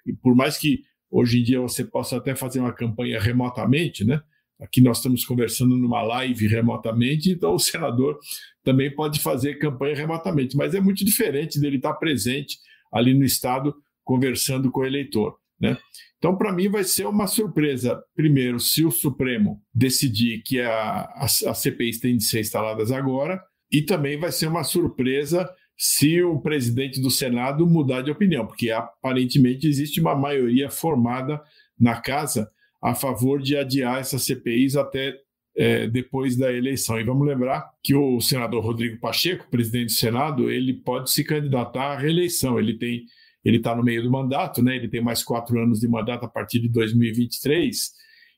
E 0.04 0.12
por 0.12 0.34
mais 0.34 0.58
que 0.58 0.82
hoje 1.10 1.40
em 1.40 1.42
dia 1.42 1.60
você 1.60 1.84
possa 1.84 2.16
até 2.16 2.34
fazer 2.34 2.60
uma 2.60 2.72
campanha 2.72 3.20
remotamente, 3.20 4.04
né? 4.04 4.20
Aqui 4.60 4.80
nós 4.82 4.98
estamos 4.98 5.24
conversando 5.24 5.76
numa 5.76 6.02
live 6.02 6.46
remotamente, 6.46 7.30
então 7.30 7.54
o 7.54 7.58
senador 7.58 8.18
também 8.62 8.94
pode 8.94 9.20
fazer 9.20 9.54
campanha 9.54 9.96
remotamente, 9.96 10.56
mas 10.56 10.74
é 10.74 10.80
muito 10.80 11.04
diferente 11.04 11.58
dele 11.58 11.76
estar 11.76 11.94
presente 11.94 12.58
ali 12.92 13.14
no 13.14 13.24
estado 13.24 13.74
conversando 14.04 14.70
com 14.70 14.80
o 14.80 14.86
eleitor. 14.86 15.38
Né? 15.58 15.78
Então, 16.18 16.36
para 16.36 16.52
mim, 16.52 16.68
vai 16.68 16.84
ser 16.84 17.06
uma 17.06 17.26
surpresa, 17.26 18.02
primeiro, 18.14 18.60
se 18.60 18.84
o 18.84 18.90
Supremo 18.90 19.62
decidir 19.74 20.42
que 20.42 20.60
a, 20.60 21.04
as, 21.16 21.42
as 21.42 21.58
CPIs 21.58 21.98
têm 21.98 22.16
de 22.16 22.24
ser 22.24 22.40
instaladas 22.40 22.90
agora, 22.90 23.40
e 23.70 23.82
também 23.82 24.18
vai 24.18 24.32
ser 24.32 24.48
uma 24.48 24.64
surpresa 24.64 25.48
se 25.82 26.22
o 26.22 26.38
presidente 26.38 27.00
do 27.00 27.10
Senado 27.10 27.66
mudar 27.66 28.02
de 28.02 28.10
opinião, 28.10 28.46
porque 28.46 28.70
aparentemente 28.70 29.66
existe 29.66 29.98
uma 29.98 30.14
maioria 30.14 30.68
formada 30.68 31.40
na 31.78 31.98
casa 31.98 32.50
a 32.82 32.94
favor 32.94 33.40
de 33.40 33.56
adiar 33.56 33.98
essas 33.98 34.22
CPIs 34.26 34.76
até 34.76 35.16
é, 35.56 35.86
depois 35.86 36.36
da 36.36 36.52
eleição. 36.52 37.00
E 37.00 37.04
vamos 37.04 37.26
lembrar 37.26 37.70
que 37.82 37.94
o 37.94 38.20
senador 38.20 38.62
Rodrigo 38.62 39.00
Pacheco, 39.00 39.48
presidente 39.50 39.86
do 39.86 39.92
Senado, 39.92 40.50
ele 40.50 40.74
pode 40.74 41.10
se 41.10 41.24
candidatar 41.24 41.92
à 41.92 41.98
reeleição. 41.98 42.58
Ele 42.58 42.76
tem 42.76 43.06
ele 43.42 43.56
está 43.56 43.74
no 43.74 43.82
meio 43.82 44.02
do 44.02 44.10
mandato, 44.10 44.62
né? 44.62 44.76
ele 44.76 44.86
tem 44.86 45.00
mais 45.00 45.22
quatro 45.22 45.58
anos 45.58 45.80
de 45.80 45.88
mandato 45.88 46.26
a 46.26 46.28
partir 46.28 46.60
de 46.60 46.68
2023, 46.68 47.90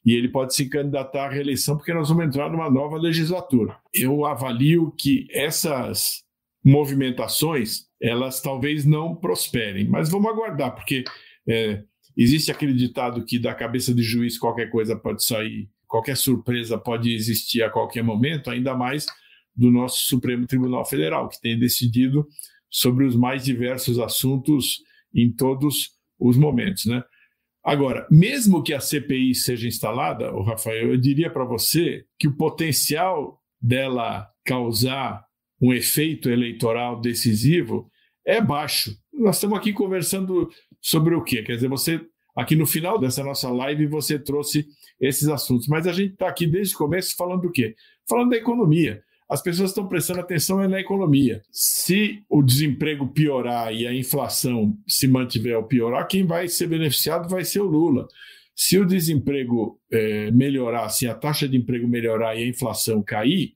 e 0.07 0.13
ele 0.13 0.29
pode 0.29 0.55
se 0.55 0.69
candidatar 0.69 1.27
à 1.27 1.29
reeleição 1.29 1.77
porque 1.77 1.93
nós 1.93 2.09
vamos 2.09 2.25
entrar 2.25 2.49
numa 2.49 2.71
nova 2.71 2.97
legislatura. 2.99 3.77
Eu 3.93 4.25
avalio 4.25 4.95
que 4.97 5.27
essas 5.33 6.23
movimentações, 6.65 7.87
elas 8.01 8.41
talvez 8.41 8.85
não 8.85 9.15
prosperem, 9.15 9.89
mas 9.89 10.09
vamos 10.09 10.31
aguardar, 10.31 10.75
porque 10.75 11.05
é, 11.49 11.83
existe 12.17 12.51
aquele 12.51 12.73
ditado 12.73 13.25
que 13.25 13.39
da 13.39 13.55
cabeça 13.55 13.93
de 13.93 14.03
juiz 14.03 14.39
qualquer 14.39 14.71
coisa 14.71 14.97
pode 14.97 15.25
sair, 15.25 15.69
qualquer 15.87 16.17
surpresa 16.17 16.79
pode 16.79 17.15
existir 17.15 17.63
a 17.63 17.71
qualquer 17.71 18.03
momento, 18.03 18.51
ainda 18.51 18.75
mais 18.75 19.07
do 19.55 19.71
nosso 19.71 20.07
Supremo 20.07 20.47
Tribunal 20.47 20.85
Federal, 20.85 21.29
que 21.29 21.41
tem 21.41 21.59
decidido 21.59 22.27
sobre 22.71 23.05
os 23.05 23.15
mais 23.15 23.45
diversos 23.45 23.99
assuntos 23.99 24.81
em 25.15 25.31
todos 25.31 25.91
os 26.19 26.37
momentos, 26.37 26.87
né? 26.87 27.03
Agora, 27.65 28.07
mesmo 28.11 28.63
que 28.63 28.75
a 28.75 28.81
CPI 28.81 29.35
seja 29.35 29.69
instalada, 29.69 30.35
o 30.35 30.43
Rafael, 30.43 30.91
eu 30.91 30.97
diria 30.97 31.31
para 31.31 31.45
você 31.45 32.05
que 32.19 32.27
o 32.27 32.37
potencial 32.37 33.41
dela 33.61 34.29
causar 34.45 35.25
um 35.63 35.73
efeito 35.73 36.29
eleitoral 36.29 37.01
decisivo 37.01 37.89
é 38.27 38.41
baixo. 38.41 38.95
Nós 39.13 39.37
estamos 39.37 39.57
aqui 39.57 39.73
conversando 39.73 40.51
sobre 40.81 41.15
o 41.15 41.23
quê? 41.23 41.43
Quer 41.43 41.55
dizer, 41.55 41.69
você 41.69 42.01
aqui 42.37 42.57
no 42.57 42.67
final 42.67 42.99
dessa 42.99 43.23
nossa 43.23 43.49
live 43.51 43.87
você 43.87 44.19
trouxe 44.19 44.67
esses 45.01 45.29
assuntos, 45.29 45.69
mas 45.69 45.87
a 45.87 45.93
gente 45.93 46.15
está 46.15 46.29
aqui 46.29 46.47
desde 46.47 46.75
o 46.75 46.79
começo 46.79 47.15
falando 47.17 47.43
do 47.43 47.53
quê? 47.53 47.75
Falando 48.09 48.31
da 48.31 48.37
economia 48.37 49.03
as 49.33 49.41
pessoas 49.41 49.71
estão 49.71 49.89
prestando 49.89 50.21
atenção 50.21 50.59
na 50.69 50.79
economia. 50.79 51.41
Se 51.51 52.23
o 52.29 52.43
desemprego 52.43 53.09
piorar 53.09 53.73
e 53.73 53.87
a 53.87 53.95
inflação 53.95 54.77
se 54.87 55.09
mantiver 55.09 55.57
ou 55.57 55.65
piorar, 55.65 56.07
quem 56.07 56.27
vai 56.27 56.49
ser 56.49 56.67
beneficiado 56.67 57.31
vai 57.31 57.43
ser 57.43 57.61
o 57.61 57.65
Lula. 57.65 58.07
Se 58.55 58.79
o 58.79 58.85
desemprego 58.85 59.81
é, 59.91 60.31
melhorar, 60.31 60.91
se 60.91 61.09
a 61.09 61.15
taxa 61.15 61.49
de 61.49 61.57
emprego 61.57 61.89
melhorar 61.89 62.37
e 62.37 62.43
a 62.43 62.47
inflação 62.47 63.03
cair, 63.03 63.55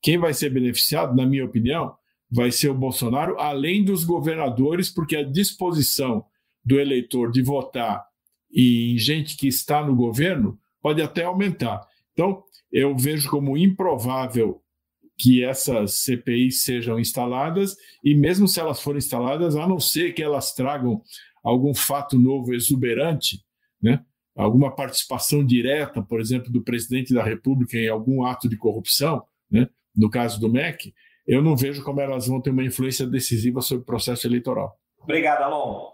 quem 0.00 0.18
vai 0.18 0.32
ser 0.32 0.50
beneficiado, 0.50 1.14
na 1.14 1.26
minha 1.26 1.44
opinião, 1.44 1.94
vai 2.30 2.50
ser 2.52 2.68
o 2.68 2.74
Bolsonaro, 2.74 3.38
além 3.38 3.84
dos 3.84 4.04
governadores, 4.04 4.90
porque 4.90 5.16
a 5.16 5.22
disposição 5.22 6.24
do 6.64 6.78
eleitor 6.78 7.30
de 7.30 7.42
votar 7.42 8.04
em 8.52 8.96
gente 8.98 9.36
que 9.36 9.48
está 9.48 9.84
no 9.84 9.96
governo 9.96 10.58
pode 10.80 11.02
até 11.02 11.24
aumentar. 11.24 11.86
Então, 12.12 12.42
eu 12.70 12.96
vejo 12.96 13.30
como 13.30 13.56
improvável 13.56 14.62
que 15.16 15.42
essas 15.42 15.94
CPIs 16.04 16.62
sejam 16.62 16.98
instaladas, 16.98 17.76
e 18.04 18.14
mesmo 18.14 18.46
se 18.46 18.60
elas 18.60 18.80
forem 18.80 18.98
instaladas, 18.98 19.56
a 19.56 19.66
não 19.66 19.80
ser 19.80 20.12
que 20.12 20.22
elas 20.22 20.54
tragam 20.54 21.02
algum 21.42 21.74
fato 21.74 22.18
novo 22.18 22.54
exuberante, 22.54 23.42
né? 23.82 24.04
alguma 24.36 24.70
participação 24.70 25.44
direta, 25.44 26.00
por 26.00 26.20
exemplo, 26.20 26.52
do 26.52 26.62
presidente 26.62 27.12
da 27.12 27.24
República 27.24 27.76
em 27.76 27.88
algum 27.88 28.24
ato 28.24 28.48
de 28.48 28.56
corrupção, 28.56 29.24
né? 29.50 29.68
No 29.98 30.08
caso 30.08 30.40
do 30.40 30.48
MEC, 30.48 30.94
eu 31.26 31.42
não 31.42 31.56
vejo 31.56 31.82
como 31.82 32.00
elas 32.00 32.28
vão 32.28 32.40
ter 32.40 32.50
uma 32.50 32.64
influência 32.64 33.04
decisiva 33.04 33.60
sobre 33.60 33.82
o 33.82 33.86
processo 33.86 34.26
eleitoral. 34.26 34.78
Obrigado, 35.02 35.42
Alon. 35.42 35.88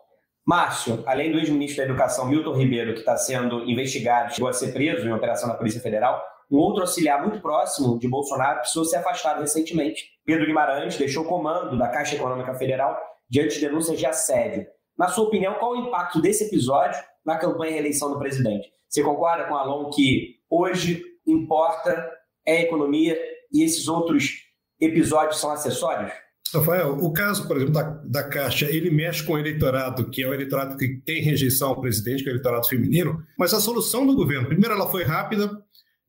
Márcio, 0.47 1.03
além 1.07 1.33
do 1.33 1.39
ex-ministro 1.39 1.79
da 1.79 1.85
Educação 1.85 2.29
Milton 2.29 2.53
Ribeiro, 2.53 2.93
que 2.93 3.01
está 3.01 3.17
sendo 3.17 3.65
investigado, 3.65 4.35
chegou 4.35 4.49
a 4.49 4.53
ser 4.53 4.73
preso 4.73 5.09
em 5.09 5.13
operação 5.13 5.49
da 5.49 5.55
Polícia 5.55 5.81
Federal, 5.81 6.23
um 6.51 6.59
outro 6.59 6.83
auxiliar 6.83 7.23
muito 7.23 7.41
próximo 7.41 7.99
de 7.99 8.07
Bolsonaro 8.07 8.61
precisou 8.61 8.85
ser 8.85 8.99
afastado 8.99 9.41
recentemente. 9.41 10.05
Pedro 10.27 10.47
Guimarães 10.47 10.99
deixou 10.99 11.25
o 11.25 11.27
comando 11.27 11.79
da 11.79 11.89
Caixa 11.89 12.17
Econômica 12.17 12.55
Federal 12.55 12.95
diante 13.29 13.55
de 13.55 13.67
denúncias 13.67 13.99
de 13.99 14.05
assédio. 14.05 14.67
Na 14.99 15.09
sua 15.09 15.25
opinião, 15.25 15.55
qual 15.55 15.73
o 15.73 15.89
impacto 15.89 16.21
desse 16.21 16.45
episódio 16.45 17.03
na 17.25 17.39
campanha 17.39 17.77
e 17.77 17.79
eleição 17.79 18.13
do 18.13 18.19
presidente? 18.19 18.69
Você 18.87 19.03
concorda 19.03 19.45
com 19.45 19.55
o 19.55 19.57
Alon 19.57 19.89
que 19.91 20.37
hoje 20.51 21.03
importa 21.27 22.13
é 22.47 22.59
a 22.59 22.61
economia 22.61 23.19
e 23.55 23.63
esses 23.63 23.87
outros 23.89 24.43
episódios 24.81 25.41
são 25.41 25.51
acessórios? 25.51 26.13
Rafael, 26.53 26.99
o 27.01 27.13
caso, 27.13 27.49
por 27.49 27.57
exemplo, 27.57 27.75
da, 27.75 27.83
da 27.83 28.29
Caixa, 28.29 28.67
ele 28.67 28.91
mexe 28.91 29.23
com 29.23 29.33
o 29.33 29.39
eleitorado, 29.39 30.11
que 30.11 30.23
é 30.23 30.29
o 30.29 30.35
eleitorado 30.35 30.77
que 30.77 31.01
tem 31.05 31.23
rejeição 31.23 31.71
ao 31.71 31.81
presidente, 31.81 32.23
que 32.23 32.29
é 32.29 32.33
o 32.33 32.35
eleitorado 32.35 32.69
feminino, 32.69 33.23
mas 33.39 33.55
a 33.55 33.61
solução 33.61 34.07
do 34.07 34.15
governo, 34.15 34.47
primeiro, 34.47 34.75
ela 34.75 34.91
foi 34.91 35.05
rápida, 35.05 35.51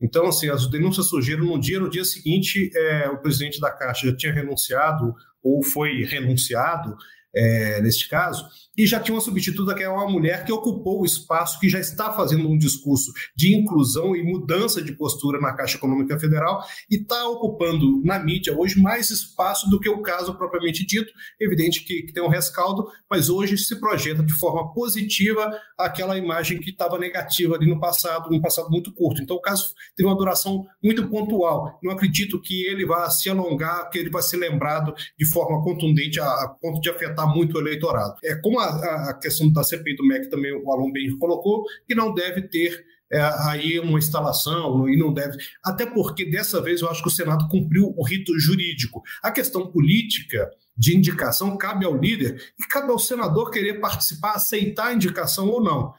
Então, 0.01 0.27
assim, 0.27 0.49
as 0.49 0.69
denúncias 0.69 1.07
surgiram 1.07 1.45
no 1.45 1.59
dia, 1.59 1.79
no 1.79 1.89
dia 1.89 2.03
seguinte, 2.03 2.69
é, 2.75 3.09
o 3.09 3.17
presidente 3.17 3.61
da 3.61 3.71
Caixa 3.71 4.07
já 4.07 4.15
tinha 4.15 4.33
renunciado 4.33 5.13
ou 5.41 5.63
foi 5.63 6.03
renunciado, 6.03 6.95
é, 7.35 7.81
neste 7.81 8.07
caso, 8.07 8.47
e 8.77 8.85
já 8.85 8.99
tinha 8.99 9.15
uma 9.15 9.21
substituta 9.21 9.73
que 9.73 9.83
é 9.83 9.89
uma 9.89 10.09
mulher 10.09 10.43
que 10.45 10.51
ocupou 10.51 11.01
o 11.01 11.05
espaço, 11.05 11.59
que 11.59 11.69
já 11.69 11.79
está 11.79 12.11
fazendo 12.11 12.49
um 12.49 12.57
discurso 12.57 13.11
de 13.35 13.55
inclusão 13.55 14.15
e 14.15 14.23
mudança 14.23 14.81
de 14.81 14.91
postura 14.93 15.39
na 15.39 15.53
Caixa 15.53 15.77
Econômica 15.77 16.19
Federal 16.19 16.63
e 16.89 16.95
está 16.95 17.27
ocupando 17.27 18.01
na 18.03 18.19
mídia 18.19 18.57
hoje 18.57 18.81
mais 18.81 19.09
espaço 19.09 19.69
do 19.69 19.79
que 19.79 19.89
o 19.89 20.01
caso 20.01 20.35
propriamente 20.35 20.85
dito. 20.85 21.11
Evidente 21.39 21.83
que, 21.83 22.03
que 22.03 22.13
tem 22.13 22.23
um 22.23 22.29
rescaldo, 22.29 22.87
mas 23.09 23.29
hoje 23.29 23.57
se 23.57 23.79
projeta 23.79 24.23
de 24.23 24.33
forma 24.33 24.73
positiva 24.73 25.57
aquela 25.77 26.17
imagem 26.17 26.59
que 26.59 26.71
estava 26.71 26.99
negativa 26.99 27.55
ali 27.55 27.67
no 27.67 27.79
passado, 27.79 28.29
no 28.29 28.41
passado 28.41 28.69
muito 28.69 28.93
curto. 28.93 29.21
Então 29.21 29.37
o 29.37 29.41
caso 29.41 29.73
teve 29.95 30.07
uma 30.07 30.17
duração 30.17 30.65
muito 30.83 31.07
pontual. 31.07 31.79
Não 31.81 31.91
acredito 31.91 32.41
que 32.41 32.65
ele 32.65 32.85
vá 32.85 33.09
se 33.09 33.29
alongar, 33.29 33.89
que 33.89 33.99
ele 33.99 34.09
vai 34.09 34.21
ser 34.21 34.37
lembrado 34.37 34.93
de 35.17 35.25
forma 35.25 35.63
contundente 35.63 36.19
a, 36.19 36.25
a 36.25 36.49
ponto 36.49 36.81
de 36.81 36.89
afetar 36.89 37.24
muito 37.27 37.57
o 37.57 37.61
eleitorado. 37.61 38.15
É 38.23 38.35
como 38.35 38.59
a 38.59 38.65
a, 38.65 39.09
a 39.09 39.13
questão 39.13 39.51
da 39.51 39.63
CPI 39.63 39.95
do 39.95 40.05
MEC 40.05 40.29
também 40.29 40.53
o 40.53 40.71
Alon 40.71 40.91
bem 40.91 41.17
colocou, 41.17 41.63
que 41.87 41.95
não 41.95 42.13
deve 42.13 42.43
ter 42.43 42.85
é, 43.11 43.21
aí 43.47 43.79
uma 43.79 43.99
instalação 43.99 44.89
e 44.89 44.97
não 44.97 45.13
deve. 45.13 45.37
Até 45.63 45.85
porque 45.85 46.25
dessa 46.29 46.61
vez 46.61 46.81
eu 46.81 46.89
acho 46.89 47.01
que 47.01 47.07
o 47.07 47.11
Senado 47.11 47.47
cumpriu 47.49 47.93
o 47.95 48.03
rito 48.03 48.37
jurídico. 48.39 49.01
A 49.21 49.31
questão 49.31 49.71
política 49.71 50.49
de 50.77 50.95
indicação 50.95 51.55
cabe 51.57 51.85
ao 51.85 51.95
líder 51.95 52.41
e 52.59 52.67
cabe 52.67 52.91
ao 52.91 52.99
senador 52.99 53.49
querer 53.49 53.79
participar, 53.79 54.33
aceitar 54.33 54.87
a 54.87 54.93
indicação 54.93 55.47
ou 55.47 55.63
não. 55.63 55.93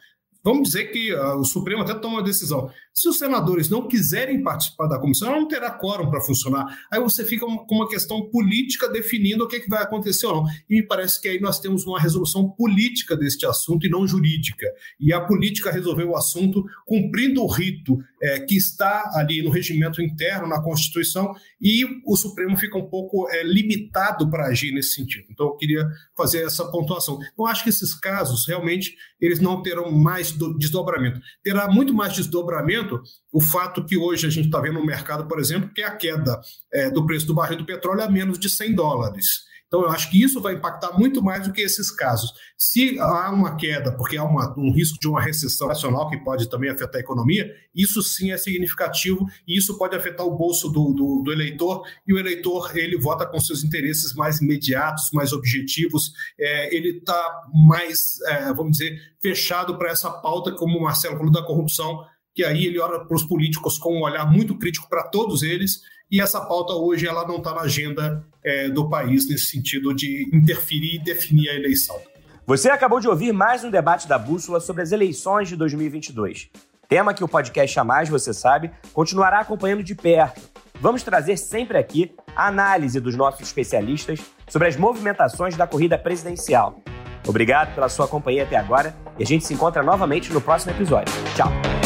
Vamos 0.46 0.68
dizer 0.68 0.92
que 0.92 1.12
uh, 1.12 1.40
o 1.40 1.44
Supremo 1.44 1.82
até 1.82 1.92
toma 1.92 2.18
uma 2.18 2.22
decisão. 2.22 2.70
Se 2.94 3.08
os 3.08 3.18
senadores 3.18 3.68
não 3.68 3.88
quiserem 3.88 4.44
participar 4.44 4.86
da 4.86 4.96
comissão, 4.96 5.26
ela 5.26 5.40
não 5.40 5.48
terá 5.48 5.72
quórum 5.72 6.08
para 6.08 6.20
funcionar. 6.20 6.64
Aí 6.88 7.00
você 7.00 7.24
fica 7.24 7.44
com 7.44 7.74
uma 7.74 7.88
questão 7.88 8.30
política 8.30 8.88
definindo 8.88 9.42
o 9.42 9.48
que, 9.48 9.56
é 9.56 9.60
que 9.60 9.68
vai 9.68 9.82
acontecer 9.82 10.24
ou 10.26 10.36
não. 10.36 10.44
E 10.70 10.76
me 10.76 10.86
parece 10.86 11.20
que 11.20 11.26
aí 11.26 11.40
nós 11.40 11.58
temos 11.58 11.84
uma 11.84 12.00
resolução 12.00 12.48
política 12.48 13.16
deste 13.16 13.44
assunto 13.44 13.86
e 13.86 13.90
não 13.90 14.06
jurídica. 14.06 14.66
E 15.00 15.12
a 15.12 15.20
política 15.20 15.72
resolveu 15.72 16.10
o 16.10 16.16
assunto 16.16 16.64
cumprindo 16.86 17.42
o 17.42 17.48
rito 17.48 17.98
é, 18.22 18.38
que 18.38 18.56
está 18.56 19.10
ali 19.14 19.42
no 19.42 19.50
regimento 19.50 20.00
interno, 20.00 20.46
na 20.46 20.62
Constituição, 20.62 21.34
e 21.60 21.84
o 22.06 22.16
Supremo 22.16 22.56
fica 22.56 22.78
um 22.78 22.88
pouco 22.88 23.28
é, 23.30 23.42
limitado 23.42 24.30
para 24.30 24.46
agir 24.46 24.72
nesse 24.72 24.94
sentido. 24.94 25.26
Então, 25.28 25.46
eu 25.46 25.56
queria 25.56 25.88
fazer 26.16 26.44
essa 26.44 26.64
pontuação. 26.70 27.18
Então, 27.32 27.46
acho 27.46 27.64
que 27.64 27.70
esses 27.70 27.92
casos, 27.94 28.46
realmente, 28.46 28.94
eles 29.20 29.40
não 29.40 29.60
terão 29.60 29.90
mais 29.90 30.35
desdobramento. 30.58 31.20
Terá 31.42 31.68
muito 31.68 31.94
mais 31.94 32.14
desdobramento 32.14 33.02
o 33.32 33.40
fato 33.40 33.84
que 33.84 33.96
hoje 33.96 34.26
a 34.26 34.30
gente 34.30 34.46
está 34.46 34.60
vendo 34.60 34.78
no 34.78 34.84
mercado, 34.84 35.26
por 35.26 35.38
exemplo, 35.38 35.70
que 35.74 35.82
é 35.82 35.86
a 35.86 35.96
queda 35.96 36.40
é, 36.72 36.90
do 36.90 37.04
preço 37.06 37.26
do 37.26 37.34
barril 37.34 37.58
do 37.58 37.66
petróleo 37.66 38.02
a 38.02 38.10
menos 38.10 38.38
de 38.38 38.48
100 38.50 38.74
dólares. 38.74 39.45
Então, 39.66 39.82
eu 39.82 39.90
acho 39.90 40.10
que 40.10 40.22
isso 40.22 40.40
vai 40.40 40.54
impactar 40.54 40.96
muito 40.96 41.22
mais 41.22 41.46
do 41.46 41.52
que 41.52 41.60
esses 41.60 41.90
casos. 41.90 42.32
Se 42.56 42.98
há 43.00 43.30
uma 43.30 43.56
queda, 43.56 43.90
porque 43.92 44.16
há 44.16 44.22
uma, 44.22 44.54
um 44.56 44.72
risco 44.72 44.98
de 45.00 45.08
uma 45.08 45.20
recessão 45.20 45.66
nacional 45.66 46.08
que 46.08 46.16
pode 46.18 46.48
também 46.48 46.70
afetar 46.70 46.96
a 46.96 47.00
economia, 47.00 47.52
isso 47.74 48.00
sim 48.00 48.30
é 48.30 48.36
significativo 48.36 49.26
e 49.46 49.58
isso 49.58 49.76
pode 49.76 49.96
afetar 49.96 50.24
o 50.24 50.36
bolso 50.36 50.68
do, 50.68 50.92
do, 50.92 51.22
do 51.24 51.32
eleitor 51.32 51.82
e 52.06 52.14
o 52.14 52.18
eleitor 52.18 52.76
ele 52.76 52.96
vota 52.96 53.26
com 53.26 53.40
seus 53.40 53.64
interesses 53.64 54.14
mais 54.14 54.40
imediatos, 54.40 55.10
mais 55.12 55.32
objetivos, 55.32 56.12
é, 56.38 56.74
ele 56.74 56.98
está 56.98 57.44
mais, 57.52 58.20
é, 58.28 58.52
vamos 58.52 58.78
dizer, 58.78 59.00
fechado 59.20 59.76
para 59.76 59.90
essa 59.90 60.10
pauta, 60.10 60.52
como 60.52 60.78
o 60.78 60.82
Marcelo 60.82 61.16
falou, 61.16 61.32
da 61.32 61.42
corrupção, 61.42 62.04
que 62.34 62.44
aí 62.44 62.66
ele 62.66 62.78
olha 62.78 63.00
para 63.00 63.16
os 63.16 63.24
políticos 63.24 63.78
com 63.78 63.98
um 63.98 64.02
olhar 64.02 64.30
muito 64.30 64.56
crítico 64.56 64.88
para 64.88 65.02
todos 65.02 65.42
eles 65.42 65.80
e 66.10 66.20
essa 66.20 66.40
pauta 66.40 66.72
hoje 66.74 67.06
ela 67.06 67.26
não 67.26 67.38
está 67.38 67.52
na 67.52 67.62
agenda 67.62 68.24
é, 68.46 68.68
do 68.68 68.88
país 68.88 69.28
nesse 69.28 69.46
sentido 69.46 69.92
de 69.92 70.30
interferir 70.32 70.94
e 70.94 71.04
definir 71.04 71.48
a 71.50 71.54
eleição. 71.54 72.00
Você 72.46 72.70
acabou 72.70 73.00
de 73.00 73.08
ouvir 73.08 73.32
mais 73.32 73.64
um 73.64 73.70
debate 73.70 74.06
da 74.06 74.16
Bússola 74.16 74.60
sobre 74.60 74.82
as 74.82 74.92
eleições 74.92 75.48
de 75.48 75.56
2022. 75.56 76.48
Tema 76.88 77.12
que 77.12 77.24
o 77.24 77.28
podcast 77.28 77.76
A 77.80 77.82
Mais 77.82 78.08
Você 78.08 78.32
Sabe 78.32 78.70
continuará 78.92 79.40
acompanhando 79.40 79.82
de 79.82 79.96
perto. 79.96 80.40
Vamos 80.80 81.02
trazer 81.02 81.36
sempre 81.36 81.76
aqui 81.76 82.14
a 82.36 82.46
análise 82.46 83.00
dos 83.00 83.16
nossos 83.16 83.40
especialistas 83.40 84.20
sobre 84.48 84.68
as 84.68 84.76
movimentações 84.76 85.56
da 85.56 85.66
corrida 85.66 85.98
presidencial. 85.98 86.80
Obrigado 87.26 87.74
pela 87.74 87.88
sua 87.88 88.06
companhia 88.06 88.44
até 88.44 88.56
agora 88.56 88.94
e 89.18 89.24
a 89.24 89.26
gente 89.26 89.44
se 89.44 89.52
encontra 89.52 89.82
novamente 89.82 90.32
no 90.32 90.40
próximo 90.40 90.70
episódio. 90.70 91.12
Tchau! 91.34 91.85